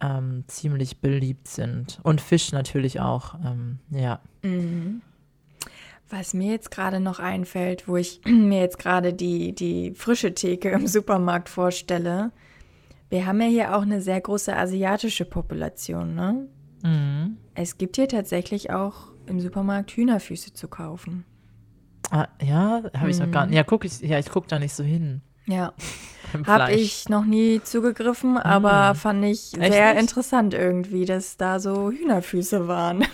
ähm, 0.01 0.44
ziemlich 0.46 0.98
beliebt 0.98 1.48
sind. 1.48 1.98
Und 2.03 2.20
Fisch 2.20 2.53
natürlich 2.53 3.01
auch, 3.01 3.34
ähm, 3.44 3.78
ja. 3.90 4.20
Mhm. 4.42 5.03
Was 6.09 6.34
mir 6.34 6.53
jetzt 6.53 6.70
gerade 6.72 6.98
noch 6.98 7.20
einfällt, 7.20 7.86
wo 7.86 7.96
ich 7.96 8.20
mir 8.26 8.61
jetzt 8.61 8.78
gerade 8.78 9.12
die, 9.12 9.55
die 9.55 9.92
frische 9.94 10.34
Theke 10.34 10.70
im 10.70 10.86
Supermarkt 10.86 11.48
vorstelle. 11.48 12.30
Wir 13.11 13.26
haben 13.26 13.40
ja 13.40 13.48
hier 13.48 13.76
auch 13.76 13.82
eine 13.82 14.00
sehr 14.00 14.20
große 14.20 14.56
asiatische 14.56 15.24
Population, 15.24 16.14
ne? 16.14 16.46
Mhm. 16.82 17.36
Es 17.54 17.76
gibt 17.76 17.96
hier 17.96 18.08
tatsächlich 18.08 18.70
auch 18.70 19.12
im 19.26 19.40
Supermarkt 19.40 19.90
Hühnerfüße 19.90 20.52
zu 20.52 20.68
kaufen. 20.68 21.24
Ah, 22.11 22.28
ja, 22.40 22.82
habe 22.96 23.11
ich 23.11 23.18
noch 23.18 23.30
gar 23.30 23.46
nicht. 23.46 23.56
Ja, 23.56 23.64
guck 23.64 23.84
ich, 23.84 24.00
ja, 24.00 24.18
ich 24.18 24.30
gucke 24.30 24.48
da 24.48 24.58
nicht 24.58 24.74
so 24.74 24.82
hin. 24.84 25.22
Ja, 25.46 25.72
habe 26.46 26.72
ich 26.72 27.08
noch 27.08 27.24
nie 27.24 27.61
zugegriffen, 27.62 28.36
aber 28.38 28.94
fand 28.94 29.24
ich 29.24 29.40
sehr 29.40 29.98
interessant 29.98 30.54
irgendwie, 30.54 31.04
dass 31.04 31.36
da 31.36 31.58
so 31.58 31.90
Hühnerfüße 31.90 32.68
waren. 32.68 33.04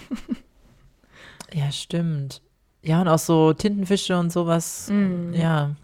Ja, 1.53 1.73
stimmt. 1.73 2.43
Ja, 2.83 3.01
und 3.01 3.09
auch 3.09 3.19
so 3.19 3.53
Tintenfische 3.53 4.19
und 4.19 4.31
sowas, 4.31 4.93
ja, 5.33 5.75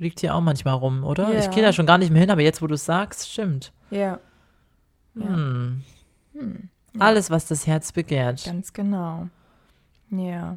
liegt 0.00 0.18
hier 0.20 0.34
auch 0.34 0.40
manchmal 0.40 0.74
rum, 0.74 1.04
oder? 1.04 1.32
Ich 1.38 1.44
Ja. 1.44 1.50
gehe 1.52 1.62
da 1.62 1.72
schon 1.72 1.86
gar 1.86 1.98
nicht 1.98 2.10
mehr 2.10 2.20
hin, 2.20 2.30
aber 2.30 2.40
jetzt, 2.42 2.60
wo 2.62 2.66
du 2.66 2.74
es 2.74 2.84
sagst, 2.84 3.30
stimmt. 3.30 3.72
Ja, 3.90 4.18
Ja. 5.14 5.26
Hm. 5.26 5.82
Alles, 6.98 7.30
was 7.30 7.46
das 7.46 7.66
Herz 7.68 7.92
begehrt. 7.92 8.44
ganz 8.44 8.72
genau. 8.72 9.28
Ja. 10.10 10.56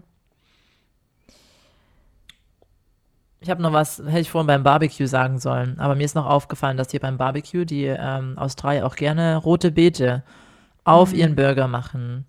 Ich 3.39 3.49
habe 3.49 3.61
noch 3.61 3.73
was, 3.73 3.99
hätte 3.99 4.19
ich 4.19 4.31
vorhin 4.31 4.47
beim 4.47 4.63
Barbecue 4.63 5.05
sagen 5.05 5.37
sollen, 5.37 5.77
aber 5.79 5.95
mir 5.95 6.05
ist 6.05 6.15
noch 6.15 6.25
aufgefallen, 6.25 6.77
dass 6.77 6.91
hier 6.91 7.01
beim 7.01 7.17
Barbecue 7.17 7.65
die 7.65 7.85
ähm, 7.85 8.37
Australier 8.37 8.85
auch 8.85 8.95
gerne 8.95 9.35
rote 9.37 9.71
Beete 9.71 10.23
auf 10.85 11.11
Mhm. 11.11 11.17
ihren 11.19 11.35
Burger 11.35 11.67
machen. 11.67 12.25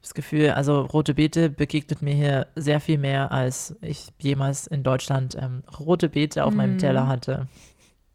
Das 0.00 0.14
Gefühl, 0.14 0.50
also 0.50 0.82
rote 0.82 1.14
Beete 1.14 1.50
begegnet 1.50 2.02
mir 2.02 2.14
hier 2.14 2.46
sehr 2.54 2.80
viel 2.80 2.98
mehr, 2.98 3.32
als 3.32 3.74
ich 3.80 4.08
jemals 4.20 4.66
in 4.66 4.82
Deutschland 4.82 5.34
ähm, 5.38 5.62
rote 5.78 6.08
Beete 6.08 6.44
auf 6.44 6.54
meinem 6.54 6.74
Mhm. 6.74 6.78
Teller 6.78 7.06
hatte. 7.08 7.48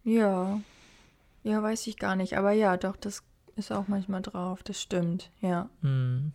Ja. 0.03 0.59
Ja, 1.43 1.61
weiß 1.61 1.87
ich 1.87 1.97
gar 1.97 2.15
nicht. 2.15 2.37
Aber 2.37 2.51
ja, 2.53 2.77
doch, 2.77 2.95
das 2.95 3.21
ist 3.57 3.71
auch 3.71 3.87
manchmal 3.87 4.21
drauf. 4.21 4.63
Das 4.63 4.81
stimmt. 4.81 5.29
Ja. 5.41 5.69
Hm. 5.81 6.31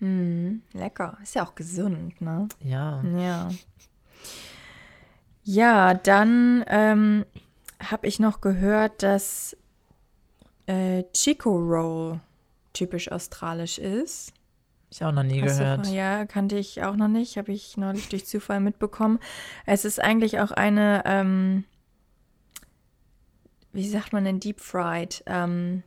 Hm, 0.00 0.62
lecker. 0.74 1.16
Ist 1.22 1.34
ja 1.34 1.46
auch 1.46 1.54
gesund, 1.54 2.20
ne? 2.20 2.48
Ja. 2.62 3.02
Ja. 3.18 3.48
Ja, 5.44 5.94
dann 5.94 6.64
ähm, 6.68 7.24
habe 7.80 8.06
ich 8.06 8.18
noch 8.18 8.40
gehört, 8.40 9.02
dass 9.02 9.56
äh, 10.66 11.04
Chico 11.12 11.50
Roll 11.56 12.20
typisch 12.72 13.10
australisch 13.10 13.78
ist. 13.78 14.32
Ich 14.96 15.04
auch 15.04 15.10
noch 15.10 15.24
nie 15.24 15.42
Hast 15.42 15.58
du 15.58 15.64
gehört. 15.64 15.86
von- 15.86 15.92
ja, 15.94 16.24
kannte 16.24 16.56
ich 16.56 16.84
auch 16.84 16.94
noch 16.94 17.08
nicht. 17.08 17.36
Habe 17.36 17.50
ich 17.50 17.76
neulich 17.76 18.08
durch 18.10 18.26
Zufall 18.26 18.60
mitbekommen. 18.60 19.18
Es 19.66 19.84
ist 19.84 20.00
eigentlich 20.00 20.38
auch 20.38 20.52
eine, 20.52 21.02
ähm, 21.04 21.64
wie 23.72 23.88
sagt 23.88 24.12
man 24.12 24.24
denn, 24.24 24.38
Deep 24.38 24.60
Fried, 24.60 25.24
ähm, 25.26 25.82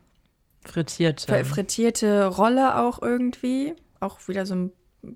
Frittierte. 0.66 1.32
fr- 1.34 1.45
frittierte 1.45 2.26
Rolle 2.26 2.78
auch 2.80 3.01
irgendwie. 3.01 3.76
Auch 4.01 4.20
wieder 4.28 4.45
so 4.45 4.55
ein 4.55 4.72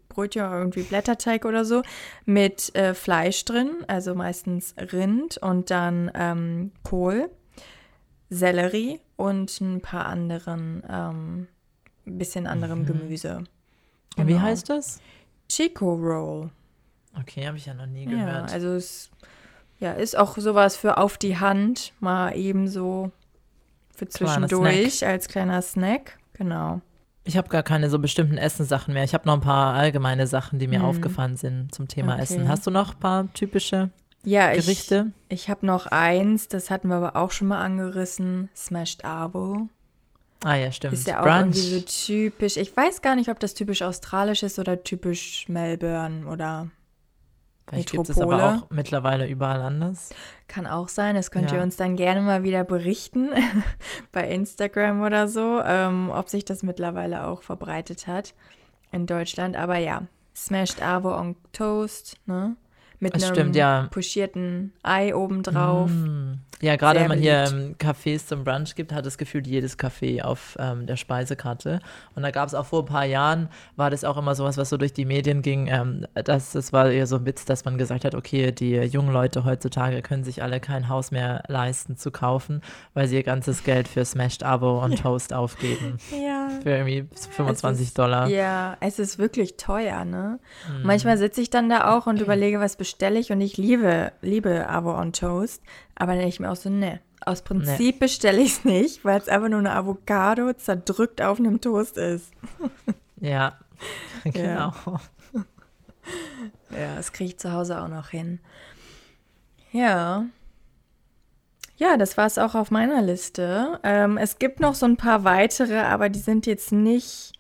Brötchen 0.08 0.44
oder 0.44 0.58
irgendwie 0.60 0.84
Blätterteig 0.84 1.44
oder 1.44 1.66
so. 1.66 1.82
Mit 2.26 2.74
äh, 2.76 2.94
Fleisch 2.94 3.44
drin, 3.44 3.72
also 3.88 4.16
meistens 4.16 4.74
Rind 4.78 5.38
und 5.40 5.70
dann 5.70 6.10
ähm, 6.16 6.72
Kohl, 6.84 7.30
Sellerie 8.30 9.02
und 9.18 9.60
ein 9.60 9.82
paar 9.82 10.06
anderen, 10.06 10.82
ähm, 10.90 11.48
ein 12.08 12.18
bisschen 12.18 12.48
anderem 12.48 12.86
Gemüse. 12.86 13.44
Und 14.18 14.28
wie 14.28 14.34
Genau. 14.34 14.44
heißt 14.44 14.70
das? 14.70 15.00
Chico 15.50 15.94
Roll. 15.94 16.50
Okay, 17.20 17.46
habe 17.48 17.58
ich 17.58 17.66
ja 17.66 17.74
noch 17.74 17.86
nie 17.88 18.06
Ja, 18.06 18.12
gehört. 18.12 18.52
also 18.54 18.70
es 18.70 19.10
ja, 19.80 19.94
ist 19.94 20.18
auch 20.18 20.38
sowas 20.38 20.76
für 20.78 20.98
auf 20.98 21.18
die 21.18 21.38
Hand, 21.40 21.94
mal 22.00 22.36
eben 22.36 22.68
so 22.68 23.12
für 23.96 24.06
Kleiner 24.06 24.48
zwischendurch 24.48 25.06
als 25.06 25.28
kleiner 25.28 25.62
Snack. 25.62 26.18
Genau. 26.34 26.82
Ich 27.24 27.38
habe 27.38 27.50
gar 27.50 27.64
keine 27.64 27.90
so 27.90 28.00
bestimmten 28.00 28.38
Essenssachen 28.38 28.94
mehr. 28.94 29.04
Ich 29.04 29.14
habe 29.14 29.28
noch 29.28 29.34
ein 29.36 29.42
paar 29.42 29.74
allgemeine 29.76 30.26
Sachen, 30.28 30.58
die 30.60 30.68
mir 30.68 30.84
aufgefallen 30.84 31.38
sind 31.38 31.74
zum 31.74 31.88
Thema 31.88 32.14
Okay. 32.14 32.24
Essen. 32.24 32.48
Hast 32.48 32.66
du 32.66 32.72
noch 32.72 32.94
ein 32.96 33.00
paar 33.00 33.34
typische 33.34 33.92
Ja, 34.24 34.52
ich, 34.54 34.66
Gerichte? 34.66 35.12
ich 35.30 35.50
habe 35.50 35.66
noch 35.66 35.86
eins, 35.88 36.48
das 36.48 36.70
hatten 36.72 36.88
wir 36.88 36.96
aber 36.96 37.16
auch 37.16 37.30
schon 37.32 37.48
mal 37.50 37.62
angerissen, 37.62 38.50
Smashed 38.56 39.06
Arbo. 39.06 39.68
Ah 40.44 40.56
ja, 40.56 40.72
stimmt. 40.72 40.94
Ist 40.94 41.08
ja 41.08 41.20
auch 41.20 41.24
Brunch. 41.24 41.40
irgendwie 41.58 41.60
so 41.60 41.82
typisch. 41.82 42.58
Ich 42.58 42.76
weiß 42.76 43.02
gar 43.02 43.16
nicht, 43.16 43.30
ob 43.30 43.40
das 43.40 43.54
typisch 43.54 43.82
australisch 43.84 44.42
ist 44.44 44.58
oder 44.60 44.84
typisch 44.84 45.48
Melbourne 45.48 46.26
oder 46.28 46.70
Vielleicht 47.70 47.92
gibt 47.92 48.10
es 48.10 48.20
aber 48.20 48.36
Metropole. 48.36 48.62
auch 48.64 48.70
mittlerweile 48.72 49.28
überall 49.28 49.62
anders. 49.62 50.10
kann 50.48 50.66
auch 50.68 50.90
sein. 50.90 51.16
Das 51.16 51.32
könnt 51.32 51.52
Ja. 51.52 51.58
ihr 51.58 51.64
uns 51.64 51.78
dann 51.78 51.96
gerne 51.96 52.22
mal 52.22 52.44
wieder 52.44 52.64
berichten 52.64 53.30
bei 54.12 54.28
Instagram 54.30 55.02
oder 55.04 55.28
so, 55.28 55.62
ähm, 55.64 56.10
ob 56.10 56.28
sich 56.28 56.44
das 56.44 56.64
mittlerweile 56.64 57.28
auch 57.28 57.44
verbreitet 57.44 58.08
hat 58.08 58.34
in 58.92 59.06
Deutschland. 59.06 59.56
Aber 59.56 59.78
ja, 59.78 60.04
Smashed 60.36 60.82
Avo 60.82 61.16
on 61.18 61.36
Toast, 61.54 62.16
ne? 62.26 62.56
Mit 63.02 63.16
Das 63.16 63.24
einem 63.24 63.34
stimmt, 63.36 63.56
ja. 63.58 63.88
pochierten 63.92 64.72
Ei 64.84 65.14
obendrauf. 65.14 65.90
Mm. 65.90 66.36
Ja, 66.62 66.76
gerade 66.76 67.00
Sehr 67.00 67.10
wenn 67.10 67.18
man 67.18 67.20
hier 67.20 67.46
beliebt. 67.50 67.76
ähm, 67.82 67.90
Cafés 67.90 68.28
zum 68.28 68.44
Brunch 68.44 68.76
gibt, 68.76 68.94
hat 68.94 69.08
es 69.08 69.18
gefühlt 69.18 69.48
jedes 69.48 69.80
Café 69.80 70.22
auf 70.22 70.56
ähm, 70.60 70.86
der 70.86 70.96
Speisekarte. 70.96 71.80
Und 72.14 72.22
da 72.22 72.30
gab 72.30 72.48
es 72.48 72.54
auch 72.54 72.68
vor 72.68 72.84
ein 72.84 72.86
paar 72.86 73.06
Jahren, 73.06 73.50
war 73.78 73.90
das 73.90 74.04
auch 74.04 74.16
immer 74.16 74.36
sowas, 74.36 74.58
was 74.58 74.70
so 74.70 74.78
durch 74.78 74.94
die 74.94 75.06
Medien 75.06 75.42
ging. 75.42 75.66
Ähm, 75.66 76.06
das, 76.14 76.52
das 76.52 76.72
war 76.72 76.92
eher 76.92 77.08
so 77.08 77.16
ein 77.16 77.26
Witz, 77.26 77.46
dass 77.46 77.66
man 77.66 77.80
gesagt 77.80 78.06
hat, 78.06 78.14
okay, 78.14 78.52
die 78.52 78.76
jungen 78.76 79.12
Leute 79.12 79.44
heutzutage 79.44 80.04
können 80.04 80.24
sich 80.24 80.44
alle 80.44 80.60
kein 80.60 80.88
Haus 80.88 81.10
mehr 81.10 81.42
leisten 81.48 81.98
zu 81.98 82.12
kaufen, 82.12 82.62
weil 82.94 83.08
sie 83.08 83.16
ihr 83.16 83.24
ganzes 83.24 83.64
Geld 83.64 83.88
für 83.88 84.06
Smashed 84.06 84.44
Avo 84.44 84.84
und 84.86 85.00
Toast 85.02 85.34
aufgeben. 85.34 85.98
Ja. 86.12 86.50
Für 86.62 86.70
irgendwie 86.78 87.08
25 87.32 87.88
ist- 87.88 87.98
Dollar. 87.98 88.28
Ja, 88.28 88.78
es 88.82 89.00
ist 89.00 89.18
wirklich 89.18 89.58
teuer, 89.58 90.06
ne? 90.06 90.38
Und 90.70 90.86
Manchmal 90.86 91.18
sitze 91.18 91.42
ich 91.42 91.50
dann 91.50 91.70
da 91.70 91.98
auch 91.98 92.06
und 92.06 92.22
überlege, 92.22 92.60
was 92.60 92.76
bestelle 92.92 93.20
ich 93.20 93.32
und 93.32 93.40
ich 93.40 93.56
liebe, 93.58 94.12
liebe 94.22 94.68
Avo 94.68 94.98
on 94.98 95.14
Toast, 95.14 95.64
aber 95.96 96.12
dann 96.12 96.20
denke 96.20 96.34
ich 96.34 96.40
mir 96.42 96.52
auch 96.52 96.58
so, 96.58 96.70
ne, 96.70 97.00
aus 97.26 97.42
Prinzip 97.42 98.00
bestelle 98.00 98.42
ich 98.42 98.58
es 98.58 98.66
nicht, 98.66 99.06
weil 99.06 99.20
es 99.20 99.30
einfach 99.30 99.48
nur 99.48 99.60
eine 99.60 99.74
Avocado 99.74 100.52
zerdrückt 100.54 101.22
auf 101.22 101.40
einem 101.40 101.62
Toast 101.62 101.98
ist. 101.98 102.32
Ja, 103.18 103.58
genau. 104.26 104.74
Ja, 106.72 106.96
das 106.96 107.14
kriege 107.14 107.30
ich 107.30 107.40
zu 107.40 107.54
Hause 107.54 107.82
auch 107.82 107.88
noch 107.88 108.10
hin. 108.10 108.40
Ja. 109.72 110.26
Ja, 111.78 111.98
das 111.98 112.18
war 112.18 112.26
es 112.26 112.38
auch 112.38 112.56
auf 112.56 112.72
meiner 112.72 113.02
Liste. 113.02 113.80
Ähm, 113.84 114.18
es 114.18 114.38
gibt 114.38 114.60
noch 114.60 114.76
so 114.76 114.86
ein 114.86 114.98
paar 114.98 115.24
weitere, 115.24 115.80
aber 115.80 116.10
die 116.10 116.20
sind 116.20 116.46
jetzt 116.46 116.72
nicht, 116.72 117.34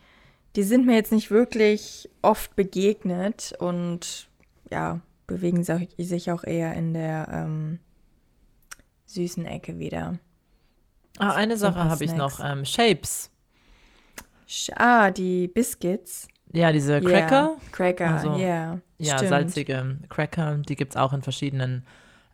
die 0.55 0.63
sind 0.63 0.85
mir 0.85 0.95
jetzt 0.95 1.11
nicht 1.11 1.29
wirklich 1.29 2.09
oft 2.21 2.55
begegnet 2.55 3.53
und 3.59 4.29
ja, 4.71 5.01
bewegen 5.31 5.63
sich 5.63 6.31
auch 6.31 6.43
eher 6.43 6.73
in 6.73 6.93
der 6.93 7.27
ähm, 7.31 7.79
süßen 9.05 9.45
Ecke 9.45 9.79
wieder. 9.79 10.19
Ah, 11.17 11.33
eine 11.33 11.57
Sache 11.57 11.83
habe 11.83 12.03
ich 12.03 12.13
noch. 12.15 12.39
Ähm, 12.43 12.65
Shapes. 12.65 13.29
Ah, 14.75 15.11
die 15.11 15.47
Biscuits. 15.47 16.27
Ja, 16.53 16.71
diese 16.71 16.95
Ja, 16.95 16.99
Cracker. 16.99 17.55
Cracker, 17.71 18.07
Also, 18.15 18.35
ja. 18.35 18.79
Ja, 18.97 19.15
stimmt. 19.17 19.29
salzige 19.29 19.97
Cracker, 20.09 20.57
die 20.57 20.75
gibt 20.75 20.93
es 20.93 20.97
auch 20.97 21.13
in 21.13 21.21
verschiedenen 21.21 21.85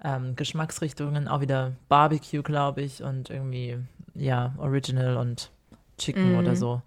ähm, 0.03 0.35
Geschmacksrichtungen. 0.35 1.27
Auch 1.27 1.41
wieder 1.41 1.73
Barbecue, 1.89 2.41
glaube 2.41 2.81
ich, 2.81 3.03
und 3.03 3.29
irgendwie, 3.29 3.77
ja, 4.15 4.53
Original 4.57 5.17
und 5.17 5.51
Chicken 5.97 6.33
Mhm. 6.33 6.39
oder 6.39 6.55
so. 6.55 6.81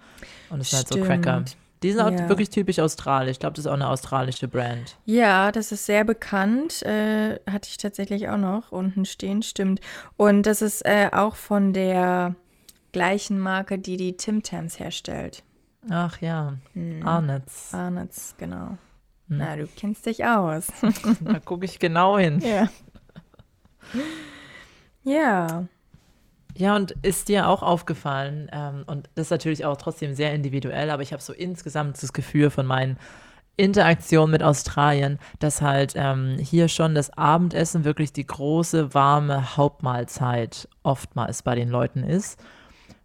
Und 0.50 0.61
es 0.61 0.70
sind 0.70 0.78
halt 0.78 0.88
so 0.88 1.00
Cracker. 1.00 1.44
Die 1.83 1.93
sind 1.93 2.01
auch 2.03 2.11
Ja. 2.11 2.28
wirklich 2.28 2.51
typisch 2.51 2.78
australisch. 2.78 3.33
Ich 3.33 3.39
glaube, 3.41 3.55
das 3.55 3.64
ist 3.64 3.70
auch 3.70 3.74
eine 3.74 3.89
australische 3.89 4.49
Brand. 4.49 4.97
Ja, 5.07 5.51
das 5.51 5.72
ist 5.72 5.87
sehr 5.87 6.05
bekannt. 6.05 6.83
Äh, 6.83 7.41
hatte 7.51 7.68
ich 7.70 7.78
tatsächlich 7.78 8.28
auch 8.28 8.37
noch 8.37 8.70
unten 8.72 9.05
stehen, 9.07 9.43
stimmt. 9.43 9.81
Und 10.16 10.45
das 10.45 10.61
ist 10.62 10.85
äh, 10.85 11.09
auch 11.12 11.37
von 11.37 11.72
der 11.72 12.35
gleichen 12.93 13.39
Marke, 13.39 13.78
die 13.78 13.97
die 13.97 14.16
Tim 14.16 14.43
Tams 14.43 14.78
herstellt. 14.78 15.43
Ach 15.89 16.20
ja, 16.20 16.55
Hm. 16.74 17.07
Arnott's. 17.07 17.72
Arnott's, 17.72 18.35
genau. 18.37 18.76
Hm. 19.28 19.39
Na, 19.39 19.57
du 19.57 19.66
kennst 19.66 20.05
dich 20.05 20.24
aus. 20.26 20.66
Da 21.20 21.39
gucke 21.39 21.64
ich 21.64 21.78
genau 21.78 22.18
hin. 22.18 22.41
ja. 22.41 22.68
Ja. 25.03 25.64
Ja, 26.57 26.76
und 26.76 26.92
ist 27.03 27.28
dir 27.28 27.48
auch 27.48 27.62
aufgefallen, 27.62 28.51
ähm, 28.53 28.84
und 28.86 29.09
das 29.14 29.26
ist 29.26 29.30
natürlich 29.30 29.64
auch 29.64 29.76
trotzdem 29.76 30.14
sehr 30.14 30.34
individuell, 30.34 30.90
aber 30.90 31.03
ich 31.03 31.12
habe 31.12 31.22
so 31.22 31.32
insgesamt 31.32 32.03
das 32.03 32.12
Gefühl 32.12 32.51
von 32.51 32.66
meinen 32.66 32.98
Interaktionen 33.57 34.30
mit 34.30 34.42
Australien, 34.42 35.18
dass 35.38 35.61
halt 35.61 35.92
ähm, 35.94 36.38
hier 36.38 36.68
schon 36.68 36.94
das 36.94 37.11
Abendessen 37.16 37.84
wirklich 37.84 38.12
die 38.12 38.26
große, 38.26 38.94
warme 38.94 39.57
Hauptmahlzeit 39.57 40.68
oftmals 40.82 41.42
bei 41.42 41.55
den 41.55 41.68
Leuten 41.68 42.03
ist. 42.03 42.40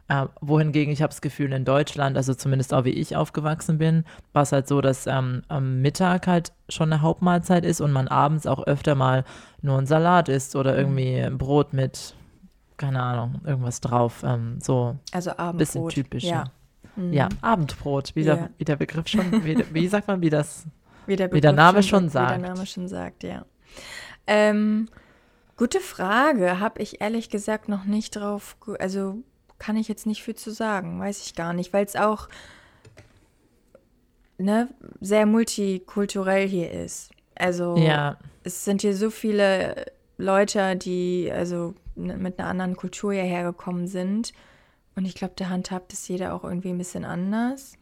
Äh, 0.08 0.28
wohingegen 0.40 0.94
ich 0.94 1.02
habe 1.02 1.10
das 1.10 1.22
Gefühl, 1.22 1.52
in 1.52 1.66
Deutschland, 1.66 2.16
also 2.16 2.34
zumindest 2.36 2.74
auch 2.74 2.86
wie 2.86 2.92
ich 2.92 3.16
aufgewachsen 3.16 3.80
bin, 3.80 4.06
war 4.34 4.44
es 4.44 4.52
halt 4.52 4.68
so, 4.68 4.80
dass 4.80 5.08
ähm, 5.08 5.42
am 5.48 5.82
Mittag 5.82 6.28
halt 6.28 6.54
schon 6.70 6.94
eine 6.94 7.02
Hauptmahlzeit 7.02 7.66
ist 7.66 7.82
und 7.82 7.92
man 7.92 8.08
abends 8.08 8.46
auch 8.46 8.66
öfter 8.66 8.96
mal 8.96 9.26
nur 9.62 9.78
einen 9.78 9.88
Salat 9.88 10.30
isst 10.30 10.56
oder 10.56 10.78
irgendwie 10.78 11.18
ein 11.18 11.38
Brot 11.40 11.74
mit, 11.74 12.16
keine 12.78 13.02
Ahnung, 13.02 13.42
irgendwas 13.46 13.82
drauf. 13.82 14.24
Ähm, 14.26 14.60
so 14.62 14.98
Also 15.12 15.32
ein 15.32 15.40
Abendbrot. 15.40 15.58
bisschen 15.58 15.90
typisch. 15.90 16.24
Ja. 16.24 16.46
Mhm. 16.96 17.14
Ja, 17.14 17.30
Abendbrot, 17.42 18.16
wie, 18.16 18.22
Ja. 18.24 18.36
der, 18.36 18.50
wie 18.58 18.64
der 18.66 18.76
Begriff 18.78 19.08
schon, 19.08 19.44
wie, 19.46 19.64
wie 19.74 19.88
sagt 19.88 20.08
man, 20.08 20.22
wie 20.22 20.30
das? 20.30 20.66
Wie 21.08 21.16
der, 21.16 21.32
Wie 21.32 21.40
der 21.42 21.52
Name 21.52 21.84
schon 21.84 22.06
Wie 22.06 22.10
sagt. 22.10 22.32
der 22.42 22.50
Name 22.50 22.66
schon 22.66 22.88
sagt, 22.88 23.24
ja. 23.24 23.46
Ähm, 24.26 24.88
gute 25.56 25.80
Frage. 25.80 26.60
Habe 26.60 26.82
ich 26.82 27.00
ehrlich 27.00 27.30
gesagt 27.30 27.70
noch 27.70 27.84
nicht 27.84 28.16
drauf. 28.16 28.58
ge- 28.66 28.78
Also 28.80 29.18
kann 29.60 29.76
ich 29.78 29.88
jetzt 29.88 30.08
nicht 30.08 30.24
viel 30.24 30.34
zu 30.36 30.50
sagen. 30.52 31.00
Weiß 31.00 31.24
ich 31.28 31.36
gar 31.36 31.54
nicht, 31.54 31.74
weil 31.74 31.86
es 31.86 31.96
auch 31.96 32.28
ne, 34.38 34.70
sehr 35.00 35.26
multikulturell 35.26 36.48
hier 36.48 36.72
ist. 36.72 37.12
Also 37.36 37.76
Ja, 37.78 38.18
es 38.44 38.66
sind 38.66 38.82
hier 38.82 38.96
so 38.96 39.10
viele 39.10 39.86
Leute, 40.18 40.76
die 40.76 41.32
also 41.34 41.76
mit 41.96 42.40
einer 42.40 42.48
anderen 42.50 42.76
Kultur 42.76 43.14
hierher 43.14 43.44
gekommen 43.44 43.88
sind. 43.88 44.34
Und 44.96 45.06
ich 45.06 45.16
glaube, 45.16 45.34
da 45.36 45.50
handhabt 45.50 45.92
es 45.94 46.08
jeder 46.08 46.34
auch 46.34 46.44
irgendwie 46.44 46.70
ein 46.70 46.78
bisschen 46.78 47.06
anders. 47.06 47.74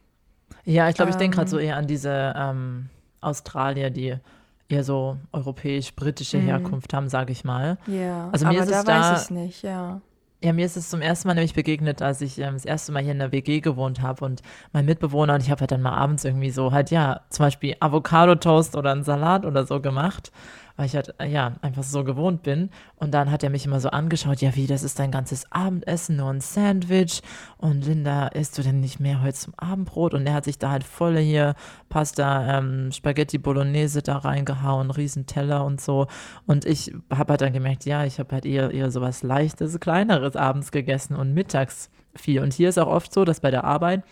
ja, 0.65 0.89
ich 0.89 0.95
glaube, 0.95 1.11
ich 1.11 1.17
denke 1.17 1.35
gerade 1.35 1.47
Ähm. 1.47 1.51
so 1.51 1.57
eher 1.59 1.77
an 1.77 1.87
diese 1.87 2.33
ähm, 2.35 2.89
Australier, 3.21 3.89
die 3.89 4.15
eher 4.69 4.83
so 4.83 5.17
europäisch-britische 5.31 6.37
Mhm. 6.37 6.41
Herkunft 6.45 6.93
haben, 6.93 7.09
sage 7.09 7.31
ich 7.31 7.43
mal. 7.43 7.77
Ja, 7.87 8.29
Also 8.31 8.45
mir 8.45 8.61
aber 8.61 8.63
ist 8.63 8.71
da 8.71 8.79
es 8.79 8.85
da- 8.85 8.99
weiß 8.99 9.11
ich 9.11 9.23
es 9.25 9.29
nicht, 9.29 9.63
ja. 9.63 10.01
Ja, 10.43 10.51
mir 10.51 10.65
ist 10.65 10.75
es 10.75 10.89
zum 10.89 10.99
ersten 11.01 11.29
Mal 11.29 11.35
nämlich 11.35 11.53
begegnet, 11.53 12.01
als 12.01 12.19
ich 12.19 12.37
ähm, 12.37 12.53
das 12.55 12.65
erste 12.65 12.91
Mal 12.91 13.01
hier 13.01 13.13
in 13.13 13.19
der 13.19 13.31
WG 13.31 13.61
gewohnt 13.61 14.01
habe 14.01 14.25
und 14.25 14.41
mein 14.73 14.85
Mitbewohner 14.85 15.35
und 15.35 15.41
ich 15.41 15.49
habe 15.49 15.61
halt 15.61 15.71
dann 15.71 15.81
mal 15.81 15.93
abends 15.93 16.25
irgendwie 16.25 16.49
so 16.49 16.73
halt, 16.73 16.91
ja, 16.91 17.21
zum 17.29 17.45
Beispiel 17.45 17.75
Avocado-Toast 17.79 18.75
oder 18.75 18.91
einen 18.91 19.03
Salat 19.03 19.45
oder 19.45 19.65
so 19.65 19.79
gemacht, 19.79 20.33
weil 20.75 20.87
ich 20.87 20.95
halt, 20.95 21.13
äh, 21.19 21.27
ja, 21.27 21.53
einfach 21.61 21.83
so 21.83 22.03
gewohnt 22.03 22.41
bin. 22.43 22.69
Und 22.95 23.13
dann 23.13 23.29
hat 23.29 23.43
er 23.43 23.49
mich 23.49 23.65
immer 23.65 23.79
so 23.79 23.89
angeschaut, 23.89 24.41
ja, 24.41 24.55
wie, 24.55 24.65
das 24.65 24.83
ist 24.83 24.97
dein 24.97 25.11
ganzes 25.11 25.51
Abendessen, 25.51 26.15
nur 26.15 26.29
ein 26.29 26.41
Sandwich 26.41 27.21
und 27.57 27.85
Linda, 27.85 28.27
isst 28.29 28.57
du 28.57 28.63
denn 28.63 28.79
nicht 28.79 28.99
mehr 28.99 29.21
heute 29.21 29.37
zum 29.37 29.53
Abendbrot? 29.57 30.13
Und 30.13 30.25
er 30.25 30.33
hat 30.33 30.45
sich 30.45 30.57
da 30.57 30.71
halt 30.71 30.83
volle 30.83 31.19
hier 31.19 31.55
Pasta, 31.89 32.57
ähm, 32.57 32.91
Spaghetti 32.91 33.37
Bolognese 33.37 34.01
da 34.01 34.17
reingehauen, 34.17 34.89
Riesenteller 34.89 35.63
und 35.63 35.79
so. 35.79 36.07
Und 36.47 36.65
ich 36.65 36.93
habe 37.11 37.33
halt 37.33 37.41
dann 37.41 37.53
gemerkt, 37.53 37.85
ja, 37.85 38.05
ich 38.05 38.19
habe 38.19 38.33
halt 38.33 38.45
eher, 38.45 38.71
eher 38.71 38.89
sowas 38.89 39.21
Leichtes, 39.21 39.79
Kleineres 39.79 40.35
abends 40.35 40.71
gegessen 40.71 41.15
und 41.15 41.33
mittags 41.33 41.89
viel. 42.15 42.41
Und 42.41 42.53
hier 42.53 42.69
ist 42.69 42.79
auch 42.79 42.87
oft 42.87 43.13
so, 43.13 43.25
dass 43.25 43.39
bei 43.41 43.51
der 43.51 43.63
Arbeit 43.63 44.03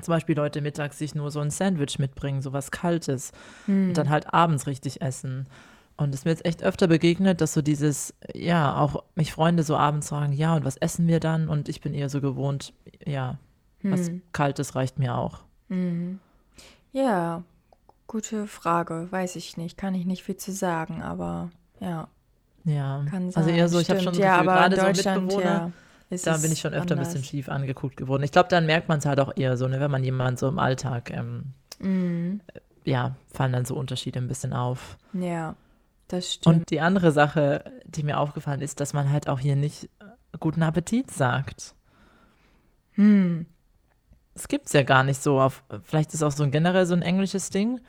zum 0.00 0.12
Beispiel 0.12 0.36
Leute 0.36 0.60
mittags 0.60 0.98
sich 0.98 1.14
nur 1.14 1.30
so 1.30 1.38
ein 1.38 1.50
Sandwich 1.50 2.00
mitbringen, 2.00 2.42
sowas 2.42 2.72
Kaltes 2.72 3.30
Hm. 3.66 3.88
und 3.88 3.98
dann 3.98 4.10
halt 4.10 4.34
abends 4.34 4.66
richtig 4.66 5.00
essen. 5.00 5.46
Und 5.96 6.12
es 6.12 6.20
ist 6.20 6.24
mir 6.24 6.32
jetzt 6.32 6.44
echt 6.44 6.62
öfter 6.64 6.88
begegnet, 6.88 7.40
dass 7.40 7.54
so 7.54 7.62
dieses, 7.62 8.14
ja, 8.34 8.76
auch 8.76 9.04
mich 9.14 9.32
Freunde 9.32 9.62
so 9.62 9.76
abends 9.76 10.08
fragen, 10.08 10.32
ja, 10.32 10.56
und 10.56 10.64
was 10.64 10.76
essen 10.76 11.06
wir 11.06 11.20
dann? 11.20 11.48
Und 11.48 11.68
ich 11.68 11.80
bin 11.80 11.94
eher 11.94 12.08
so 12.08 12.20
gewohnt, 12.20 12.72
ja, 13.04 13.38
was 13.82 14.08
Hm. 14.08 14.22
Kaltes 14.32 14.74
reicht 14.74 14.98
mir 14.98 15.16
auch. 15.16 15.40
Hm. 15.68 16.18
Ja, 16.92 17.42
gute 18.06 18.46
Frage. 18.46 19.06
Weiß 19.10 19.36
ich 19.36 19.56
nicht. 19.56 19.76
Kann 19.76 19.94
ich 19.94 20.04
nicht 20.06 20.22
viel 20.24 20.36
zu 20.36 20.52
sagen, 20.52 21.02
aber 21.02 21.50
ja, 21.80 22.08
Ja, 22.64 23.04
kann 23.10 23.30
sein. 23.30 23.42
also 23.44 23.50
eher 23.54 23.68
so, 23.68 23.78
ich 23.78 23.90
habe 23.90 24.00
schon 24.00 24.14
ja, 24.14 24.38
Gefühl, 24.42 24.52
gerade 24.52 24.76
so 24.76 24.86
Mitbewohner, 24.86 25.72
ja, 26.10 26.18
da 26.24 26.36
bin 26.38 26.50
ich 26.52 26.60
schon 26.60 26.72
öfter 26.74 26.94
ein 26.94 26.98
bisschen 26.98 27.16
anders. 27.16 27.26
schief 27.28 27.48
angeguckt 27.48 27.96
geworden. 27.96 28.22
Ich 28.22 28.32
glaube, 28.32 28.48
dann 28.48 28.66
merkt 28.66 28.88
man 28.88 28.98
es 28.98 29.06
halt 29.06 29.20
auch 29.20 29.32
eher 29.36 29.56
so, 29.56 29.68
ne, 29.68 29.80
wenn 29.80 29.90
man 29.90 30.02
jemanden 30.04 30.36
so 30.38 30.48
im 30.48 30.58
Alltag, 30.58 31.10
ähm, 31.10 31.52
Mhm. 31.80 32.40
ja, 32.84 33.16
fallen 33.32 33.52
dann 33.52 33.64
so 33.64 33.74
Unterschiede 33.74 34.18
ein 34.20 34.28
bisschen 34.28 34.52
auf. 34.52 34.96
Ja, 35.12 35.56
das 36.14 36.34
stimmt. 36.34 36.56
Und 36.56 36.70
die 36.70 36.80
andere 36.80 37.12
Sache, 37.12 37.64
die 37.86 38.02
mir 38.02 38.18
aufgefallen 38.18 38.60
ist, 38.60 38.80
dass 38.80 38.92
man 38.92 39.10
halt 39.10 39.28
auch 39.28 39.40
hier 39.40 39.56
nicht 39.56 39.84
äh, 40.00 40.38
guten 40.38 40.62
Appetit 40.62 41.10
sagt. 41.10 41.74
hm. 42.94 43.46
Das 44.34 44.48
gibt's 44.48 44.72
ja 44.72 44.82
gar 44.82 45.04
nicht 45.04 45.22
so. 45.22 45.40
Auf, 45.40 45.62
vielleicht 45.84 46.12
ist 46.12 46.22
auch 46.22 46.32
so 46.32 46.42
ein 46.42 46.50
generell 46.50 46.86
so 46.86 46.94
ein 46.94 47.02
englisches 47.02 47.50
Ding. 47.50 47.80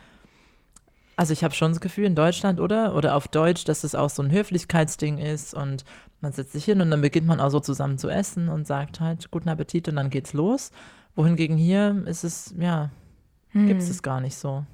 Also 1.16 1.34
ich 1.34 1.44
habe 1.44 1.56
schon 1.56 1.72
das 1.72 1.82
Gefühl 1.82 2.06
in 2.06 2.14
Deutschland, 2.14 2.60
oder? 2.60 2.94
Oder 2.96 3.16
auf 3.16 3.28
Deutsch, 3.28 3.64
dass 3.64 3.84
es 3.84 3.96
auch 3.96 4.12
so 4.12 4.22
ein 4.22 4.32
Höflichkeitsding 4.32 5.18
ist 5.18 5.56
und 5.56 5.86
man 6.22 6.34
setzt 6.34 6.52
sich 6.52 6.66
hin 6.66 6.82
und 6.82 6.92
dann 6.92 7.02
beginnt 7.02 7.26
man 7.26 7.40
auch 7.40 7.50
so 7.50 7.60
zusammen 7.60 7.98
zu 7.98 8.10
essen 8.10 8.50
und 8.50 8.68
sagt 8.68 9.00
halt 9.00 9.32
guten 9.32 9.50
Appetit 9.50 9.88
und 9.88 9.96
dann 9.96 10.10
geht's 10.10 10.34
los. 10.34 10.72
Wohingegen 11.16 11.58
hier 11.58 12.04
ist 12.06 12.24
es, 12.24 12.54
ja, 12.60 12.92
hm. 13.50 13.68
gibt 13.68 13.82
es 13.82 13.90
es 13.90 14.04
gar 14.04 14.22
nicht 14.22 14.36
so. 14.36 14.66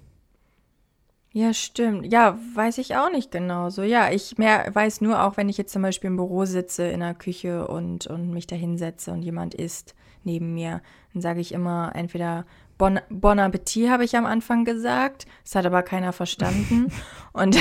Ja, 1.34 1.54
stimmt. 1.54 2.12
Ja, 2.12 2.38
weiß 2.56 2.78
ich 2.78 2.96
auch 2.98 3.10
nicht 3.10 3.32
genau 3.32 3.70
so. 3.70 3.84
Ja, 3.84 4.12
ich 4.12 4.38
mehr 4.38 4.70
weiß 4.74 5.00
nur 5.00 5.24
auch, 5.24 5.38
wenn 5.38 5.48
ich 5.48 5.58
jetzt 5.58 5.72
zum 5.72 5.82
Beispiel 5.82 6.10
im 6.10 6.18
Büro 6.18 6.44
sitze 6.46 6.84
in 6.84 7.00
der 7.00 7.14
Küche 7.14 7.68
und, 7.68 8.08
und 8.08 8.32
mich 8.32 8.48
da 8.48 8.56
hinsetze 8.56 9.12
und 9.12 9.22
jemand 9.22 9.54
isst 9.54 9.96
neben 10.24 10.54
mir, 10.54 10.82
dann 11.14 11.22
sage 11.22 11.40
ich 11.40 11.54
immer 11.54 11.92
entweder 11.96 12.46
Bon, 12.78 13.00
bon 13.12 13.38
Appetit 13.38 13.92
habe 13.92 14.04
ich 14.04 14.18
am 14.18 14.26
Anfang 14.26 14.66
gesagt. 14.66 15.28
Das 15.44 15.54
hat 15.54 15.68
aber 15.68 15.84
keiner 15.84 16.14
verstanden. 16.14 16.92
und, 17.32 17.56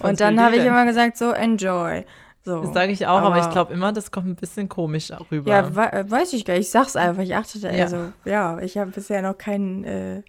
und 0.00 0.20
dann 0.20 0.38
habe 0.38 0.56
ich 0.56 0.64
immer 0.66 0.84
gesagt, 0.84 1.16
so 1.16 1.30
enjoy. 1.30 2.04
So, 2.44 2.60
das 2.60 2.74
sage 2.74 2.92
ich 2.92 3.06
auch, 3.06 3.20
aber, 3.20 3.28
aber 3.28 3.38
ich 3.38 3.50
glaube 3.50 3.72
immer, 3.72 3.90
das 3.90 4.10
kommt 4.10 4.26
ein 4.26 4.34
bisschen 4.34 4.68
komisch 4.68 5.10
rüber. 5.30 5.50
Ja, 5.50 5.74
we 5.74 6.10
weiß 6.10 6.34
ich 6.34 6.44
gar 6.44 6.52
nicht. 6.54 6.66
Ich 6.66 6.70
sag's 6.70 6.94
einfach. 6.94 7.22
Ich 7.22 7.34
achte 7.34 7.58
ja. 7.58 7.84
also, 7.84 8.12
ja, 8.26 8.58
ich 8.58 8.76
habe 8.76 8.90
bisher 8.90 9.22
noch 9.22 9.38
kein 9.38 9.82
äh, 9.84 10.22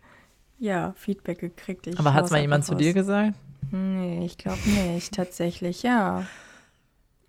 ja, 0.58 0.94
Feedback 0.98 1.40
gekriegt. 1.40 1.88
Ich 1.88 2.00
aber 2.00 2.14
hat 2.14 2.26
es 2.26 2.32
mal 2.32 2.42
jemand 2.42 2.66
zu 2.66 2.76
dir 2.76 2.94
gesagt? 2.94 3.34
Nee, 3.72 4.26
ich 4.26 4.38
glaube 4.38 4.62
nicht, 4.70 5.14
tatsächlich, 5.14 5.84
ja. 5.84 6.26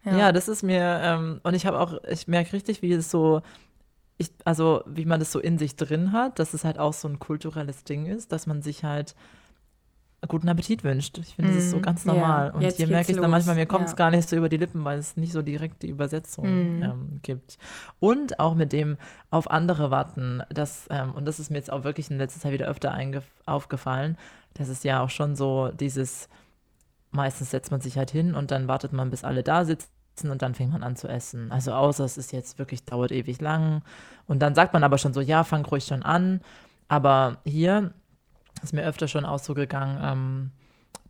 ja. 0.05 0.17
ja. 0.17 0.33
das 0.33 0.49
ist 0.49 0.63
mir, 0.63 1.01
ähm, 1.03 1.41
und 1.43 1.55
ich 1.55 1.67
habe 1.67 1.81
auch, 1.81 1.95
ich 2.09 2.29
merke 2.29 2.53
richtig, 2.53 2.83
wie 2.83 2.93
es 2.93 3.11
so 3.11 3.43
ich, 4.19 4.31
also 4.45 4.83
wie 4.87 5.05
man 5.05 5.21
das 5.21 5.33
so 5.33 5.41
in 5.41 5.59
sich 5.59 5.77
drin 5.77 6.13
hat, 6.13 6.39
dass 6.39 6.55
es 6.55 6.65
halt 6.65 6.79
auch 6.79 6.93
so 6.93 7.09
ein 7.09 7.19
kulturelles 7.19 7.85
Ding 7.85 8.07
ist, 8.07 8.33
dass 8.33 8.47
man 8.47 8.63
sich 8.63 8.85
halt 8.85 9.15
guten 10.29 10.49
Appetit 10.49 10.85
wünscht. 10.85 11.19
Ich 11.19 11.35
finde, 11.35 11.53
mm, 11.53 11.55
das 11.55 11.65
ist 11.65 11.71
so 11.71 11.79
mhm. 11.79 11.83
ganz 11.83 12.05
normal. 12.05 12.49
Ja, 12.49 12.55
und 12.55 12.73
hier 12.73 12.87
merke 12.87 13.11
ich 13.11 13.17
los. 13.17 13.23
dann 13.23 13.31
manchmal, 13.31 13.57
mir 13.57 13.67
kommt 13.67 13.87
es 13.87 13.93
ja. 13.93 13.97
gar 13.97 14.11
nicht 14.11 14.29
so 14.29 14.37
über 14.37 14.49
die 14.49 14.57
Lippen, 14.57 14.85
weil 14.85 14.99
es 14.99 15.17
nicht 15.17 15.33
so 15.33 15.43
direkt 15.43 15.83
die 15.83 15.89
Übersetzung 15.89 16.79
mm. 16.79 16.83
ähm, 16.83 17.21
gibt. 17.23 17.59
Und 18.01 18.39
auch 18.39 18.55
mit 18.55 18.73
dem 18.73 18.97
auf 19.31 19.51
andere 19.51 19.91
warten, 19.91 20.43
das, 20.49 20.87
ähm, 20.91 21.13
und 21.15 21.27
das 21.27 21.41
ist 21.41 21.51
mir 21.51 21.59
jetzt 21.59 21.73
auch 21.73 21.85
wirklich 21.85 22.11
in 22.11 22.19
letzter 22.19 22.41
Zeit 22.41 22.53
wieder 22.53 22.69
öfter 22.69 22.97
aufgefallen, 23.47 24.17
das 24.55 24.69
ist 24.69 24.85
ja 24.85 25.03
auch 25.03 25.11
schon 25.11 25.37
so 25.37 25.69
dieses, 25.69 26.29
meistens 27.11 27.51
setzt 27.51 27.71
man 27.71 27.81
sich 27.81 27.99
halt 27.99 28.11
hin 28.11 28.35
und 28.35 28.51
dann 28.51 28.69
wartet 28.69 28.93
man, 28.93 29.11
bis 29.11 29.25
alle 29.25 29.43
da 29.43 29.65
sitzen 29.65 29.91
und 30.25 30.43
dann 30.43 30.55
fängt 30.55 30.73
man 30.73 30.83
an 30.83 30.97
zu 30.97 31.09
essen. 31.09 31.53
Also 31.53 31.73
außer 31.73 32.05
es 32.05 32.17
ist 32.17 32.33
jetzt 32.33 32.59
wirklich, 32.59 32.85
dauert 32.85 33.13
ewig 33.13 33.41
lang. 33.41 33.83
Und 34.27 34.41
dann 34.41 34.55
sagt 34.55 34.73
man 34.73 34.83
aber 34.83 34.99
schon 34.99 35.13
so, 35.13 35.21
ja, 35.21 35.45
fang 35.45 35.65
ruhig 35.65 35.85
schon 35.85 36.03
an. 36.03 36.41
Aber 36.89 37.39
hier 37.45 37.93
ist 38.63 38.73
mir 38.73 38.85
öfter 38.85 39.09
schon 39.09 39.25
auch 39.25 39.39
so 39.39 39.55
gegangen, 39.55 39.99
ähm, 40.03 40.51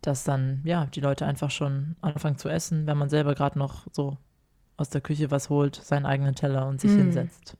dass 0.01 0.23
dann, 0.23 0.61
ja, 0.63 0.85
die 0.85 0.99
Leute 0.99 1.25
einfach 1.25 1.51
schon 1.51 1.95
anfangen 2.01 2.37
zu 2.37 2.49
essen, 2.49 2.87
wenn 2.87 2.97
man 2.97 3.09
selber 3.09 3.35
gerade 3.35 3.57
noch 3.57 3.87
so 3.91 4.17
aus 4.77 4.89
der 4.89 5.01
Küche 5.01 5.31
was 5.31 5.49
holt, 5.49 5.75
seinen 5.75 6.05
eigenen 6.05 6.35
Teller 6.35 6.67
und 6.67 6.79
sich 6.79 6.91
hm. 6.91 6.97
hinsetzt. 6.97 7.57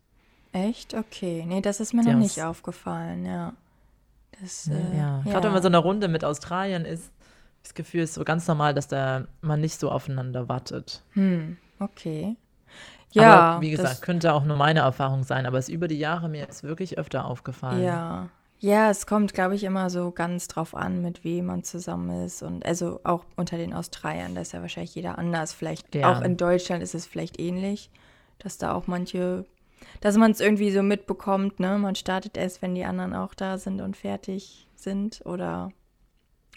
Echt? 0.51 0.93
Okay. 0.93 1.43
Nee, 1.47 1.61
das 1.61 1.79
ist 1.79 1.93
mir 1.93 2.03
noch 2.03 2.13
nicht 2.13 2.41
aufgefallen, 2.41 3.25
ja. 3.25 3.53
Das, 4.39 4.67
äh, 4.67 4.97
ja. 4.97 5.21
Gerade 5.23 5.33
ja. 5.33 5.43
wenn 5.43 5.53
man 5.53 5.61
so 5.61 5.67
eine 5.67 5.77
Runde 5.77 6.07
mit 6.07 6.23
Australien 6.23 6.85
ist, 6.85 7.11
das 7.63 7.73
Gefühl 7.73 8.01
ist 8.01 8.13
so 8.13 8.23
ganz 8.23 8.47
normal, 8.47 8.73
dass 8.73 8.87
da 8.87 9.25
man 9.41 9.59
nicht 9.59 9.79
so 9.79 9.91
aufeinander 9.91 10.47
wartet. 10.47 11.03
Hm, 11.13 11.57
okay. 11.79 12.35
Ja. 13.11 13.39
Aber 13.39 13.61
wie 13.61 13.71
gesagt, 13.71 14.01
könnte 14.01 14.33
auch 14.33 14.45
nur 14.45 14.57
meine 14.57 14.81
Erfahrung 14.81 15.23
sein, 15.23 15.45
aber 15.45 15.57
es 15.57 15.69
ist 15.69 15.73
über 15.73 15.87
die 15.87 15.97
Jahre 15.97 16.29
mir 16.29 16.41
jetzt 16.41 16.63
wirklich 16.63 16.97
öfter 16.97 17.25
aufgefallen. 17.25 17.83
Ja. 17.83 18.29
Ja, 18.59 18.89
es 18.89 19.05
kommt, 19.05 19.33
glaube 19.33 19.55
ich, 19.55 19.63
immer 19.63 19.89
so 19.89 20.11
ganz 20.11 20.47
drauf 20.47 20.75
an, 20.75 21.01
mit 21.01 21.23
wem 21.23 21.45
man 21.45 21.63
zusammen 21.63 22.25
ist. 22.25 22.41
Und 22.41 22.65
also 22.65 22.99
auch 23.03 23.23
unter 23.35 23.57
den 23.57 23.73
Australiern, 23.73 24.33
da 24.33 24.41
ist 24.41 24.53
ja 24.53 24.61
wahrscheinlich 24.61 24.95
jeder 24.95 25.17
anders. 25.19 25.53
Vielleicht 25.53 25.93
ja. 25.93 26.11
auch 26.11 26.21
in 26.21 26.37
Deutschland 26.37 26.81
ist 26.81 26.95
es 26.95 27.05
vielleicht 27.05 27.39
ähnlich, 27.39 27.91
dass 28.39 28.57
da 28.57 28.73
auch 28.73 28.87
manche, 28.87 29.45
dass 30.01 30.17
man 30.17 30.31
es 30.31 30.39
irgendwie 30.39 30.71
so 30.71 30.81
mitbekommt, 30.81 31.59
ne? 31.59 31.77
Man 31.77 31.95
startet 31.95 32.35
erst, 32.35 32.63
wenn 32.63 32.73
die 32.73 32.85
anderen 32.85 33.13
auch 33.13 33.35
da 33.35 33.59
sind 33.59 33.79
und 33.79 33.95
fertig 33.95 34.67
sind. 34.75 35.21
Oder 35.25 35.71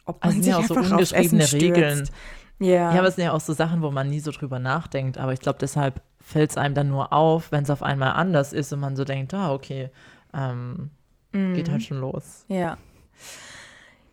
ob 0.06 0.24
man 0.24 0.34
also 0.34 0.42
sich 0.42 0.52
ja 0.52 0.58
auch 0.58 0.64
so 0.64 0.74
ungeschriebene 0.74 1.52
Regeln. 1.52 2.08
Ja. 2.60 2.92
ja, 2.94 2.98
aber 2.98 3.08
es 3.08 3.16
sind 3.16 3.24
ja 3.24 3.32
auch 3.32 3.40
so 3.40 3.52
Sachen, 3.52 3.82
wo 3.82 3.90
man 3.90 4.08
nie 4.08 4.20
so 4.20 4.30
drüber 4.30 4.58
nachdenkt. 4.58 5.18
Aber 5.18 5.34
ich 5.34 5.40
glaube, 5.40 5.58
deshalb 5.58 6.02
fällt 6.18 6.50
es 6.50 6.56
einem 6.56 6.74
dann 6.74 6.88
nur 6.88 7.12
auf, 7.12 7.52
wenn 7.52 7.64
es 7.64 7.70
auf 7.70 7.82
einmal 7.82 8.12
anders 8.12 8.54
ist 8.54 8.72
und 8.72 8.80
man 8.80 8.96
so 8.96 9.04
denkt, 9.04 9.34
ah, 9.34 9.52
okay, 9.52 9.90
ähm, 10.32 10.90
mm. 11.32 11.54
geht 11.54 11.70
halt 11.70 11.82
schon 11.82 12.00
los. 12.00 12.44
Ja. 12.48 12.78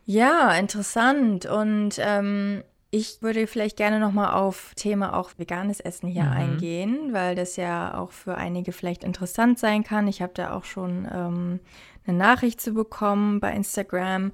Ja, 0.06 0.54
interessant. 0.54 1.46
Und 1.46 1.96
ähm, 2.00 2.64
ich 2.90 3.22
würde 3.22 3.48
vielleicht 3.48 3.76
gerne 3.78 4.00
nochmal 4.00 4.34
auf 4.34 4.74
Thema 4.76 5.18
auch 5.18 5.32
veganes 5.38 5.80
Essen 5.82 6.08
hier 6.08 6.24
mhm. 6.24 6.32
eingehen, 6.32 7.14
weil 7.14 7.36
das 7.36 7.58
ja 7.58 7.98
auch 7.98 8.12
für 8.12 8.36
einige 8.36 8.72
vielleicht 8.72 9.04
interessant 9.04 9.60
sein 9.60 9.84
kann. 9.84 10.08
Ich 10.08 10.22
habe 10.22 10.34
da 10.34 10.54
auch 10.54 10.64
schon 10.64 11.08
ähm, 11.14 11.60
eine 12.06 12.18
Nachricht 12.18 12.62
zu 12.62 12.74
bekommen 12.74 13.42
bei 13.42 13.54
Instagram. 13.54 14.32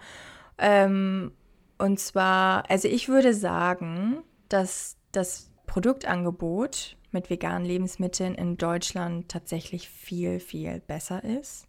Ähm, 0.59 1.31
und 1.79 1.99
zwar, 1.99 2.69
also 2.69 2.87
ich 2.87 3.09
würde 3.09 3.33
sagen, 3.33 4.21
dass 4.49 4.97
das 5.11 5.49
Produktangebot 5.65 6.97
mit 7.11 7.29
veganen 7.29 7.65
Lebensmitteln 7.65 8.35
in 8.35 8.57
Deutschland 8.57 9.29
tatsächlich 9.29 9.89
viel, 9.89 10.39
viel 10.39 10.79
besser 10.81 11.23
ist. 11.23 11.67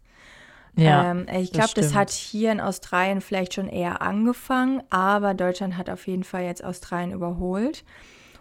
Ja, 0.77 1.11
ähm, 1.11 1.25
ich 1.33 1.51
glaube, 1.51 1.71
das, 1.75 1.87
das, 1.87 1.95
hat 1.95 2.11
hier 2.11 2.51
in 2.51 2.59
Australien 2.59 3.21
vielleicht 3.21 3.53
schon 3.53 3.69
eher 3.69 4.01
angefangen, 4.01 4.83
aber 4.89 5.33
Deutschland 5.33 5.77
hat 5.77 5.89
auf 5.89 6.07
jeden 6.07 6.23
Fall 6.23 6.43
jetzt 6.43 6.63
Australien 6.63 7.11
überholt. 7.11 7.83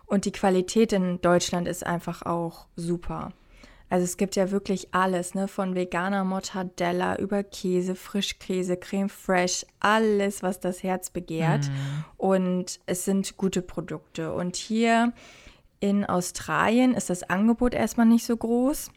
Und 0.06 0.24
die 0.24 0.32
Qualität 0.32 0.92
in 0.92 1.20
Deutschland 1.20 1.66
ist 1.68 1.86
einfach 1.86 2.22
auch 2.22 2.66
super. 2.76 3.32
Also 3.88 4.04
es 4.04 4.16
gibt 4.16 4.34
ja 4.34 4.50
wirklich 4.50 4.88
alles, 4.92 5.34
ne? 5.34 5.46
Von 5.46 5.74
veganer 5.74 6.24
Mortadella 6.24 7.16
über 7.16 7.42
Käse, 7.44 7.94
Frischkäse, 7.94 8.76
Creme 8.76 9.08
Fraiche, 9.08 9.66
alles, 9.78 10.42
was 10.42 10.58
das 10.58 10.82
Herz 10.82 11.10
begehrt. 11.10 11.68
Mm. 11.68 12.04
Und 12.16 12.80
es 12.86 13.04
sind 13.04 13.36
gute 13.36 13.62
Produkte. 13.62 14.32
Und 14.32 14.56
hier 14.56 15.12
in 15.80 16.04
Australien 16.04 16.94
ist 16.94 17.10
das 17.10 17.22
Angebot 17.24 17.74
erstmal 17.74 18.06
nicht 18.06 18.24
so 18.24 18.36
groß 18.36 18.90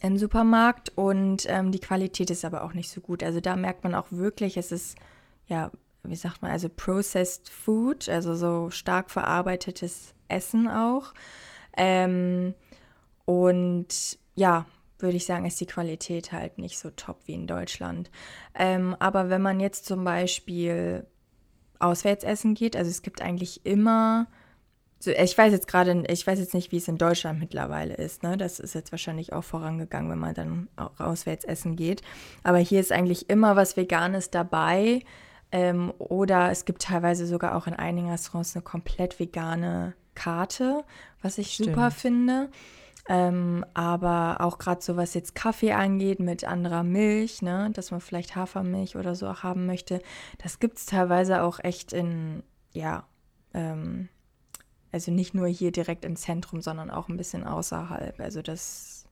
im 0.00 0.18
Supermarkt 0.18 0.92
und 0.96 1.44
ähm, 1.48 1.70
die 1.70 1.80
Qualität 1.80 2.30
ist 2.30 2.44
aber 2.44 2.64
auch 2.64 2.72
nicht 2.72 2.90
so 2.90 3.00
gut. 3.00 3.22
Also 3.22 3.40
da 3.40 3.56
merkt 3.56 3.84
man 3.84 3.94
auch 3.94 4.06
wirklich, 4.10 4.56
es 4.56 4.72
ist 4.72 4.96
ja, 5.46 5.70
wie 6.02 6.16
sagt 6.16 6.42
man, 6.42 6.50
also 6.50 6.68
processed 6.68 7.48
food, 7.48 8.08
also 8.08 8.34
so 8.34 8.70
stark 8.70 9.10
verarbeitetes 9.10 10.14
Essen 10.28 10.68
auch. 10.68 11.12
Ähm, 11.76 12.54
und 13.24 14.18
ja, 14.34 14.66
würde 14.98 15.16
ich 15.16 15.26
sagen, 15.26 15.46
ist 15.46 15.60
die 15.60 15.66
Qualität 15.66 16.32
halt 16.32 16.58
nicht 16.58 16.78
so 16.78 16.90
top 16.90 17.20
wie 17.26 17.34
in 17.34 17.46
Deutschland. 17.46 18.10
Ähm, 18.54 18.96
aber 18.98 19.28
wenn 19.28 19.42
man 19.42 19.60
jetzt 19.60 19.84
zum 19.84 20.04
Beispiel 20.04 21.06
auswärts 21.78 22.24
essen 22.24 22.54
geht, 22.54 22.76
also 22.76 22.90
es 22.90 23.02
gibt 23.02 23.20
eigentlich 23.20 23.66
immer, 23.66 24.28
ich 25.06 25.36
weiß 25.36 25.52
jetzt 25.52 25.68
gerade, 25.68 26.04
ich 26.08 26.26
weiß 26.26 26.38
jetzt 26.38 26.54
nicht, 26.54 26.72
wie 26.72 26.76
es 26.76 26.88
in 26.88 26.98
Deutschland 26.98 27.40
mittlerweile 27.40 27.94
ist. 27.94 28.22
Ne? 28.22 28.36
Das 28.36 28.60
ist 28.60 28.74
jetzt 28.74 28.92
wahrscheinlich 28.92 29.32
auch 29.32 29.44
vorangegangen, 29.44 30.10
wenn 30.10 30.18
man 30.18 30.34
dann 30.34 30.68
auch 30.76 30.98
auswärts 31.00 31.44
essen 31.44 31.76
geht. 31.76 32.02
Aber 32.42 32.58
hier 32.58 32.80
ist 32.80 32.92
eigentlich 32.92 33.28
immer 33.28 33.56
was 33.56 33.76
Veganes 33.76 34.30
dabei. 34.30 35.02
Ähm, 35.50 35.92
oder 35.98 36.50
es 36.50 36.64
gibt 36.64 36.82
teilweise 36.82 37.26
sogar 37.26 37.56
auch 37.56 37.66
in 37.66 37.74
einigen 37.74 38.10
Restaurants 38.10 38.56
eine 38.56 38.62
komplett 38.62 39.18
vegane 39.20 39.94
Karte, 40.14 40.84
was 41.20 41.38
ich 41.38 41.54
Stimmt. 41.54 41.70
super 41.70 41.90
finde. 41.90 42.48
Ähm, 43.08 43.64
aber 43.74 44.36
auch 44.40 44.58
gerade 44.58 44.80
so, 44.80 44.96
was 44.96 45.14
jetzt 45.14 45.34
Kaffee 45.34 45.72
angeht 45.72 46.20
mit 46.20 46.44
anderer 46.44 46.84
Milch, 46.84 47.42
ne, 47.42 47.70
dass 47.72 47.90
man 47.90 48.00
vielleicht 48.00 48.36
Hafermilch 48.36 48.96
oder 48.96 49.16
so 49.16 49.26
auch 49.26 49.42
haben 49.42 49.66
möchte, 49.66 50.00
das 50.40 50.60
gibt 50.60 50.78
es 50.78 50.86
teilweise 50.86 51.42
auch 51.42 51.58
echt 51.62 51.92
in, 51.92 52.44
ja, 52.72 53.04
ähm, 53.54 54.08
also 54.92 55.10
nicht 55.10 55.34
nur 55.34 55.48
hier 55.48 55.72
direkt 55.72 56.04
im 56.04 56.16
Zentrum, 56.16 56.60
sondern 56.60 56.90
auch 56.90 57.08
ein 57.08 57.16
bisschen 57.16 57.44
außerhalb. 57.44 58.20
Also 58.20 58.42
das, 58.42 59.06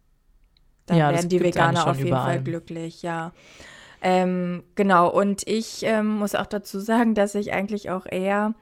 da 0.87 0.95
ja, 0.95 1.11
werden 1.11 1.31
die 1.31 1.41
Veganer 1.41 1.89
auf 1.89 1.97
jeden 1.97 2.09
überall. 2.09 2.35
Fall 2.35 2.43
glücklich, 2.43 3.03
ja. 3.03 3.33
Ähm, 4.03 4.63
genau, 4.77 5.09
und 5.11 5.47
ich 5.47 5.83
ähm, 5.83 6.19
muss 6.19 6.35
auch 6.35 6.47
dazu 6.47 6.79
sagen, 6.81 7.15
dass 7.15 7.35
ich 7.35 7.53
eigentlich 7.53 7.91
auch 7.91 8.07
eher 8.07 8.55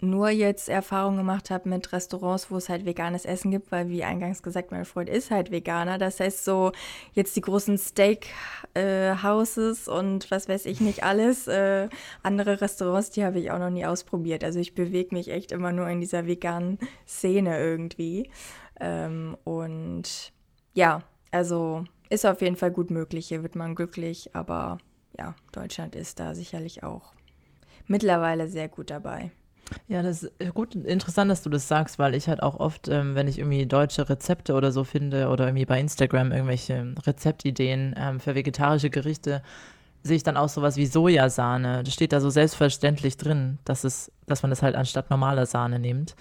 nur 0.00 0.28
jetzt 0.28 0.68
Erfahrung 0.68 1.16
gemacht 1.16 1.50
habe 1.50 1.70
mit 1.70 1.92
Restaurants, 1.92 2.50
wo 2.50 2.56
es 2.56 2.68
halt 2.68 2.84
veganes 2.84 3.24
Essen 3.24 3.50
gibt, 3.50 3.72
weil 3.72 3.88
wie 3.88 4.04
eingangs 4.04 4.42
gesagt, 4.42 4.70
mein 4.70 4.84
Freund 4.84 5.08
ist 5.08 5.30
halt 5.30 5.50
Veganer. 5.50 5.96
Das 5.96 6.20
heißt 6.20 6.44
so 6.44 6.72
jetzt 7.12 7.34
die 7.34 7.40
großen 7.40 7.78
Steakhouses 7.78 9.88
äh, 9.88 9.90
und 9.90 10.30
was 10.30 10.48
weiß 10.48 10.66
ich 10.66 10.80
nicht 10.80 11.02
alles. 11.02 11.48
Äh, 11.48 11.88
andere 12.22 12.60
Restaurants, 12.60 13.10
die 13.10 13.24
habe 13.24 13.38
ich 13.38 13.50
auch 13.50 13.58
noch 13.58 13.70
nie 13.70 13.86
ausprobiert. 13.86 14.44
Also 14.44 14.60
ich 14.60 14.74
bewege 14.74 15.14
mich 15.14 15.30
echt 15.30 15.50
immer 15.50 15.72
nur 15.72 15.88
in 15.88 16.00
dieser 16.00 16.26
veganen 16.26 16.78
Szene 17.06 17.58
irgendwie. 17.58 18.30
Ähm, 18.78 19.36
und 19.44 20.32
ja, 20.74 21.02
also 21.30 21.84
ist 22.10 22.26
auf 22.26 22.42
jeden 22.42 22.56
Fall 22.56 22.70
gut 22.70 22.90
möglich. 22.90 23.28
Hier 23.28 23.42
wird 23.42 23.56
man 23.56 23.74
glücklich, 23.74 24.36
aber 24.36 24.76
ja, 25.18 25.34
Deutschland 25.52 25.96
ist 25.96 26.20
da 26.20 26.34
sicherlich 26.34 26.82
auch 26.82 27.14
mittlerweile 27.86 28.48
sehr 28.48 28.68
gut 28.68 28.90
dabei. 28.90 29.32
Ja, 29.88 30.02
das 30.02 30.22
ist 30.22 30.32
äh, 30.38 30.50
gut, 30.52 30.74
interessant, 30.74 31.30
dass 31.30 31.42
du 31.42 31.50
das 31.50 31.66
sagst, 31.68 31.98
weil 31.98 32.14
ich 32.14 32.28
halt 32.28 32.42
auch 32.42 32.60
oft, 32.60 32.88
ähm, 32.88 33.14
wenn 33.14 33.28
ich 33.28 33.38
irgendwie 33.38 33.66
deutsche 33.66 34.08
Rezepte 34.08 34.54
oder 34.54 34.70
so 34.72 34.84
finde 34.84 35.28
oder 35.28 35.46
irgendwie 35.46 35.66
bei 35.66 35.80
Instagram 35.80 36.32
irgendwelche 36.32 36.94
Rezeptideen 37.04 37.94
ähm, 37.96 38.20
für 38.20 38.34
vegetarische 38.34 38.90
Gerichte, 38.90 39.42
sehe 40.02 40.16
ich 40.16 40.22
dann 40.22 40.36
auch 40.36 40.48
sowas 40.48 40.76
wie 40.76 40.86
Sojasahne. 40.86 41.82
Das 41.82 41.92
steht 41.92 42.12
da 42.12 42.20
so 42.20 42.30
selbstverständlich 42.30 43.16
drin, 43.16 43.58
dass, 43.64 43.84
es, 43.84 44.12
dass 44.26 44.42
man 44.42 44.50
das 44.50 44.62
halt 44.62 44.76
anstatt 44.76 45.10
normaler 45.10 45.46
Sahne 45.46 45.78
nimmt. 45.78 46.14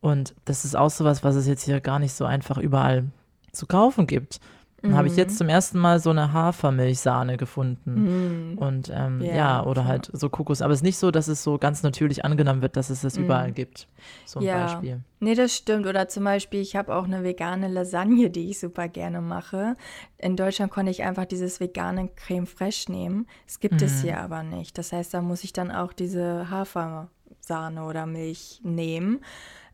Und 0.00 0.34
das 0.44 0.64
ist 0.64 0.76
auch 0.76 0.90
sowas, 0.90 1.22
was 1.22 1.36
es 1.36 1.46
jetzt 1.46 1.64
hier 1.64 1.80
gar 1.80 1.98
nicht 1.98 2.14
so 2.14 2.24
einfach 2.24 2.58
überall 2.58 3.04
zu 3.52 3.66
kaufen 3.66 4.06
gibt. 4.06 4.40
Dann 4.82 4.90
mhm. 4.90 4.96
habe 4.96 5.08
ich 5.08 5.16
jetzt 5.16 5.32
mhm. 5.32 5.36
zum 5.38 5.48
ersten 5.48 5.78
Mal 5.78 6.00
so 6.00 6.10
eine 6.10 6.34
Hafermilchsahne 6.34 7.38
gefunden. 7.38 8.50
Mhm. 8.50 8.58
Und 8.58 8.92
ähm, 8.94 9.22
ja, 9.22 9.34
ja, 9.34 9.64
oder 9.64 9.86
halt 9.86 10.10
so 10.12 10.28
Kokos. 10.28 10.60
Aber 10.60 10.72
es 10.72 10.80
ist 10.80 10.84
nicht 10.84 10.98
so, 10.98 11.10
dass 11.10 11.28
es 11.28 11.42
so 11.42 11.56
ganz 11.56 11.82
natürlich 11.82 12.24
angenommen 12.24 12.60
wird, 12.60 12.76
dass 12.76 12.90
es 12.90 13.00
das 13.00 13.16
mhm. 13.16 13.24
überall 13.24 13.52
gibt. 13.52 13.88
So 14.26 14.40
ein 14.40 14.44
ja. 14.44 14.66
Beispiel. 14.66 15.00
Nee, 15.20 15.34
das 15.34 15.56
stimmt. 15.56 15.86
Oder 15.86 16.08
zum 16.08 16.24
Beispiel, 16.24 16.60
ich 16.60 16.76
habe 16.76 16.94
auch 16.94 17.04
eine 17.04 17.24
vegane 17.24 17.68
Lasagne, 17.68 18.28
die 18.28 18.50
ich 18.50 18.58
super 18.58 18.88
gerne 18.88 19.22
mache. 19.22 19.74
In 20.18 20.36
Deutschland 20.36 20.70
konnte 20.70 20.90
ich 20.90 21.02
einfach 21.02 21.24
dieses 21.24 21.58
vegane 21.58 22.10
Creme 22.14 22.46
Fraiche 22.46 22.92
nehmen. 22.92 23.26
Es 23.46 23.60
gibt 23.60 23.80
es 23.80 23.98
mhm. 23.98 24.02
hier 24.02 24.20
aber 24.20 24.42
nicht. 24.42 24.76
Das 24.76 24.92
heißt, 24.92 25.14
da 25.14 25.22
muss 25.22 25.42
ich 25.42 25.54
dann 25.54 25.70
auch 25.70 25.94
diese 25.94 26.50
Hafersahne 26.50 27.82
oder 27.84 28.04
Milch 28.04 28.60
nehmen. 28.62 29.20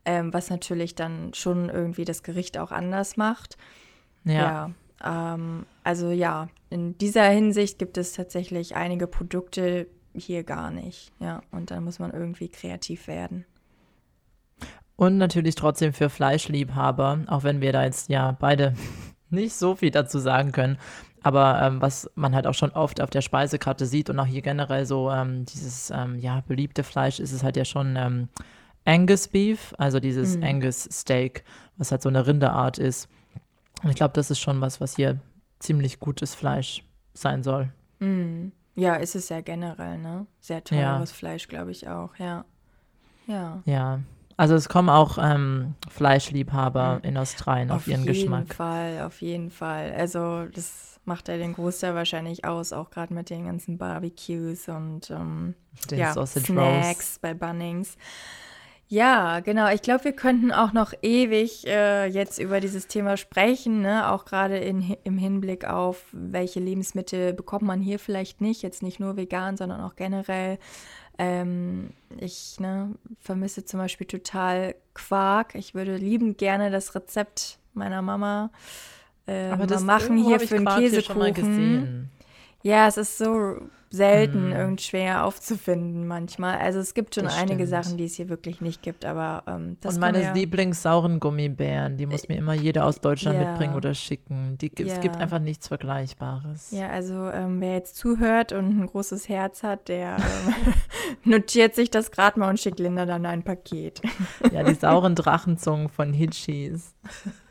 Ähm, 0.05 0.33
was 0.33 0.49
natürlich 0.49 0.95
dann 0.95 1.35
schon 1.35 1.69
irgendwie 1.69 2.05
das 2.05 2.23
Gericht 2.23 2.57
auch 2.59 2.71
anders 2.71 3.17
macht. 3.17 3.57
ja. 4.25 4.33
ja. 4.33 4.71
Ähm, 5.05 5.67
also 5.85 6.11
ja, 6.11 6.49
in 6.71 6.97
dieser 6.99 7.29
Hinsicht 7.29 7.79
gibt 7.79 7.99
es 7.99 8.13
tatsächlich 8.13 8.77
einige 8.77 9.07
Produkte 9.07 9.87
hier 10.15 10.45
gar 10.45 10.71
nicht. 10.71 11.13
Ja, 11.19 11.43
und 11.51 11.71
dann 11.71 11.85
muss 11.85 11.99
man 11.99 12.13
irgendwie 12.13 12.49
kreativ 12.49 13.07
werden. 13.09 13.45
Und 14.97 15.19
natürlich 15.19 15.55
trotzdem 15.55 15.93
für 15.93 16.11
Fleischliebhaber, 16.11 17.25
auch 17.27 17.43
wenn 17.43 17.61
wir 17.61 17.73
da 17.73 17.85
jetzt 17.85 18.09
ja 18.09 18.37
beide 18.39 18.75
nicht 19.31 19.55
so 19.55 19.75
viel 19.75 19.91
dazu 19.91 20.19
sagen 20.19 20.53
können. 20.53 20.79
Aber 21.23 21.61
ähm, 21.63 21.81
was 21.81 22.11
man 22.15 22.35
halt 22.35 22.47
auch 22.47 22.55
schon 22.55 22.71
oft 22.71 23.01
auf 23.01 23.11
der 23.11 23.21
Speisekarte 23.21 23.87
sieht 23.87 24.11
und 24.11 24.19
auch 24.19 24.27
hier 24.27 24.43
generell 24.43 24.87
so 24.87 25.11
ähm, 25.11 25.45
dieses 25.45 25.91
ähm, 25.91 26.19
ja 26.19 26.43
beliebte 26.47 26.83
Fleisch 26.83 27.21
ist 27.21 27.33
es 27.33 27.45
halt 27.45 27.57
ja 27.57 27.65
schon 27.65 27.95
ähm, 27.97 28.29
Angus 28.85 29.29
Beef, 29.29 29.73
also 29.79 30.01
dieses 30.01 30.37
mm. 30.37 30.43
Angus 30.43 30.89
Steak, 30.91 31.45
was 31.77 31.93
halt 31.93 32.03
so 32.03 32.09
eine 32.09 32.27
Rinderart 32.27 32.79
ist. 32.79 33.09
Und 33.83 33.91
ich 33.91 33.97
glaube, 33.97 34.15
das 34.15 34.31
ist 34.31 34.41
schon 34.41 34.61
was, 34.61 34.81
was 34.81 34.97
hier 34.97 35.19
ziemlich 35.59 36.01
gutes 36.01 36.35
Fleisch 36.35 36.85
sein 37.15 37.43
soll. 37.43 37.73
Mm. 37.99 38.49
Ja, 38.75 38.95
ist 38.95 39.15
es 39.15 39.29
ja 39.29 39.43
generell, 39.43 39.99
ne? 39.99 40.27
Sehr 40.41 40.65
teures 40.65 41.11
ja. 41.11 41.17
Fleisch, 41.17 41.49
glaube 41.49 41.73
ich 41.73 41.89
auch, 41.89 42.17
ja. 42.17 42.45
Ja. 43.27 43.63
Ja. 43.67 44.01
Also 44.37 44.55
es 44.55 44.69
kommen 44.69 44.89
auch 44.89 45.19
ähm, 45.21 45.75
Fleischliebhaber 45.91 46.97
mhm. 46.97 47.09
in 47.09 47.17
Australien 47.19 47.71
auf, 47.71 47.83
auf 47.83 47.89
ihren 47.89 48.07
Geschmack. 48.07 48.43
Auf 48.43 48.49
jeden 48.49 48.57
Fall, 48.57 49.03
auf 49.03 49.23
jeden 49.23 49.51
Fall. 49.51 49.93
Also 49.93 50.47
das 50.47 51.01
macht 51.05 51.29
ja 51.29 51.37
den 51.37 51.53
Großteil 51.53 51.95
wahrscheinlich 51.95 52.45
aus, 52.45 52.73
auch 52.73 52.91
gerade 52.91 53.13
mit 53.13 53.31
den 53.31 53.45
ganzen 53.45 53.77
Barbecues 53.79 54.69
und 54.69 55.11
ähm, 55.11 55.55
ja, 55.91 56.13
Snacks 56.13 56.49
Rolls. 56.51 57.19
bei 57.21 57.35
Bunnings. 57.35 57.97
Ja, 58.93 59.41
genau. 59.41 59.73
Ich 59.73 59.81
glaube, 59.81 60.05
wir 60.05 60.13
könnten 60.13 60.53
auch 60.53 60.75
noch 60.75 60.93
ewig 61.01 61.67
äh, 61.67 62.05
jetzt 62.05 62.39
über 62.39 62.61
dieses 62.61 62.89
Thema 62.89 63.17
sprechen, 63.17 63.81
ne? 63.81 64.11
auch 64.13 64.27
gerade 64.27 64.59
im 64.59 65.17
Hinblick 65.17 65.65
auf, 65.65 66.05
welche 66.13 66.61
Lebensmittel 66.61 67.33
bekommt 67.33 67.63
man 67.63 67.81
hier 67.81 67.99
vielleicht 67.99 68.43
nicht, 68.43 68.61
jetzt 68.61 68.83
nicht 68.83 69.01
nur 69.01 69.17
vegan, 69.17 69.57
sondern 69.57 69.81
auch 69.81 69.97
generell. 69.97 70.59
Ähm, 71.17 71.95
ich 72.19 72.61
ne, 72.61 72.95
vermisse 73.19 73.65
zum 73.65 73.81
Beispiel 73.81 74.07
total 74.07 74.75
Quark. 74.93 75.55
Ich 75.55 75.75
würde 75.75 75.97
liebend 75.97 76.37
gerne 76.37 76.71
das 76.71 76.95
Rezept 76.95 77.59
meiner 77.73 78.03
Mama 78.03 78.51
äh, 79.27 79.49
Aber 79.49 79.67
das 79.67 79.83
machen 79.83 80.19
hier 80.19 80.39
für 80.39 80.57
einen 80.57 80.67
Käsekuchen. 80.67 82.11
Ja, 82.63 82.89
es 82.89 82.99
ist 82.99 83.17
so 83.17 83.57
selten 83.93 84.49
mm. 84.49 84.53
irgend 84.53 84.81
schwer 84.81 85.25
aufzufinden 85.25 86.07
manchmal. 86.07 86.59
Also 86.59 86.79
es 86.79 86.95
gibt 86.95 87.15
schon 87.15 87.25
das 87.25 87.37
einige 87.37 87.67
stimmt. 87.67 87.85
Sachen, 87.85 87.97
die 87.99 88.05
es 88.05 88.15
hier 88.15 88.29
wirklich 88.29 88.61
nicht 88.61 88.83
gibt, 88.83 89.05
aber 89.05 89.45
ähm, 89.47 89.77
das 89.81 89.95
Und 89.95 90.01
meine 90.01 90.23
ja 90.23 90.33
Lieblingssauren 90.33 91.21
Gummibären, 91.21 91.99
die 91.99 92.07
muss 92.07 92.29
mir 92.29 92.37
immer 92.37 92.55
jeder 92.55 92.87
aus 92.87 93.01
Deutschland 93.01 93.39
ja. 93.39 93.51
mitbringen 93.51 93.75
oder 93.75 93.95
schicken. 93.95 94.57
Die, 94.59 94.73
ja. 94.79 94.87
Es 94.87 95.01
gibt 95.01 95.17
einfach 95.17 95.39
nichts 95.39 95.69
Vergleichbares. 95.69 96.71
Ja, 96.71 96.89
also 96.89 97.29
ähm, 97.31 97.61
wer 97.61 97.75
jetzt 97.75 97.97
zuhört 97.97 98.53
und 98.53 98.81
ein 98.81 98.87
großes 98.87 99.29
Herz 99.29 99.63
hat, 99.63 99.89
der 99.89 100.17
ähm, 100.17 100.75
notiert 101.25 101.75
sich 101.75 101.91
das 101.91 102.11
gerade 102.11 102.41
mal 102.41 102.49
und 102.49 102.59
schickt 102.59 102.81
Linda 102.81 103.05
dann 103.05 103.27
ein 103.27 103.43
Paket. 103.43 104.01
ja, 104.51 104.63
die 104.63 104.75
sauren 104.75 105.15
Drachenzungen 105.15 105.89
von 105.89 106.13
Hitchis. 106.13 106.95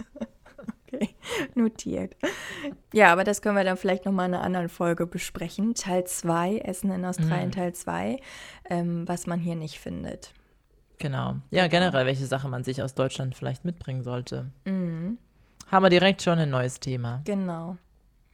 Okay, 1.01 1.15
notiert. 1.55 2.15
Ja, 2.93 3.11
aber 3.11 3.23
das 3.23 3.41
können 3.41 3.55
wir 3.55 3.63
dann 3.63 3.77
vielleicht 3.77 4.05
nochmal 4.05 4.27
in 4.27 4.35
einer 4.35 4.43
anderen 4.43 4.69
Folge 4.69 5.07
besprechen. 5.07 5.73
Teil 5.73 6.05
2, 6.05 6.57
Essen 6.59 6.91
in 6.91 7.05
Australien, 7.05 7.47
mhm. 7.47 7.53
Teil 7.53 7.73
2, 7.73 8.17
ähm, 8.69 9.07
was 9.07 9.27
man 9.27 9.39
hier 9.39 9.55
nicht 9.55 9.79
findet. 9.79 10.33
Genau. 10.99 11.35
Ja, 11.49 11.67
generell, 11.67 12.05
welche 12.05 12.25
Sache 12.25 12.47
man 12.47 12.63
sich 12.63 12.81
aus 12.83 12.93
Deutschland 12.93 13.35
vielleicht 13.35 13.65
mitbringen 13.65 14.03
sollte. 14.03 14.51
Mhm. 14.65 15.17
Haben 15.71 15.83
wir 15.83 15.89
direkt 15.89 16.21
schon 16.21 16.37
ein 16.37 16.49
neues 16.49 16.79
Thema. 16.79 17.21
Genau. 17.25 17.77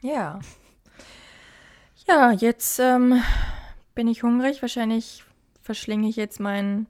Ja. 0.02 0.40
Ja, 2.08 2.32
jetzt 2.32 2.80
ähm, 2.80 3.22
bin 3.96 4.08
ich 4.08 4.24
hungrig. 4.24 4.62
Wahrscheinlich 4.62 5.24
verschlinge 5.62 6.10
ich 6.10 6.16
jetzt 6.16 6.40
mein, 6.40 6.88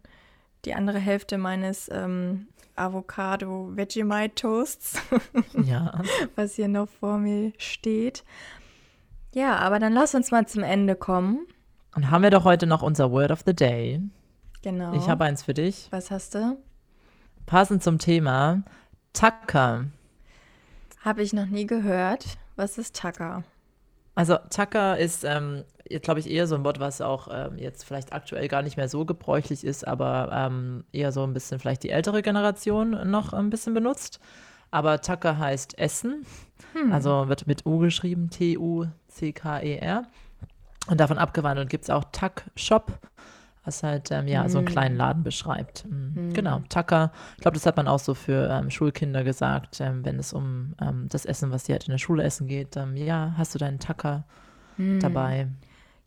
die 0.65 0.73
andere 0.73 0.99
Hälfte 0.99 1.37
meines 1.37 1.89
ähm, 1.91 2.47
Avocado 2.77 3.71
Vegemite 3.75 4.35
Toasts. 4.35 5.01
ja. 5.65 6.01
Was 6.35 6.55
hier 6.55 6.67
noch 6.67 6.87
vor 6.87 7.17
mir 7.17 7.53
steht. 7.57 8.23
Ja, 9.33 9.57
aber 9.57 9.79
dann 9.79 9.93
lass 9.93 10.15
uns 10.15 10.31
mal 10.31 10.47
zum 10.47 10.63
Ende 10.63 10.95
kommen. 10.95 11.45
Und 11.95 12.11
haben 12.11 12.23
wir 12.23 12.29
doch 12.29 12.43
heute 12.43 12.67
noch 12.67 12.81
unser 12.81 13.11
Word 13.11 13.31
of 13.31 13.43
the 13.45 13.55
Day. 13.55 14.01
Genau. 14.61 14.93
Ich 14.93 15.07
habe 15.09 15.25
eins 15.25 15.43
für 15.43 15.53
dich. 15.53 15.87
Was 15.91 16.11
hast 16.11 16.35
du? 16.35 16.57
Passend 17.45 17.83
zum 17.83 17.97
Thema 17.99 18.63
Tucker. 19.13 19.85
Habe 21.03 21.23
ich 21.23 21.33
noch 21.33 21.45
nie 21.45 21.65
gehört. 21.65 22.37
Was 22.55 22.77
ist 22.77 22.99
Tucker? 22.99 23.43
Also 24.17 24.37
Tucker 24.49 24.97
ist 24.97 25.23
ähm, 25.23 25.63
glaube 26.01 26.19
ich, 26.19 26.29
eher 26.29 26.47
so 26.47 26.55
ein 26.55 26.63
Wort, 26.63 26.79
was 26.79 27.01
auch 27.01 27.27
ähm, 27.31 27.57
jetzt 27.57 27.83
vielleicht 27.83 28.13
aktuell 28.13 28.47
gar 28.47 28.61
nicht 28.61 28.77
mehr 28.77 28.89
so 28.89 29.05
gebräuchlich 29.05 29.63
ist, 29.63 29.87
aber 29.87 30.29
ähm, 30.33 30.83
eher 30.91 31.11
so 31.11 31.23
ein 31.23 31.33
bisschen 31.33 31.59
vielleicht 31.59 31.83
die 31.83 31.89
ältere 31.89 32.21
Generation 32.21 33.09
noch 33.09 33.33
ein 33.33 33.49
bisschen 33.49 33.73
benutzt. 33.73 34.19
Aber 34.69 34.99
Tucker 35.01 35.37
heißt 35.37 35.77
Essen, 35.79 36.25
hm. 36.73 36.91
also 36.91 37.29
wird 37.29 37.47
mit 37.47 37.65
U 37.65 37.77
geschrieben, 37.79 38.29
T-U-C-K-E-R. 38.29 40.03
Und 40.89 40.99
davon 40.99 41.17
abgewandelt 41.17 41.69
gibt 41.69 41.85
es 41.85 41.89
auch 41.89 42.03
Tuck 42.11 42.43
Shop, 42.55 42.91
was 43.67 43.83
halt 43.83 44.09
ähm, 44.11 44.27
ja 44.27 44.43
mm. 44.43 44.49
so 44.49 44.57
einen 44.57 44.67
hm. 44.67 44.73
kleinen 44.73 44.95
Laden 44.95 45.23
beschreibt. 45.23 45.85
Mm. 45.85 46.29
Mm. 46.29 46.33
Genau, 46.33 46.61
Tucker. 46.69 47.11
Ich 47.35 47.41
glaube, 47.41 47.55
das 47.55 47.65
hat 47.65 47.77
man 47.77 47.87
auch 47.87 47.99
so 47.99 48.13
für 48.13 48.49
ähm, 48.49 48.71
Schulkinder 48.71 49.23
gesagt, 49.23 49.79
ähm, 49.81 50.03
wenn 50.05 50.17
es 50.17 50.33
um 50.33 50.73
ähm, 50.81 51.07
das 51.09 51.25
Essen, 51.25 51.51
was 51.51 51.65
die 51.65 51.73
halt 51.73 51.85
in 51.85 51.91
der 51.91 51.99
Schule 51.99 52.23
essen 52.23 52.47
geht. 52.47 52.77
Ähm, 52.77 52.95
ja, 52.95 53.35
hast 53.37 53.53
du 53.53 53.59
deinen 53.59 53.79
Tucker 53.79 54.23
hm. 54.77 54.99
dabei? 54.99 55.49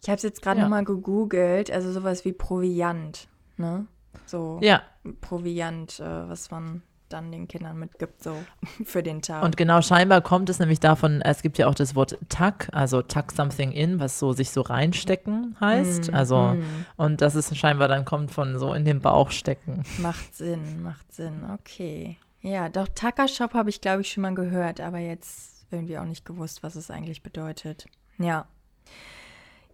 Ich 0.03 0.09
habe 0.09 0.17
es 0.17 0.23
jetzt 0.23 0.43
gerade 0.43 0.59
ja. 0.59 0.65
nochmal 0.65 0.85
gegoogelt, 0.85 1.71
also 1.71 1.93
sowas 1.93 2.25
wie 2.25 2.33
Proviant, 2.33 3.29
ne? 3.59 3.87
So 4.25 4.59
ja. 4.63 4.83
Proviant, 5.21 6.01
äh, 6.01 6.29
was 6.29 6.51
man 6.51 6.83
dann 7.13 7.31
den 7.31 7.49
Kindern 7.49 7.79
mitgibt, 7.79 8.23
so 8.23 8.37
für 8.85 9.03
den 9.03 9.23
Tag. 9.23 9.43
Und 9.43 9.57
genau, 9.57 9.83
scheinbar 9.83 10.21
kommt 10.21 10.49
es 10.49 10.59
nämlich 10.59 10.81
davon, 10.81 11.21
es 11.23 11.43
gibt 11.43 11.59
ja 11.59 11.67
auch 11.67 11.75
das 11.75 11.95
Wort 11.95 12.19
tuck, 12.29 12.69
also 12.73 13.03
tuck 13.03 13.33
something 13.33 13.73
in, 13.73 14.01
was 14.01 14.19
so 14.19 14.33
sich 14.33 14.51
so 14.51 14.63
reinstecken 14.63 15.57
heißt. 15.61 16.11
Mm, 16.11 16.15
also, 16.15 16.39
mm. 16.39 16.87
und 16.97 17.21
das 17.21 17.35
ist 17.35 17.57
scheinbar 17.57 17.89
dann 17.89 18.05
kommt 18.05 18.31
von 18.31 18.59
so 18.59 18.75
in 18.75 18.85
den 18.85 19.01
Bauch 19.01 19.31
stecken. 19.31 19.83
Macht 19.99 20.35
Sinn, 20.35 20.83
macht 20.83 21.13
Sinn, 21.13 21.45
okay. 21.53 22.17
Ja, 22.43 22.69
doch, 22.69 22.89
Tucker 22.89 23.29
Shop 23.29 23.55
habe 23.55 23.71
ich, 23.71 23.81
glaube 23.81 24.03
ich, 24.03 24.13
schon 24.13 24.23
mal 24.23 24.35
gehört, 24.35 24.81
aber 24.81 24.99
jetzt 24.99 25.67
irgendwie 25.71 25.99
auch 25.99 26.05
nicht 26.05 26.25
gewusst, 26.25 26.63
was 26.63 26.75
es 26.75 26.91
eigentlich 26.91 27.23
bedeutet. 27.23 27.87
Ja. 28.19 28.47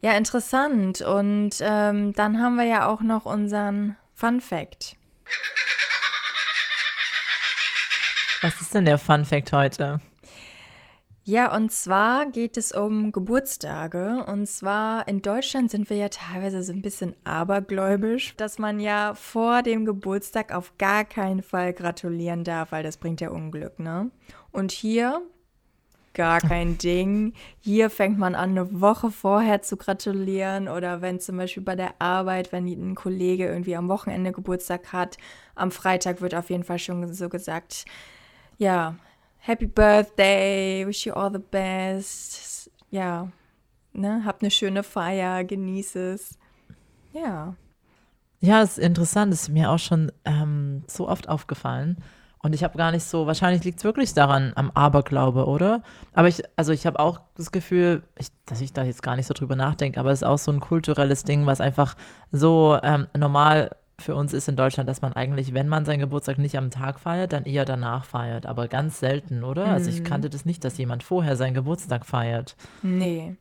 Ja, 0.01 0.13
interessant. 0.13 1.01
Und 1.01 1.57
ähm, 1.61 2.13
dann 2.13 2.41
haben 2.41 2.57
wir 2.57 2.65
ja 2.65 2.89
auch 2.89 3.01
noch 3.01 3.25
unseren 3.25 3.97
Fun 4.15 4.41
Fact. 4.41 4.97
Was 8.43 8.61
ist 8.61 8.75
denn 8.75 8.85
der 8.85 8.99
Fun 8.99 9.25
Fact 9.25 9.53
heute? 9.53 10.01
Ja, 11.29 11.53
und 11.57 11.73
zwar 11.73 12.27
geht 12.27 12.57
es 12.57 12.71
um 12.71 13.11
Geburtstage. 13.11 14.25
Und 14.29 14.47
zwar 14.47 15.09
in 15.09 15.23
Deutschland 15.23 15.73
sind 15.73 15.91
wir 15.91 15.97
ja 15.97 16.09
teilweise 16.09 16.63
so 16.63 16.73
ein 16.73 16.83
bisschen 16.83 17.17
abergläubisch, 17.25 18.37
dass 18.37 18.61
man 18.61 18.79
ja 18.79 19.15
vor 19.15 19.63
dem 19.63 19.85
Geburtstag 19.85 20.55
auf 20.55 20.79
gar 20.79 21.05
keinen 21.05 21.43
Fall 21.43 21.73
gratulieren 21.73 22.45
darf, 22.45 22.71
weil 22.71 22.85
das 22.85 22.99
bringt 22.99 23.21
ja 23.21 23.31
Unglück, 23.31 23.81
ne? 23.81 24.13
Und 24.53 24.71
hier 24.71 25.21
gar 26.15 26.41
kein 26.41 26.79
Ding. 26.83 27.33
Hier 27.59 27.91
fängt 27.91 28.19
man 28.19 28.37
an, 28.37 28.51
eine 28.51 28.81
Woche 28.81 29.11
vorher 29.11 29.63
zu 29.63 29.77
gratulieren 29.77 30.69
oder 30.69 31.03
wenn 31.03 31.19
zum 31.19 31.39
Beispiel 31.39 31.65
bei 31.65 31.75
der 31.75 32.01
Arbeit, 32.01 32.53
wenn 32.53 32.67
ein 32.67 32.95
Kollege 32.95 33.49
irgendwie 33.49 33.75
am 33.75 33.89
Wochenende 33.89 34.31
Geburtstag 34.31 34.93
hat, 34.93 35.19
am 35.57 35.73
Freitag 35.73 36.21
wird 36.21 36.37
auf 36.37 36.51
jeden 36.51 36.63
Fall 36.63 36.79
schon 36.79 37.13
so 37.13 37.29
gesagt, 37.29 37.85
ja, 38.59 38.97
Happy 39.39 39.67
Birthday, 39.67 40.85
wish 40.87 41.07
you 41.07 41.13
all 41.13 41.31
the 41.33 41.39
best. 41.39 42.71
Ja, 42.91 43.29
ne, 43.93 44.23
habt 44.25 44.43
eine 44.43 44.51
schöne 44.51 44.83
Feier, 44.83 45.45
genieß 45.45 45.97
es. 45.97 46.39
Ja. 47.13 47.55
Ja, 48.41 48.63
ist 48.63 48.79
interessant, 48.79 49.33
ist 49.33 49.49
mir 49.49 49.71
auch 49.71 49.79
schon 49.79 50.13
ähm, 50.25 50.83
so 50.87 51.09
oft 51.09 51.29
aufgefallen. 51.29 51.97
Und 52.43 52.55
ich 52.55 52.63
habe 52.63 52.79
gar 52.79 52.93
nicht 52.93 53.05
so, 53.05 53.27
wahrscheinlich 53.27 53.65
liegt 53.65 53.79
es 53.79 53.85
wirklich 53.85 54.15
daran, 54.15 54.53
am 54.55 54.71
Aberglaube, 54.73 55.47
oder? 55.47 55.83
Aber 56.13 56.29
ich, 56.29 56.43
also 56.55 56.73
ich 56.73 56.87
habe 56.87 57.01
auch 57.01 57.21
das 57.35 57.51
Gefühl, 57.51 58.03
ich, 58.19 58.29
dass 58.45 58.61
ich 58.61 58.73
da 58.73 58.85
jetzt 58.85 59.03
gar 59.03 59.17
nicht 59.17 59.27
so 59.27 59.35
drüber 59.35 59.57
nachdenke, 59.57 59.99
aber 59.99 60.11
es 60.13 60.23
ist 60.23 60.29
auch 60.29 60.39
so 60.39 60.53
ein 60.53 60.61
kulturelles 60.61 61.25
Ding, 61.25 61.47
was 61.47 61.61
einfach 61.61 61.97
so 62.31 62.79
ähm, 62.83 63.07
normal 63.17 63.71
für 63.99 64.15
uns 64.15 64.33
ist 64.33 64.49
in 64.49 64.57
Deutschland, 64.57 64.89
dass 64.89 65.01
man 65.01 65.15
eigentlich, 65.15 65.55
wenn 65.55 65.69
man 65.69 65.85
seinen 65.85 66.01
Geburtstag 66.01 66.39
nicht 66.39 66.57
am 66.59 66.71
Tag 66.71 67.01
feiert, 67.01 67.33
dann 67.33 67.45
eher 67.45 67.65
danach 67.65 68.05
feiert. 68.05 68.47
Aber 68.47 68.69
ganz 68.69 69.01
selten, 69.01 69.43
oder? 69.43 69.67
Mhm. 69.67 69.73
Also 69.73 69.91
ich 69.91 70.01
mhm. 70.01 70.05
kannte 70.05 70.31
das 70.31 70.45
nicht, 70.45 70.65
dass 70.65 70.77
jemand 70.79 71.03
vorher 71.03 71.37
seinen 71.37 71.55
Geburtstag 71.55 72.05
feiert. 72.05 72.57
Nee. 72.83 73.37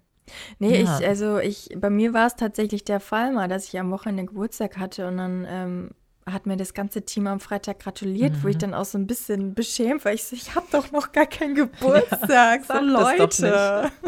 Nee, 0.57 0.81
ja. 0.81 0.99
ich, 0.99 1.07
also 1.07 1.39
ich, 1.39 1.69
bei 1.77 1.89
mir 1.89 2.13
war 2.13 2.25
es 2.27 2.35
tatsächlich 2.35 2.83
der 2.83 2.99
Fall 2.99 3.31
mal, 3.31 3.47
dass 3.47 3.67
ich 3.67 3.79
am 3.79 3.91
Wochenende 3.91 4.25
Geburtstag 4.25 4.77
hatte 4.77 5.07
und 5.07 5.17
dann 5.17 5.45
ähm, 5.47 5.91
hat 6.25 6.47
mir 6.47 6.57
das 6.57 6.73
ganze 6.73 7.03
Team 7.03 7.27
am 7.27 7.39
Freitag 7.39 7.79
gratuliert, 7.79 8.33
mhm. 8.33 8.43
wo 8.43 8.47
ich 8.47 8.55
mhm. 8.55 8.59
dann 8.59 8.73
auch 8.73 8.85
so 8.85 8.97
ein 8.97 9.07
bisschen 9.07 9.53
beschämt 9.53 10.05
war. 10.05 10.13
Ich 10.13 10.23
so, 10.23 10.35
ich 10.35 10.55
habe 10.55 10.65
doch 10.71 10.91
noch 10.91 11.11
gar 11.11 11.27
keinen 11.27 11.55
Geburtstag, 11.55 12.61
ja, 12.69 12.79
so 12.79 12.83
Leute. 12.83 13.91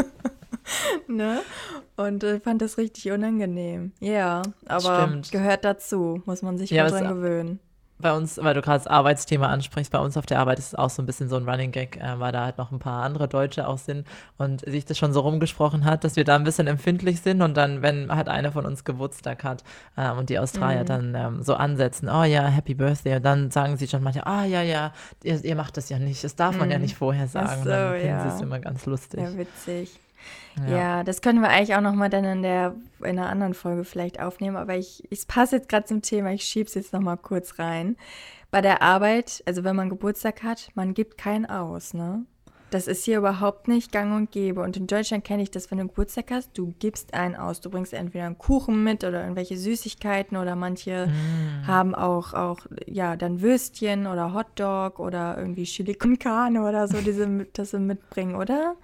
ne? 1.08 1.42
Und 1.96 2.24
ich 2.24 2.30
äh, 2.30 2.40
fand 2.40 2.62
das 2.62 2.78
richtig 2.78 3.12
unangenehm. 3.12 3.94
Ja, 4.00 4.42
aber 4.68 5.08
Stimmt. 5.08 5.32
gehört 5.32 5.66
dazu, 5.66 6.22
muss 6.26 6.42
man 6.42 6.58
sich 6.58 6.70
ja, 6.70 6.88
dran 6.88 7.08
gewöhnen 7.08 7.60
bei 8.00 8.14
uns, 8.14 8.38
weil 8.38 8.54
du 8.54 8.62
gerade 8.62 8.78
das 8.78 8.88
Arbeitsthema 8.88 9.48
ansprichst, 9.48 9.92
bei 9.92 10.00
uns 10.00 10.18
auf 10.18 10.26
der 10.26 10.40
Arbeit 10.40 10.60
ist 10.60 10.68
es 10.68 10.76
auch 10.76 10.90
so 10.90 11.02
ein 11.02 11.06
bisschen 11.06 11.30
so 11.30 11.36
ein 11.36 11.50
Running 11.50 11.72
Gag, 11.72 11.98
äh, 11.98 12.20
weil 12.20 12.32
da 12.32 12.46
halt 12.46 12.58
noch 12.58 12.72
ein 12.72 12.80
paar 12.80 13.04
andere 13.04 13.28
Deutsche 13.28 13.68
auch 13.68 13.78
sind 13.78 14.08
und 14.38 14.62
sich 14.62 14.86
das 14.86 14.98
schon 14.98 15.14
so 15.14 15.22
rumgesprochen 15.22 15.86
hat, 15.86 16.04
dass 16.04 16.16
wir 16.16 16.24
da 16.24 16.36
ein 16.36 16.44
bisschen 16.44 16.68
empfindlich 16.68 17.22
sind 17.22 17.42
und 17.42 17.58
dann, 17.58 17.82
wenn 17.82 18.12
halt 18.12 18.30
einer 18.30 18.52
von 18.52 18.66
uns 18.66 18.84
Geburtstag 18.84 19.44
hat 19.44 19.64
äh, 19.96 20.12
und 20.12 20.30
die 20.30 20.38
Australier 20.38 20.82
mhm. 20.82 20.86
dann 20.86 21.16
ähm, 21.16 21.44
so 21.44 21.56
ansetzen, 21.56 22.10
oh 22.10 22.24
ja, 22.24 22.48
Happy 22.48 22.76
Birthday 22.76 23.16
und 23.16 23.26
dann 23.26 23.52
sagen 23.52 23.78
sie 23.78 23.88
schon 23.88 24.04
manchmal, 24.04 24.26
ah 24.28 24.46
ja, 24.46 24.62
ja, 24.62 24.94
ihr, 25.24 25.44
ihr, 25.44 25.56
macht 25.56 25.78
das 25.78 25.90
ja 25.90 25.98
nicht, 25.98 26.24
das 26.24 26.36
darf 26.36 26.58
man 26.58 26.70
ja 26.70 26.78
mhm. 26.78 26.84
nicht 26.84 26.96
vorher 26.96 27.28
sagen. 27.28 27.64
So, 27.64 27.70
und 27.70 27.70
dann 27.70 27.94
finden 27.94 28.08
ja. 28.08 28.30
sie 28.30 28.36
es 28.36 28.42
immer 28.42 28.60
ganz 28.60 28.86
lustig. 28.86 29.22
Ja, 29.22 29.38
witzig. 29.38 30.00
Ja. 30.68 30.78
ja. 30.78 31.04
das 31.04 31.22
können 31.22 31.42
wir 31.42 31.50
eigentlich 31.50 31.76
auch 31.76 31.82
nochmal 31.82 32.10
dann 32.10 32.26
in 32.26 32.42
der 32.42 32.76
in 33.00 33.20
einer 33.20 33.30
anderen 33.30 33.54
Folge 33.54 33.84
vielleicht 33.84 34.20
aufnehmen, 34.20 34.58
aber 34.58 34.76
ich, 34.76 35.04
ich 35.12 35.28
passe 35.28 35.58
jetzt 35.58 35.70
gerade 35.70 35.86
zum 35.86 36.02
Thema, 36.02 36.32
ich 36.32 36.44
schiebe 36.44 36.68
es 36.68 36.74
jetzt 36.74 36.94
nochmal 36.94 37.18
kurz 37.18 37.60
rein. 37.60 37.96
Bei 38.50 38.62
der 38.62 38.82
Arbeit, 38.82 39.44
also 39.46 39.64
wenn 39.64 39.76
man 39.76 39.90
Geburtstag 39.90 40.44
hat, 40.44 40.70
man 40.74 40.94
gibt 40.94 41.18
keinen 41.18 41.46
aus, 41.46 41.94
ne? 41.94 42.26
Das 42.70 42.88
ist 42.88 43.06
hier 43.06 43.20
überhaupt 43.20 43.70
nicht 43.70 43.94
gang 43.94 44.14
und 44.14 44.32
gäbe. 44.32 44.62
Und 44.62 44.76
in 44.76 44.88
Deutschland 44.88 45.24
kenne 45.24 45.42
ich 45.42 45.52
das, 45.52 45.72
wenn 45.72 45.78
du 45.78 45.88
Geburtstag 45.88 46.32
hast, 46.32 46.58
du 46.58 46.74
gibst 46.80 47.14
einen 47.14 47.36
aus. 47.36 47.62
Du 47.62 47.70
bringst 47.70 47.94
entweder 47.94 48.26
einen 48.26 48.38
Kuchen 48.38 48.84
mit 48.84 49.06
oder 49.06 49.22
irgendwelche 49.22 49.58
Süßigkeiten 49.58 50.36
oder 50.36 50.58
manche 50.58 51.08
mm. 51.08 51.68
haben 51.68 51.96
auch, 51.96 52.34
auch, 52.34 52.60
ja, 52.86 53.16
dann 53.16 53.42
Würstchen 53.42 54.06
oder 54.06 54.34
Hotdog 54.34 55.00
oder 55.00 55.38
irgendwie 55.38 55.64
Chili 55.64 55.94
con 55.94 56.20
Carne 56.20 56.68
oder 56.68 56.90
so, 56.90 56.98
diese, 56.98 57.48
das 57.54 57.72
sie 57.72 57.80
mitbringen, 57.80 58.36
oder? 58.36 58.76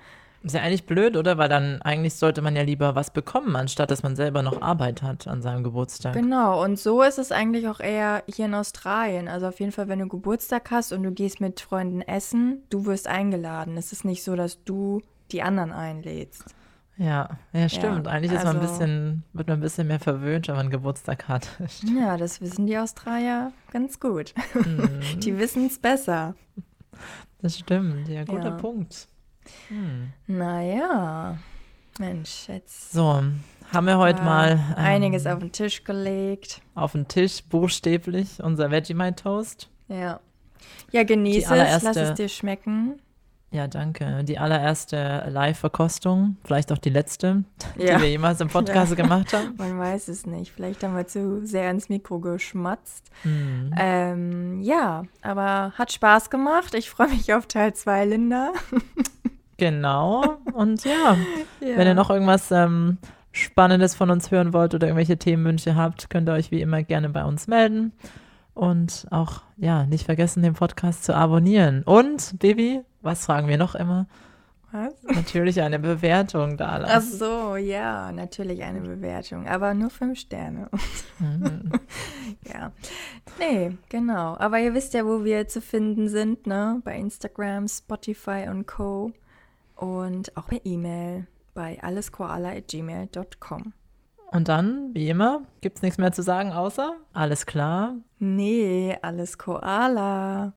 Ist 0.43 0.55
ja 0.55 0.61
eigentlich 0.61 0.85
blöd, 0.85 1.15
oder? 1.15 1.37
Weil 1.37 1.47
dann 1.47 1.81
eigentlich 1.83 2.15
sollte 2.15 2.41
man 2.41 2.55
ja 2.55 2.63
lieber 2.63 2.95
was 2.95 3.11
bekommen, 3.11 3.55
anstatt 3.55 3.91
dass 3.91 4.03
man 4.03 4.17
selber 4.17 4.41
noch 4.41 4.61
Arbeit 4.61 5.01
hat 5.01 5.25
an 5.25 5.41
seinem 5.41 5.63
Geburtstag. 5.63 6.13
Genau, 6.13 6.61
und 6.61 6.77
so 6.77 7.01
ist 7.01 7.17
es 7.17 7.31
eigentlich 7.31 7.69
auch 7.69 7.79
eher 7.79 8.23
hier 8.27 8.45
in 8.45 8.53
Australien. 8.53 9.29
Also 9.29 9.47
auf 9.47 9.59
jeden 9.61 9.71
Fall, 9.71 9.87
wenn 9.87 9.99
du 9.99 10.07
Geburtstag 10.09 10.69
hast 10.69 10.91
und 10.91 11.03
du 11.03 11.11
gehst 11.11 11.39
mit 11.39 11.61
Freunden 11.61 12.01
essen, 12.01 12.63
du 12.69 12.85
wirst 12.85 13.07
eingeladen. 13.07 13.77
Es 13.77 13.93
ist 13.93 14.03
nicht 14.03 14.23
so, 14.23 14.35
dass 14.35 14.61
du 14.65 15.01
die 15.31 15.41
anderen 15.41 15.71
einlädst. 15.71 16.53
Ja, 16.97 17.37
ja, 17.53 17.69
stimmt. 17.69 18.05
Ja, 18.05 18.11
Eigentlich 18.11 18.33
ist 18.33 18.43
man 18.43 18.57
ein 18.57 18.61
also 18.61 18.71
bisschen, 18.71 19.23
wird 19.33 19.47
man 19.47 19.57
ein 19.57 19.61
bisschen 19.61 19.87
mehr 19.87 19.99
verwöhnt, 19.99 20.47
wenn 20.47 20.55
man 20.55 20.69
Geburtstag 20.69 21.27
hat. 21.27 21.47
ja, 21.97 22.17
das 22.17 22.41
wissen 22.41 22.67
die 22.67 22.77
Australier 22.77 23.53
ganz 23.71 23.99
gut. 23.99 24.33
Mhm. 24.53 24.89
die 25.19 25.37
wissen 25.37 25.67
es 25.67 25.79
besser. 25.79 26.35
Das 27.41 27.57
stimmt, 27.57 28.07
ja, 28.09 28.25
guter 28.25 28.49
ja. 28.49 28.51
Punkt. 28.51 29.07
Hm. 29.69 30.13
Naja, 30.27 31.37
Mensch, 31.99 32.47
jetzt. 32.47 32.91
So, 32.91 33.23
haben 33.71 33.87
wir 33.87 33.97
heute 33.97 34.21
mal 34.21 34.51
ähm, 34.51 34.73
einiges 34.75 35.25
auf 35.25 35.39
den 35.39 35.51
Tisch 35.51 35.83
gelegt. 35.83 36.61
Auf 36.75 36.93
den 36.93 37.07
Tisch, 37.07 37.43
buchstäblich, 37.43 38.41
unser 38.41 38.71
Vegemite 38.71 39.23
Toast. 39.23 39.69
Ja. 39.87 40.19
Ja, 40.91 41.03
genieße 41.03 41.55
es, 41.55 41.83
lass 41.83 41.95
es 41.97 42.13
dir 42.13 42.29
schmecken. 42.29 42.99
Ja, 43.53 43.67
danke. 43.67 44.23
Die 44.23 44.39
allererste 44.39 45.25
Live-Verkostung, 45.29 46.37
vielleicht 46.43 46.71
auch 46.71 46.79
die 46.79 46.89
letzte, 46.89 47.43
ja. 47.77 47.97
die 47.97 48.01
wir 48.01 48.09
jemals 48.09 48.41
im 48.41 48.47
Podcast 48.47 48.97
ja. 48.97 49.03
gemacht 49.03 49.31
haben. 49.31 49.53
Man 49.57 49.77
weiß 49.77 50.07
es 50.07 50.25
nicht. 50.25 50.51
Vielleicht 50.51 50.83
haben 50.83 50.95
wir 50.95 51.05
zu 51.05 51.45
sehr 51.45 51.69
ins 51.69 51.87
Mikro 51.87 52.19
geschmatzt. 52.19 53.11
Mhm. 53.23 53.71
Ähm, 53.77 54.61
ja, 54.61 55.03
aber 55.21 55.71
hat 55.77 55.91
Spaß 55.91 56.31
gemacht. 56.31 56.73
Ich 56.73 56.89
freue 56.89 57.09
mich 57.09 57.31
auf 57.31 57.45
Teil 57.45 57.73
2, 57.75 58.05
Linda. 58.05 58.53
Genau. 59.63 60.39
Und 60.51 60.83
ja, 60.83 61.15
ja. 61.61 61.77
wenn 61.77 61.87
ihr 61.87 61.93
noch 61.93 62.09
irgendwas 62.09 62.51
ähm, 62.51 62.97
Spannendes 63.31 63.95
von 63.95 64.09
uns 64.09 64.29
hören 64.29 64.51
wollt 64.51 64.75
oder 64.75 64.87
irgendwelche 64.87 65.17
Themenwünsche 65.17 65.75
habt, 65.75 66.09
könnt 66.09 66.27
ihr 66.27 66.33
euch 66.33 66.51
wie 66.51 66.59
immer 66.59 66.83
gerne 66.83 67.07
bei 67.07 67.23
uns 67.23 67.47
melden. 67.47 67.93
Und 68.53 69.07
auch, 69.09 69.41
ja, 69.55 69.85
nicht 69.85 70.03
vergessen, 70.03 70.43
den 70.43 70.53
Podcast 70.53 71.05
zu 71.05 71.15
abonnieren. 71.15 71.83
Und, 71.83 72.37
Baby, 72.39 72.81
was 73.01 73.25
fragen 73.25 73.47
wir 73.47 73.57
noch 73.57 73.73
immer? 73.73 74.05
Was? 74.73 74.93
Natürlich 75.03 75.61
eine 75.61 75.79
Bewertung 75.79 76.57
da 76.57 76.75
lassen. 76.77 76.93
Ach 76.93 77.01
so, 77.01 77.55
ja, 77.55 78.11
natürlich 78.11 78.63
eine 78.63 78.81
Bewertung, 78.81 79.47
aber 79.47 79.73
nur 79.73 79.91
fünf 79.91 80.19
Sterne. 80.19 80.67
Mhm. 81.19 81.71
ja. 82.53 82.73
Nee, 83.39 83.77
genau. 83.87 84.35
Aber 84.37 84.59
ihr 84.59 84.73
wisst 84.73 84.93
ja, 84.93 85.05
wo 85.05 85.23
wir 85.23 85.47
zu 85.47 85.61
finden 85.61 86.09
sind, 86.09 86.47
ne? 86.47 86.81
Bei 86.83 86.97
Instagram, 86.97 87.69
Spotify 87.69 88.47
und 88.49 88.67
Co 88.67 89.13
und 89.83 90.35
auch 90.37 90.47
per 90.47 90.65
E-Mail 90.65 91.27
bei 91.53 91.81
alleskoala.gmail.com. 91.83 93.73
Und 94.31 94.47
dann, 94.47 94.91
wie 94.95 95.09
immer, 95.09 95.43
gibt 95.61 95.75
es 95.77 95.81
nichts 95.83 95.99
mehr 95.99 96.11
zu 96.11 96.23
sagen, 96.23 96.53
außer 96.53 96.95
alles 97.11 97.45
klar? 97.45 97.97
Nee, 98.17 98.97
alles 99.01 99.37
Koala. 99.37 100.53